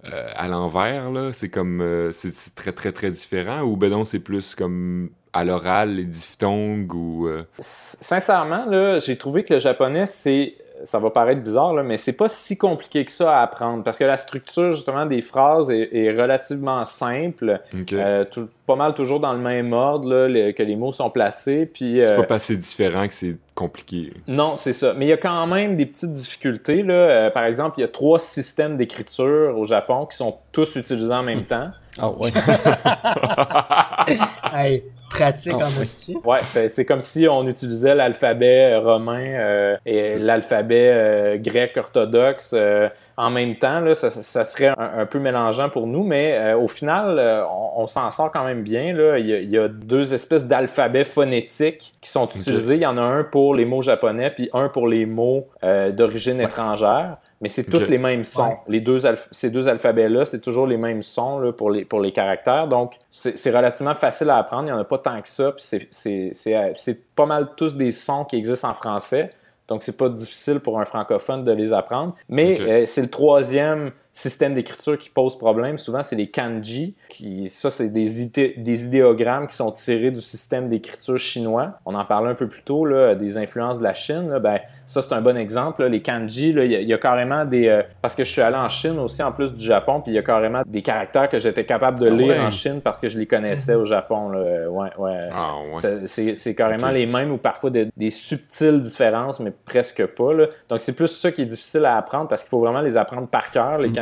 euh, 0.06 0.28
à 0.36 0.48
l'envers, 0.48 1.10
là. 1.12 1.32
C'est 1.34 1.50
comme... 1.50 1.82
euh, 1.82 2.12
c'est 2.12 2.54
très, 2.54 2.72
très, 2.74 2.91
très 2.91 3.10
différent. 3.10 3.62
Ou 3.62 3.76
ben 3.76 3.89
non, 3.89 4.06
c'est 4.06 4.20
plus 4.20 4.54
comme 4.54 5.10
à 5.34 5.46
l'oral, 5.46 5.96
les 5.96 6.04
diphtongues 6.04 6.94
ou... 6.94 7.28
euh, 7.28 7.44
Sincèrement, 7.60 8.65
là, 8.65 9.00
j'ai 9.00 9.17
trouvé 9.17 9.44
que 9.44 9.54
le 9.54 9.60
japonais, 9.60 10.06
c'est. 10.06 10.56
Ça 10.84 10.98
va 10.98 11.12
paraître 11.12 11.41
bizarre, 11.41 11.76
là, 11.76 11.84
mais 11.84 11.96
c'est 11.96 12.17
pas 12.17 12.28
si 12.28 12.58
compliqué 12.58 13.06
que 13.06 13.12
ça 13.12 13.38
à 13.38 13.44
apprendre 13.44 13.84
parce 13.84 14.00
que 14.00 14.04
la 14.04 14.17
structure 14.17 14.72
justement 14.72 15.06
des 15.06 15.22
phrases 15.22 15.70
est, 15.70 15.89
est 15.96 16.10
relativement 16.20 16.84
simple, 16.86 17.62
euh, 17.94 18.26
tout- 18.26 18.50
pas 18.65 18.76
mal 18.76 18.96
toujours 18.96 19.20
dans 19.20 19.32
le 19.34 19.38
même 19.38 19.74
ordre 19.74 20.10
là, 20.10 20.28
le- 20.28 20.54
que 20.54 20.63
les 20.63 20.76
mots 20.76 20.91
sont 20.91 21.12
placés. 21.12 21.67
Puis, 21.72 22.00
C'est 22.04 22.13
euh, 22.13 22.15
pas 22.15 22.24
parce 22.24 22.48
que 22.48 22.54
c'est 22.54 22.60
différent 22.60 23.08
que 23.08 23.13
c'est 23.13 23.38
compliqué. 23.54 24.12
non, 24.28 24.56
c'est 24.56 24.74
ça. 24.74 24.96
Mais 24.98 25.06
il 25.06 25.10
y 25.10 25.13
a 25.13 25.17
quand 25.17 25.46
même 25.46 25.76
des 25.76 25.86
petites 25.86 26.13
difficultés. 26.13 26.82
Là. 26.82 26.94
Euh, 26.96 27.30
par 27.30 27.44
exemple, 27.46 27.76
il 27.78 27.82
y 27.82 27.86
a 27.86 27.88
trois 27.88 28.17
systèmes 28.17 28.76
d'écriture 28.76 29.56
au 29.56 29.65
Japon 29.65 30.08
qui 30.08 30.17
sont 30.17 30.36
tous 30.52 30.78
utilisés 30.78 31.13
en 31.13 31.22
même 31.22 31.44
temps. 31.46 31.70
Ah 32.00 32.10
ouais. 32.10 32.32
Hey, 34.52 34.84
pratique 35.12 35.56
Ah, 35.60 35.65
en 35.65 35.69
oui. 35.80 36.17
Ouais, 36.26 36.68
c'est 36.68 36.86
comme 36.86 37.01
si 37.01 37.28
on 37.28 37.47
utilisait 37.47 37.95
l'alphabet 37.95 38.74
euh, 38.74 38.80
romain 38.80 39.24
euh, 39.26 39.78
et 39.86 40.18
l'alphabet 40.18 40.91
euh, 40.93 41.38
grec 41.38 41.76
orthodoxe 41.78 42.51
euh, 42.53 42.89
en 43.18 43.30
même 43.30 43.55
temps. 43.57 43.80
Là, 43.82 43.93
ça, 43.95 44.09
ça 44.09 44.43
serait 44.43 44.70
un, 44.70 44.99
un 44.99 45.05
peu 45.05 45.20
mélangeant 45.20 45.70
pour 45.70 45.88
nous, 45.88 46.03
mais 46.03 46.53
au 46.53 46.68
final, 46.68 47.20
on, 47.49 47.84
on 47.84 47.88
s'en 47.88 48.09
sort 48.12 48.32
quand 48.32 48.43
même 48.43 48.64
bien. 48.64 48.93
Là. 48.93 49.18
Il, 49.20 49.26
y 49.28 49.34
a, 49.34 49.39
il 49.39 49.49
y 49.49 49.57
a 49.57 49.68
deux 49.68 50.14
espèces 50.14 50.45
d'alphabets 50.45 51.03
phonétiques 51.03 51.93
qui 52.01 52.09
sont 52.09 52.28
utilisés. 52.28 52.76
Il 52.76 52.82
y 52.82 52.86
en 52.86 52.97
a 52.97 53.01
un 53.01 53.24
pour 53.24 53.55
les 53.55 53.66
mots 53.66 53.82
japonais, 53.82 54.32
puis 54.32 54.49
un 54.53 54.70
pour 54.70 54.88
les 54.88 55.05
mots 55.05 55.47
d'origine 55.62 56.41
étrangère. 56.41 57.18
Mais 57.42 57.50
c'est 57.50 57.64
tous 57.64 57.88
les 57.89 57.98
mêmes 57.98 58.24
sons. 58.24 58.48
Ouais. 58.50 58.58
Les 58.68 58.82
deux 58.82 59.06
alph- 59.06 59.28
ces 59.32 59.50
deux 59.50 59.68
alphabets-là, 59.68 60.26
c'est 60.26 60.39
toujours 60.42 60.68
les 60.68 60.78
mêmes 60.78 61.02
sons 61.02 61.39
là, 61.39 61.52
pour, 61.52 61.72
les, 61.72 61.86
pour 61.86 62.00
les 62.00 62.12
caractères. 62.12 62.68
Donc, 62.68 62.98
c'est 63.10 63.38
c'est 63.38 63.50
relativement 63.52 63.96
facile 63.96 64.30
à 64.30 64.38
apprendre. 64.38 64.64
Il 64.64 64.72
n'y 64.72 64.72
en 64.72 64.80
a 64.80 64.84
pas 64.86 65.00
tant 65.00 65.20
que 65.22 65.28
ça. 65.28 65.52
Puis 65.52 65.64
c'est- 65.64 65.88
c'est- 65.92 66.30
c'est 66.34 66.56
euh, 66.56 66.72
c'est 66.76 67.04
pas 67.16 67.26
mal 67.26 67.50
tous 67.58 67.76
des 67.76 67.92
sons 67.92 68.26
qui 68.26 68.36
existent 68.38 68.70
en 68.70 68.74
français. 68.74 69.32
Donc, 69.68 69.84
c'est 69.84 69.98
pas 69.98 70.10
difficile 70.10 70.60
pour 70.60 70.80
un 70.80 70.86
francophone 70.86 71.44
de 71.44 71.52
les 71.52 71.72
apprendre. 71.74 72.16
Mais 72.30 72.60
euh, 72.60 72.86
c'est 72.86 73.02
le 73.02 73.10
troisième 73.10 73.92
système 74.14 74.53
d'écriture 74.53 74.97
qui 74.97 75.09
pose 75.09 75.38
problème. 75.38 75.78
Souvent, 75.78 76.03
c'est 76.03 76.16
les 76.16 76.30
kanji. 76.30 76.95
Qui, 77.09 77.47
ça, 77.49 77.70
c'est 77.70 77.89
des, 77.89 78.22
idé- 78.22 78.55
des 78.57 78.86
idéogrammes 78.86 79.47
qui 79.47 79.55
sont 79.55 79.72
tirés 79.72 80.12
du 80.12 80.20
système 80.22 80.68
d'écriture 80.70 81.18
chinois. 81.18 81.74
On 81.86 81.95
en 81.95 82.03
parlait 82.05 82.30
un 82.30 82.36
peu 82.36 82.47
plus 82.47 82.62
tôt, 82.64 82.86
là, 82.86 83.16
des 83.16 83.38
influences 83.38 83.80
de 83.80 83.84
la 83.84 83.93
Chine. 83.93 84.30
là. 84.30 84.39
Ben, 84.39 84.59
ça, 84.86 85.01
c'est 85.01 85.14
un 85.14 85.22
bon 85.22 85.38
exemple. 85.38 85.82
là. 85.84 85.89
Les 85.89 86.01
kanji, 86.01 86.51
là, 86.51 86.66
il 86.66 86.72
y, 86.72 86.76
a- 86.76 86.82
il 86.82 86.88
y 86.88 86.93
a 86.93 86.97
carrément 86.97 87.45
des... 87.45 87.68
euh, 87.68 87.84
parce 88.01 88.14
que 88.16 88.24
je 88.26 88.32
suis 88.32 88.41
allé 88.41 88.57
en 88.57 88.68
Chine 88.70 88.99
aussi, 88.99 89.24
en 89.24 89.32
plus 89.32 89.53
du 89.53 89.64
Japon, 89.64 90.01
puis 90.01 90.12
il 90.12 90.16
y 90.16 90.18
a 90.18 90.24
carrément 90.24 90.62
des 90.66 90.82
caractères 90.82 91.30
que 91.30 91.39
j'étais 91.39 91.66
capable 91.66 91.99
de 91.99 92.07
Ah 92.07 92.14
lire 92.14 92.28
ouais? 92.28 92.39
en 92.39 92.51
Chine 92.51 92.82
parce 92.84 92.99
que 92.99 93.07
je 93.07 93.18
les 93.18 93.28
connaissais 93.28 93.76
au 93.76 93.86
Japon. 93.86 94.30
Là. 94.30 94.70
Ouais, 94.70 94.89
ouais. 94.97 95.30
Ah, 95.32 95.53
ouais. 95.74 96.07
C'est 96.36 96.55
carrément 96.55 96.91
les 96.91 97.05
mêmes 97.05 97.32
ou 97.32 97.38
parfois 97.38 97.70
de- 97.70 97.88
des 97.95 98.09
subtiles 98.09 98.82
différences, 98.82 99.39
mais 99.39 99.51
presque 99.51 100.05
pas. 100.05 100.34
là. 100.34 100.47
Donc, 100.70 100.82
c'est 100.82 100.93
plus 100.95 101.07
ça 101.07 101.32
qui 101.32 101.43
est 101.43 101.45
difficile 101.45 101.86
à 101.86 101.95
apprendre 101.97 102.28
parce 102.28 102.41
qu'il 102.43 102.49
faut 102.49 102.59
vraiment 102.59 102.82
les 102.82 102.97
apprendre 102.97 103.28
par 103.28 103.51
cœur. 103.51 103.78
Les 103.78 103.89
Mm. 103.89 103.93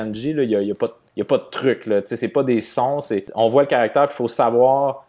Il 0.44 0.48
n'y 0.50 0.56
a, 0.56 0.62
y 0.62 0.72
a 0.72 0.76
pas 0.76 0.88
de- 0.88 1.50
truc. 1.50 1.86
là. 1.86 2.02
C'est 2.06 2.28
pas 2.30 2.44
des 2.44 2.60
sons. 2.62 3.00
On 3.36 3.48
voit 3.50 3.64
le 3.64 3.68
caractère, 3.68 4.04
il 4.10 4.14
faut 4.14 4.28
savoir 4.28 5.06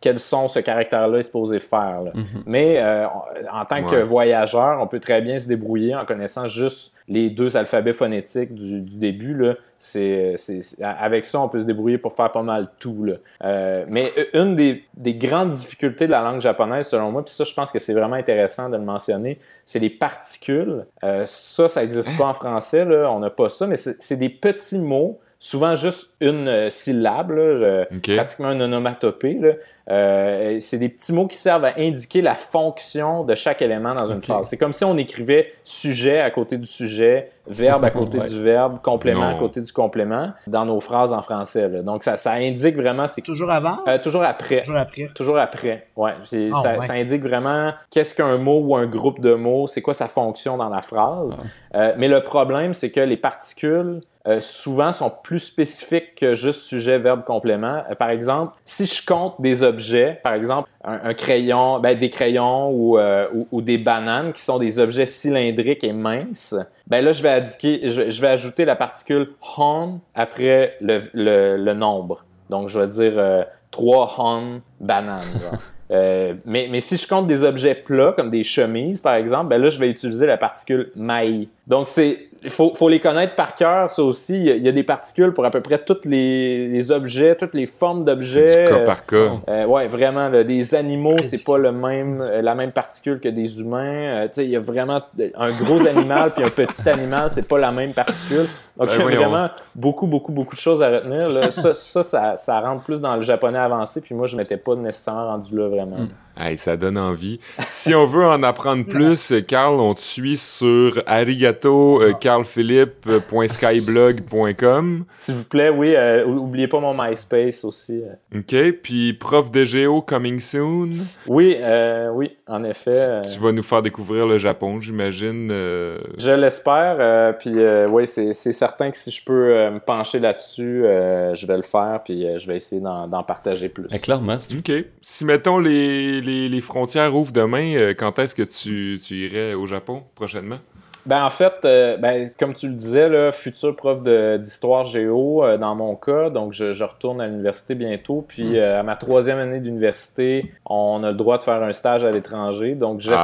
quel 0.00 0.18
son 0.18 0.48
ce 0.48 0.58
caractère-là 0.60 1.18
est 1.18 1.22
supposé 1.22 1.58
faire. 1.60 2.02
là. 2.04 2.10
Mhm. 2.14 2.42
Mais 2.46 2.78
euh, 2.78 3.06
en 3.52 3.64
tant 3.64 3.82
que 3.84 3.96
Ouais. 3.96 4.02
voyageur, 4.02 4.78
on 4.80 4.86
peut 4.86 5.00
très 5.00 5.20
bien 5.20 5.38
se 5.38 5.48
débrouiller 5.48 5.94
en 5.96 6.04
connaissant 6.04 6.46
juste 6.46 6.94
les 7.08 7.30
deux 7.30 7.56
alphabets 7.56 7.92
phonétiques 7.94 8.54
du, 8.54 8.80
du 8.82 8.98
début. 8.98 9.34
Là. 9.34 9.54
C'est- 9.78 10.34
avec 10.82 11.24
ça, 11.24 11.40
on 11.40 11.48
peut 11.48 11.60
se 11.60 11.64
débrouiller 11.64 11.96
pour 11.98 12.12
faire 12.12 12.30
pas 12.32 12.42
mal 12.42 12.68
tout. 12.78 13.04
Là. 13.04 13.14
Euh, 13.44 13.84
mais 13.88 14.12
une 14.34 14.56
des, 14.56 14.84
des 14.94 15.14
grandes 15.14 15.50
difficultés 15.50 16.06
de 16.06 16.12
la 16.12 16.20
langue 16.22 16.40
japonaise, 16.40 16.86
selon 16.88 17.10
moi, 17.10 17.24
puis 17.24 17.32
ça, 17.32 17.44
je 17.44 17.54
pense 17.54 17.70
que 17.72 17.78
c'est 17.78 17.94
vraiment 17.94 18.16
intéressant 18.16 18.68
de 18.68 18.76
le 18.76 18.82
mentionner, 18.82 19.38
c'est 19.64 19.78
les 19.78 19.90
particules. 19.90 20.84
Euh, 21.04 21.22
ça, 21.26 21.68
ça 21.68 21.80
n'existe 21.80 22.16
pas 22.18 22.26
en 22.26 22.34
français. 22.34 22.84
Là. 22.84 23.10
On 23.10 23.20
n'a 23.20 23.30
pas 23.30 23.48
ça, 23.48 23.66
mais 23.66 23.76
c'est 23.76 24.16
des 24.16 24.28
petits 24.28 24.78
mots. 24.78 25.18
Souvent 25.40 25.74
juste 25.76 26.16
une 26.20 26.48
euh, 26.48 26.68
syllabe, 26.68 27.30
là, 27.30 27.84
pratiquement 28.16 28.50
une 28.50 28.62
onomatopée. 28.62 29.38
là. 29.40 29.50
Euh, 29.90 30.56
c'est 30.60 30.78
des 30.78 30.88
petits 30.88 31.12
mots 31.12 31.26
qui 31.28 31.36
servent 31.38 31.64
à 31.64 31.74
indiquer 31.78 32.20
la 32.22 32.34
fonction 32.34 33.22
de 33.24 33.34
chaque 33.34 33.62
élément 33.62 33.94
dans 33.94 34.06
une 34.08 34.20
phrase. 34.20 34.48
C'est 34.48 34.56
comme 34.58 34.72
si 34.72 34.84
on 34.84 34.96
écrivait 34.98 35.52
sujet 35.64 36.18
à 36.20 36.30
côté 36.30 36.58
du 36.58 36.66
sujet, 36.66 37.30
verbe 37.46 37.84
à 37.84 37.90
côté 37.90 38.18
Ouais. 38.18 38.28
du 38.28 38.42
verbe, 38.42 38.80
complément 38.82 39.30
Non. 39.30 39.36
à 39.36 39.38
côté 39.38 39.60
du 39.60 39.72
complément 39.72 40.32
dans 40.48 40.64
nos 40.66 40.80
phrases 40.80 41.12
en 41.12 41.22
français. 41.22 41.68
là. 41.68 41.82
Donc 41.82 42.02
ça, 42.02 42.16
ça 42.16 42.32
indique 42.32 42.76
vraiment, 42.76 43.06
c'est 43.06 43.22
Toujours 43.22 43.50
avant? 43.50 43.78
euh, 43.86 43.98
toujours 43.98 44.24
après. 44.24 44.60
Toujours 44.60 44.76
après. 44.76 45.08
Toujours 45.14 45.38
après, 45.38 45.86
ouais. 45.96 46.12
Ah, 46.52 46.60
ça, 46.62 46.72
ouais. 46.74 46.80
ça 46.86 46.92
indique 46.94 47.22
vraiment 47.22 47.72
qu'est-ce 47.90 48.14
qu'un 48.14 48.36
mot 48.38 48.58
ou 48.60 48.76
un 48.76 48.86
groupe 48.86 49.20
de 49.20 49.34
mots, 49.34 49.68
c'est 49.68 49.82
quoi 49.82 49.94
sa 49.94 50.08
fonction 50.08 50.56
dans 50.56 50.68
la 50.68 50.82
phrase. 50.82 51.38
Euh, 51.76 51.92
mais 51.96 52.08
le 52.08 52.22
problème, 52.22 52.74
c'est 52.74 52.90
que 52.90 53.00
les 53.00 53.16
particules, 53.16 54.00
euh, 54.28 54.40
souvent, 54.40 54.92
sont 54.92 55.10
plus 55.22 55.38
spécifiques 55.38 56.14
que 56.16 56.34
juste 56.34 56.60
sujet, 56.64 56.98
verbe, 56.98 57.24
complément. 57.24 57.82
Euh, 57.90 57.94
par 57.94 58.10
exemple, 58.10 58.52
si 58.64 58.84
je 58.86 59.04
compte 59.04 59.40
des 59.40 59.62
objets, 59.62 60.20
par 60.22 60.34
exemple, 60.34 60.68
un, 60.84 61.00
un 61.02 61.14
crayon, 61.14 61.80
ben, 61.80 61.96
des 61.98 62.10
crayons 62.10 62.70
ou, 62.70 62.98
euh, 62.98 63.26
ou, 63.34 63.48
ou 63.50 63.62
des 63.62 63.78
bananes 63.78 64.32
qui 64.32 64.42
sont 64.42 64.58
des 64.58 64.78
objets 64.78 65.06
cylindriques 65.06 65.82
et 65.84 65.92
minces, 65.92 66.54
ben 66.86 67.04
là, 67.04 67.12
je 67.12 67.22
vais, 67.22 67.30
indiquer, 67.30 67.88
je, 67.88 68.10
je 68.10 68.20
vais 68.20 68.28
ajouter 68.28 68.64
la 68.64 68.76
particule 68.76 69.30
hon 69.56 70.00
après 70.14 70.76
le, 70.80 71.00
le- 71.14 71.56
le 71.56 71.74
nombre. 71.74 72.24
Donc, 72.50 72.68
je 72.68 72.78
vais 72.78 72.86
dire 72.86 73.12
euh, 73.16 73.42
3 73.70 74.14
hon 74.18 74.60
bananes. 74.80 75.22
genre. 75.42 75.58
Euh, 75.90 76.34
mais, 76.44 76.68
mais 76.70 76.80
si 76.80 76.98
je 76.98 77.08
compte 77.08 77.26
des 77.26 77.42
objets 77.42 77.74
plats, 77.74 78.12
comme 78.14 78.28
des 78.28 78.44
chemises, 78.44 79.00
par 79.00 79.14
exemple, 79.14 79.46
ben 79.48 79.58
là, 79.62 79.70
je 79.70 79.80
vais 79.80 79.88
utiliser 79.88 80.26
la 80.26 80.36
particule 80.36 80.92
mai. 80.94 81.48
Donc, 81.66 81.88
c'est 81.88 82.27
il 82.42 82.50
faut, 82.50 82.72
faut 82.74 82.88
les 82.88 83.00
connaître 83.00 83.34
par 83.34 83.54
cœur, 83.54 83.90
ça 83.90 84.02
aussi. 84.02 84.36
Il 84.38 84.44
y, 84.44 84.50
a, 84.50 84.54
il 84.56 84.62
y 84.62 84.68
a 84.68 84.72
des 84.72 84.82
particules 84.82 85.32
pour 85.32 85.44
à 85.44 85.50
peu 85.50 85.60
près 85.60 85.78
tous 85.78 86.04
les, 86.04 86.68
les 86.68 86.92
objets, 86.92 87.34
toutes 87.36 87.54
les 87.54 87.66
formes 87.66 88.04
d'objets. 88.04 88.64
du 88.64 88.70
cas 88.70 88.76
Euh, 88.78 88.84
par 88.86 89.04
cas. 89.06 89.30
euh, 89.48 89.64
ouais, 89.66 89.86
vraiment. 89.86 90.28
là, 90.28 90.44
des 90.44 90.74
animaux, 90.74 91.16
c'est 91.22 91.44
pas 91.44 91.58
le 91.58 91.72
même, 91.72 92.20
euh, 92.20 92.42
la 92.42 92.54
même 92.54 92.72
particule 92.72 93.20
que 93.20 93.28
des 93.28 93.60
humains. 93.60 93.84
Euh, 94.22 94.24
tu 94.28 94.34
sais, 94.34 94.44
il 94.44 94.50
y 94.50 94.56
a 94.56 94.60
vraiment 94.60 95.02
un 95.36 95.50
gros 95.52 95.86
animal 95.86 96.32
puis 96.34 96.44
un 96.44 96.50
petit 96.50 96.88
animal, 96.88 97.30
c'est 97.30 97.46
pas 97.48 97.58
la 97.58 97.72
même 97.72 97.92
particule. 97.92 98.46
Donc, 98.76 98.88
Ben 98.88 98.94
il 99.08 99.14
y 99.14 99.16
a 99.16 99.26
vraiment 99.26 99.48
beaucoup, 99.74 100.06
beaucoup, 100.06 100.30
beaucoup 100.30 100.54
de 100.54 100.60
choses 100.60 100.82
à 100.82 100.88
retenir. 100.90 101.28
là. 101.30 101.50
Ça, 101.50 101.74
ça, 101.74 102.02
ça, 102.04 102.36
ça 102.36 102.60
rentre 102.60 102.84
plus 102.84 103.00
dans 103.00 103.16
le 103.16 103.22
japonais 103.22 103.58
avancé. 103.58 104.00
Puis 104.00 104.14
moi, 104.14 104.26
je 104.28 104.36
m'étais 104.36 104.56
pas 104.56 104.76
nécessairement 104.76 105.26
rendu 105.26 105.56
là 105.56 105.66
vraiment. 105.68 105.96
Mm. 105.98 106.08
Hey, 106.40 106.56
ça 106.56 106.76
donne 106.76 106.96
envie. 106.98 107.40
Si 107.66 107.92
on 107.96 108.06
veut 108.06 108.24
en 108.24 108.44
apprendre 108.44 108.86
plus, 108.86 109.32
euh, 109.32 109.40
Carl, 109.40 109.80
on 109.80 109.92
te 109.94 110.00
suit 110.00 110.36
sur 110.36 111.02
arigato 111.06 112.00
euh, 112.00 112.12
carlphilippe.skyblog.com. 112.12 115.04
S'il 115.14 115.34
vous 115.34 115.44
plaît, 115.44 115.70
oui, 115.70 115.94
euh, 115.96 116.24
ou- 116.26 116.38
oubliez 116.44 116.68
pas 116.68 116.80
mon 116.80 116.94
MySpace 116.94 117.64
aussi. 117.64 118.02
euh. 118.02 118.38
OK, 118.38 118.54
puis 118.82 119.12
prof 119.14 119.50
de 119.50 119.64
géo 119.64 120.00
coming 120.02 120.40
soon. 120.40 120.90
Oui, 121.26 121.56
euh, 121.58 122.10
oui, 122.12 122.36
en 122.46 122.64
effet. 122.64 123.22
Tu, 123.24 123.32
tu 123.34 123.40
vas 123.40 123.52
nous 123.52 123.62
faire 123.62 123.82
découvrir 123.82 124.26
le 124.26 124.38
Japon, 124.38 124.80
j'imagine. 124.80 125.48
euh, 125.50 125.98
Je 126.18 126.30
l'espère. 126.30 126.96
euh, 127.00 127.32
puis 127.32 127.52
euh, 127.56 127.88
oui, 127.88 128.06
c'est 128.06 128.32
certain 128.32 128.90
que 128.90 128.96
si 128.96 129.10
je 129.10 129.24
peux 129.24 129.56
euh, 129.56 129.70
me 129.72 129.80
pencher 129.80 130.18
là-dessus, 130.18 130.84
euh, 130.84 131.34
je 131.34 131.46
vais 131.46 131.56
le 131.56 131.62
faire. 131.62 132.00
Puis 132.04 132.26
euh, 132.26 132.38
je 132.38 132.46
vais 132.46 132.56
essayer 132.56 132.80
d'en 132.80 133.22
partager 133.22 133.68
plus. 133.68 133.86
Clairement, 134.00 134.38
OK. 134.56 134.72
Si, 135.02 135.24
mettons, 135.24 135.58
les, 135.58 136.20
les, 136.28 136.48
les 136.48 136.60
frontières 136.60 137.14
ouvrent 137.14 137.32
demain, 137.32 137.74
euh, 137.76 137.94
quand 137.96 138.18
est-ce 138.18 138.34
que 138.34 138.42
tu, 138.42 139.00
tu 139.04 139.14
irais 139.14 139.54
au 139.54 139.66
Japon 139.66 140.02
prochainement? 140.14 140.58
Ben, 141.06 141.24
en 141.24 141.30
fait, 141.30 141.64
euh, 141.64 141.96
ben, 141.96 142.28
comme 142.38 142.52
tu 142.52 142.68
le 142.68 142.74
disais, 142.74 143.08
là, 143.08 143.32
futur 143.32 143.74
prof 143.74 144.02
d'histoire 144.02 144.84
géo 144.84 145.42
euh, 145.42 145.56
dans 145.56 145.74
mon 145.74 145.94
cas, 145.96 146.28
donc 146.28 146.52
je, 146.52 146.74
je 146.74 146.84
retourne 146.84 147.22
à 147.22 147.26
l'université 147.26 147.74
bientôt. 147.74 148.22
Puis 148.28 148.58
euh, 148.58 148.78
à 148.80 148.82
ma 148.82 148.94
troisième 148.94 149.38
année 149.38 149.60
d'université, 149.60 150.52
on 150.66 151.02
a 151.04 151.08
le 151.10 151.16
droit 151.16 151.38
de 151.38 151.42
faire 151.42 151.62
un 151.62 151.72
stage 151.72 152.04
à 152.04 152.10
l'étranger. 152.10 152.74
Donc 152.74 153.00
j'espère 153.00 153.18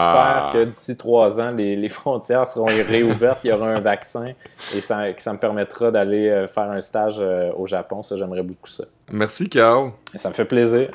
Ah. 0.47 0.51
que 0.55 0.65
d'ici 0.65 0.97
trois 0.97 1.43
ans, 1.43 1.51
les, 1.51 1.77
les 1.77 1.89
frontières 1.91 2.47
seront 2.47 2.67
réouvertes, 2.67 3.41
il 3.45 3.51
y 3.51 3.53
aura 3.53 3.67
un 3.69 3.81
vaccin 3.81 4.33
et 4.75 4.81
ça, 4.81 5.13
que 5.13 5.21
ça 5.21 5.35
me 5.35 5.39
permettra 5.39 5.91
d'aller 5.91 6.47
faire 6.49 6.71
un 6.71 6.81
stage 6.81 7.21
au 7.55 7.67
Japon. 7.67 8.03
Ça, 8.03 8.17
j'aimerais 8.17 8.43
beaucoup 8.43 8.69
ça. 8.69 8.85
Merci, 9.13 9.51
Carl. 9.51 9.91
Ça 10.15 10.31
me 10.31 10.35
fait 10.35 10.47
plaisir. 10.47 10.89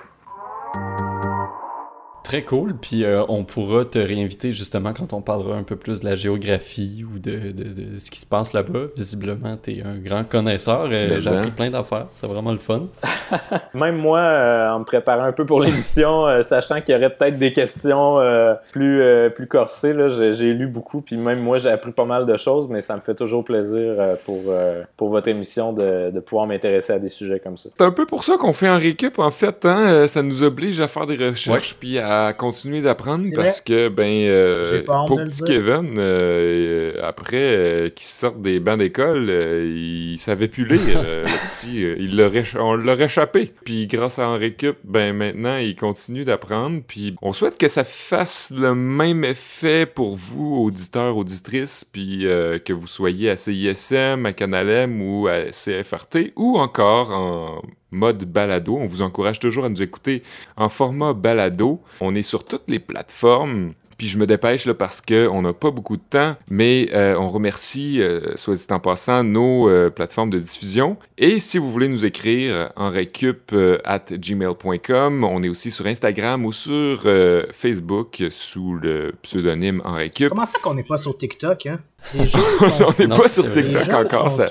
Très 2.29 2.43
cool, 2.43 2.75
puis 2.79 3.03
euh, 3.05 3.23
on 3.27 3.43
pourra 3.43 3.85
te 3.85 3.97
réinviter 3.97 4.51
justement 4.51 4.93
quand 4.93 5.13
on 5.13 5.21
parlera 5.21 5.55
un 5.55 5.63
peu 5.63 5.75
plus 5.75 6.01
de 6.01 6.05
la 6.05 6.13
géographie 6.13 7.03
ou 7.03 7.17
de, 7.17 7.31
de- 7.51 7.63
de 7.93 7.97
ce 7.99 8.11
qui 8.11 8.19
se 8.19 8.25
passe 8.27 8.53
là-bas. 8.53 8.81
Visiblement, 8.95 9.57
tu 9.57 9.71
es 9.71 9.81
un 9.83 9.97
grand 9.97 10.23
connaisseur. 10.25 10.87
Euh, 10.91 11.17
J'ai 11.19 11.27
appris 11.27 11.49
plein 11.49 11.71
d'affaires, 11.71 12.05
c'était 12.11 12.27
vraiment 12.27 12.51
le 12.51 12.59
fun. 12.59 12.83
Même 13.73 13.97
moi, 13.97 14.19
euh, 14.19 14.69
en 14.69 14.77
me 14.81 14.83
préparant 14.85 15.23
un 15.23 15.31
peu 15.31 15.43
pour 15.43 15.59
l'émission, 15.59 16.27
euh, 16.27 16.43
sachant 16.43 16.81
qu'il 16.81 16.93
y 16.93 16.97
aurait 16.99 17.09
peut-être 17.09 17.39
des 17.39 17.51
questions 17.51 18.19
euh, 18.19 18.53
plus, 18.73 19.01
euh, 19.01 19.29
plus 19.31 19.47
corsées, 19.47 19.95
j'ai, 20.31 20.53
lu 20.53 20.67
beaucoup, 20.67 21.01
puis 21.01 21.17
même 21.17 21.39
moi, 21.39 21.57
j'ai 21.57 21.69
appris 21.71 21.93
pas 21.93 22.05
mal 22.05 22.27
de 22.27 22.37
choses, 22.37 22.67
mais 22.69 22.81
ça 22.81 22.95
me 22.95 23.01
fait 23.01 23.15
toujours 23.15 23.43
plaisir 23.43 23.95
euh, 23.97 24.13
pour, 24.23 24.41
euh, 24.49 24.83
pour 24.97 25.09
votre 25.09 25.29
émission 25.29 25.73
de, 25.73 26.11
de 26.11 26.19
pouvoir 26.19 26.45
m'intéresser 26.45 26.93
à 26.93 26.99
des 26.99 27.07
sujets 27.07 27.39
comme 27.39 27.57
ça. 27.57 27.71
C'est 27.75 27.83
un 27.83 27.89
peu 27.91 28.05
pour 28.05 28.23
ça 28.23 28.37
qu'on 28.37 28.53
fait 28.53 28.69
en 28.69 28.77
récup, 28.77 29.17
en 29.17 29.31
fait. 29.31 29.65
Hein? 29.65 30.05
Ça 30.05 30.21
nous 30.21 30.43
oblige 30.43 30.79
à 30.79 30.87
faire 30.87 31.07
des 31.07 31.17
recherches 31.17 31.75
puis 31.79 31.97
à 31.97 32.18
continuer 32.37 32.81
d'apprendre 32.81 33.25
parce 33.35 33.61
que, 33.61 33.89
ben, 33.89 34.27
euh, 34.27 34.83
pour 34.85 35.17
petit. 35.17 35.43
Kevin, 35.43 35.97
euh, 35.97 36.93
euh, 36.99 37.01
après 37.03 37.37
euh, 37.37 37.89
qu'il 37.89 38.05
sorte 38.05 38.41
des 38.41 38.59
bancs 38.59 38.79
d'école, 38.79 39.27
euh, 39.29 39.65
il 39.65 40.17
savait 40.19 40.47
plus 40.47 40.65
lire, 40.65 41.01
euh, 41.05 41.23
le 41.23 41.29
petit. 41.53 41.81
il 41.81 42.17
l'aurait, 42.17 42.45
on 42.59 42.75
l'aurait 42.75 43.05
échappé. 43.05 43.53
Puis 43.63 43.87
grâce 43.87 44.19
à 44.19 44.29
en 44.29 44.37
récup, 44.37 44.77
ben, 44.83 45.13
maintenant, 45.13 45.57
il 45.57 45.75
continue 45.75 46.23
d'apprendre. 46.23 46.81
Puis 46.87 47.15
on 47.21 47.33
souhaite 47.33 47.57
que 47.57 47.67
ça 47.67 47.83
fasse 47.83 48.51
le 48.55 48.75
même 48.75 49.23
effet 49.23 49.85
pour 49.85 50.15
vous, 50.15 50.63
auditeurs, 50.65 51.17
auditrices, 51.17 51.85
puis 51.85 52.25
euh, 52.25 52.59
que 52.59 52.73
vous 52.73 52.87
soyez 52.87 53.29
à 53.29 53.37
CISM, 53.37 54.25
à 54.25 54.33
Canalem 54.33 55.01
ou 55.01 55.27
à 55.27 55.51
CFRT 55.51 56.33
ou 56.35 56.57
encore 56.57 57.11
en 57.11 57.61
mode 57.91 58.25
balado. 58.25 58.77
On 58.77 58.85
vous 58.85 59.01
encourage 59.01 59.39
toujours 59.39 59.65
à 59.65 59.69
nous 59.69 59.81
écouter 59.81 60.23
en 60.57 60.69
format 60.69 61.13
balado. 61.13 61.81
On 62.01 62.15
est 62.15 62.21
sur 62.21 62.45
toutes 62.45 62.67
les 62.67 62.79
plateformes. 62.79 63.73
Puis 63.99 64.07
je 64.07 64.17
me 64.17 64.25
dépêche 64.25 64.65
là, 64.65 64.73
parce 64.73 65.01
qu'on 65.01 65.41
n'a 65.41 65.51
pas 65.51 65.71
beaucoup 65.71 65.97
de 65.97 66.01
temps, 66.09 66.37
mais 66.49 66.87
euh, 66.93 67.17
on 67.19 67.27
remercie, 67.27 68.01
euh, 68.01 68.37
soit 68.37 68.55
dit 68.55 68.65
en 68.69 68.79
passant, 68.79 69.25
nos 69.25 69.67
euh, 69.67 69.89
plateformes 69.89 70.29
de 70.29 70.39
diffusion. 70.39 70.95
Et 71.17 71.39
si 71.39 71.57
vous 71.57 71.69
voulez 71.69 71.89
nous 71.89 72.05
écrire 72.05 72.71
en 72.77 72.89
récup 72.89 73.53
at 73.83 74.05
gmail.com, 74.09 75.25
on 75.25 75.43
est 75.43 75.49
aussi 75.49 75.69
sur 75.69 75.85
Instagram 75.85 76.45
ou 76.45 76.53
sur 76.53 77.03
Facebook 77.51 78.23
sous 78.29 78.75
le 78.75 79.11
pseudonyme 79.21 79.81
en 79.83 79.95
récup. 79.95 80.29
Comment 80.29 80.45
ça 80.45 80.59
qu'on 80.59 80.75
n'est 80.75 80.83
pas 80.83 80.97
sur 80.97 81.17
TikTok, 81.17 81.65
hein? 81.65 81.79
Les 82.15 82.25
gens 82.25 82.39
on 82.59 83.01
n'est 83.01 83.07
pas 83.07 83.27
sur 83.27 83.51
TikTok 83.51 83.89
encore. 83.89 84.31
Ça... 84.31 84.47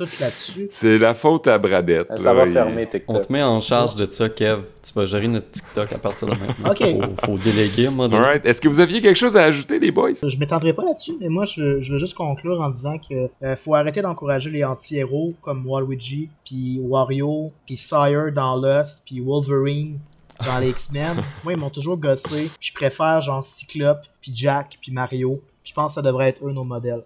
C'est 0.70 0.98
la 0.98 1.14
faute 1.14 1.48
à 1.48 1.58
Bradette. 1.58 2.08
Ça 2.16 2.32
va 2.32 2.46
fermer 2.46 2.86
TikTok. 2.86 3.16
On 3.16 3.20
te 3.20 3.32
met 3.32 3.42
en 3.42 3.60
charge 3.60 3.94
de 3.94 4.06
ça, 4.10 4.28
Kev. 4.28 4.62
Tu 4.82 4.92
vas 4.94 5.06
gérer 5.06 5.28
notre 5.28 5.50
TikTok 5.50 5.92
à 5.92 5.98
partir 5.98 6.28
de 6.28 6.34
maintenant. 6.34 6.70
OK. 6.70 7.16
Faut, 7.18 7.26
faut 7.26 7.38
déléguer 7.38 7.88
moment 7.90 8.08
donné. 8.08 8.40
Est-ce 8.44 8.60
que 8.60 8.68
vous 8.68 8.80
aviez 8.80 9.00
quelque 9.00 9.16
chose 9.16 9.36
à 9.36 9.44
ajouter, 9.44 9.78
les 9.78 9.90
boys? 9.90 10.12
Je 10.22 10.38
m'étendrai 10.38 10.72
pas 10.72 10.84
là-dessus, 10.84 11.14
mais 11.20 11.28
moi, 11.28 11.44
je, 11.44 11.80
je, 11.80 11.92
veux 11.92 11.98
juste 11.98 12.14
conclure 12.14 12.60
en 12.60 12.70
disant 12.70 12.98
que 12.98 13.28
euh, 13.42 13.56
faut 13.56 13.74
arrêter 13.74 14.02
d'encourager 14.02 14.50
les 14.50 14.64
anti-héros 14.64 15.34
comme 15.42 15.66
Waluigi, 15.66 16.30
puis 16.44 16.80
Wario, 16.82 17.52
puis 17.66 17.76
Sire 17.76 18.32
dans 18.32 18.56
Lost, 18.56 19.02
puis 19.04 19.20
Wolverine 19.20 19.98
dans 20.44 20.58
les 20.58 20.70
X-Men. 20.70 21.16
moi, 21.44 21.52
ils 21.52 21.58
m'ont 21.58 21.70
toujours 21.70 21.96
gossé. 21.96 22.50
Je 22.60 22.72
préfère 22.72 23.20
genre 23.20 23.44
Cyclope, 23.44 24.02
puis 24.20 24.32
Jack, 24.34 24.78
puis 24.80 24.92
Mario. 24.92 25.40
Je 25.64 25.72
pense 25.72 25.88
que 25.88 25.94
ça 25.94 26.02
devrait 26.02 26.28
être 26.28 26.46
eux 26.46 26.52
nos 26.52 26.64
modèles. 26.64 27.02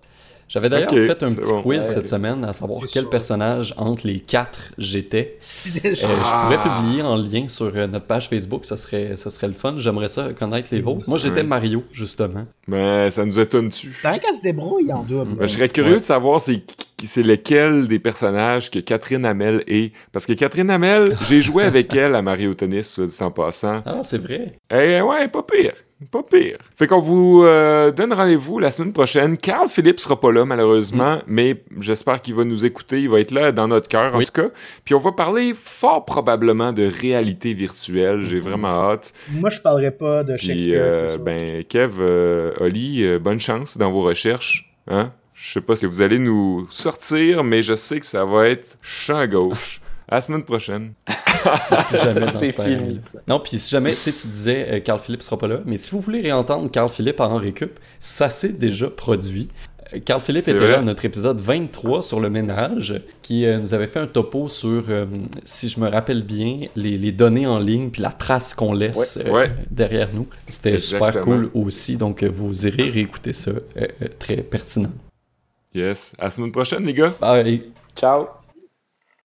J'avais 0.53 0.69
d'ailleurs 0.69 0.91
fait 0.91 1.23
un 1.23 1.33
petit 1.33 1.63
quiz 1.63 1.81
cette 1.83 2.09
semaine 2.09 2.45
à 2.45 2.53
savoir 2.53 2.83
quel 2.93 3.07
personnage 3.07 3.73
entre 3.79 4.07
les 4.07 4.21
quatre 4.21 4.75
j'étais. 4.77 5.35
Euh, 5.39 5.95
je 5.95 6.43
pourrais 6.43 6.63
publier 6.63 7.01
en 7.01 7.17
lien 7.17 7.49
sur 7.49 7.73
euh, 7.75 7.87
notre 7.87 8.05
page 8.05 8.29
Facebook, 8.29 8.67
ça 8.67 8.77
serait, 8.77 9.17
ça 9.17 9.31
serait 9.31 9.47
le 9.47 9.55
fun. 9.55 9.77
J'aimerais 9.79 10.11
ça 10.11 10.35
connaître 10.35 10.69
les 10.71 10.83
vôtres. 10.83 11.09
Moi, 11.09 11.17
j'étais 11.17 11.43
Mario, 11.43 11.85
justement. 11.91 12.45
Mais 12.69 13.11
ça 13.11 13.25
nous 13.25 13.39
étonne-tu? 13.39 13.97
T'as 14.03 14.19
qu'à 14.19 14.35
se 14.35 14.43
débrouiller 14.43 14.93
en 14.93 15.05
double. 15.05 15.37
je 15.41 15.47
serais 15.47 15.69
curieux 15.69 16.01
de 16.01 16.05
savoir 16.05 16.43
c'est 16.43 17.23
lequel 17.23 17.89
des 17.89 17.99
personnages 17.99 18.71
que 18.71 18.79
Catherine 18.79 19.25
Hamel 19.25 19.65
est. 19.67 19.93
Parce 20.13 20.27
que 20.27 20.35
Catherine 20.35 20.69
Hamel, 20.69 21.17
j'ai 21.29 21.41
joué 21.41 21.65
avec 21.65 21.95
elle 21.95 22.15
à 22.15 22.21
Mario 22.21 22.53
Tennis, 22.53 22.89
soit 22.91 23.07
dit 23.07 23.17
en 23.21 23.31
passant. 23.31 23.81
Ah, 23.87 24.01
c'est 24.03 24.19
vrai. 24.19 24.59
Eh 24.71 25.01
ouais, 25.01 25.29
pas 25.29 25.43
pire. 25.43 25.73
Pas 26.11 26.23
pire. 26.23 26.59
Fait 26.77 26.87
qu'on 26.87 27.01
vous 27.01 27.43
euh, 27.45 27.91
donne 27.91 28.13
rendez-vous 28.13 28.59
la 28.59 28.71
semaine 28.71 28.93
prochaine. 28.93 29.37
Carl 29.37 29.69
Philippe 29.69 30.01
sera 30.01 30.19
pas 30.19 30.33
là, 30.33 30.45
malheureusement, 30.45 31.17
mm. 31.17 31.23
mais 31.27 31.63
j'espère 31.81 32.21
qu'il 32.21 32.35
va 32.35 32.45
nous 32.45 32.65
écouter. 32.65 33.03
Il 33.03 33.11
va 33.11 33.21
être 33.21 33.31
là 33.31 33.53
dans 33.53 33.69
notre 33.69 33.89
cœur, 33.89 34.15
en 34.15 34.21
tout 34.21 34.33
cas. 34.33 34.49
Puis 34.85 34.95
on 34.95 34.99
va 34.99 35.13
parler 35.13 35.55
fort 35.55 36.05
probablement 36.05 36.73
de 36.73 36.85
réalité 36.85 37.53
virtuelle. 37.53 38.23
J'ai 38.23 38.39
mm-hmm. 38.39 38.43
vraiment 38.43 38.69
hâte. 38.69 39.13
Moi, 39.31 39.51
je 39.51 39.61
parlerai 39.61 39.91
pas 39.91 40.25
de 40.25 40.37
Shakespeare. 40.37 40.81
Euh, 40.83 41.19
ben, 41.19 41.65
Kev, 41.65 41.97
euh, 42.01 42.53
Oli, 42.61 43.05
bonne 43.19 43.41
chance 43.41 43.77
dans 43.77 43.91
vos 43.91 44.03
recherches. 44.03 44.73
Hein? 44.89 45.13
Je 45.35 45.53
sais 45.53 45.61
pas 45.61 45.77
ce 45.77 45.83
que 45.83 45.87
vous 45.87 46.01
allez 46.01 46.19
nous 46.19 46.67
sortir, 46.71 47.45
mais 47.45 47.63
je 47.63 47.75
sais 47.75 48.01
que 48.01 48.07
ça 48.07 48.25
va 48.25 48.49
être 48.49 48.79
champ 48.81 49.27
gauche. 49.27 49.82
À 50.13 50.17
la 50.17 50.21
semaine 50.21 50.45
prochaine. 50.45 50.93
jamais 51.95 52.21
dans 52.21 53.27
Non, 53.27 53.41
puis 53.41 53.59
si 53.59 53.71
jamais, 53.71 53.95
tu 53.95 54.11
disais, 54.11 54.69
euh, 54.71 54.81
Carl 54.81 55.01
Philippe 55.01 55.23
sera 55.23 55.39
pas 55.39 55.49
là, 55.49 55.61
mais 55.65 55.79
si 55.79 55.91
vous 55.91 56.01
voulez 56.01 56.21
réentendre 56.21 56.71
Carl 56.71 56.91
Philippe 56.91 57.19
en 57.21 57.39
récup, 57.39 57.81
ça 57.99 58.29
s'est 58.29 58.53
déjà 58.53 58.91
produit. 58.91 59.49
Euh, 59.95 60.01
Carl 60.05 60.21
Philippe 60.21 60.49
était 60.49 60.69
là 60.69 60.81
à 60.81 60.83
notre 60.83 61.07
épisode 61.07 61.41
23 61.41 62.03
sur 62.03 62.21
le 62.21 62.29
ménage, 62.29 63.01
qui 63.23 63.47
euh, 63.47 63.59
nous 63.59 63.73
avait 63.73 63.87
fait 63.87 64.01
un 64.01 64.07
topo 64.07 64.49
sur, 64.49 64.85
si 65.45 65.71
je 65.71 65.81
me 65.81 65.89
rappelle 65.89 66.25
bien, 66.25 66.67
les, 66.77 67.13
données 67.13 67.47
en 67.47 67.59
ligne 67.59 67.89
puis 67.89 68.03
la 68.03 68.13
trace 68.13 68.53
qu'on 68.53 68.75
laisse 68.75 69.19
derrière 69.71 70.11
nous. 70.13 70.29
C'était 70.47 70.79
super 70.79 71.23
cool 71.23 71.49
aussi, 71.55 71.97
donc 71.97 72.23
vous 72.23 72.67
irez 72.67 72.91
réécouter 72.91 73.33
ça, 73.33 73.53
très 74.19 74.37
pertinent. 74.43 74.93
Yes. 75.75 76.13
À 76.19 76.25
la 76.25 76.31
semaine 76.31 76.53
prochaine, 76.53 76.85
les 76.85 76.93
gars. 76.93 77.15
Bye. 77.19 77.63
Ciao. 77.97 78.27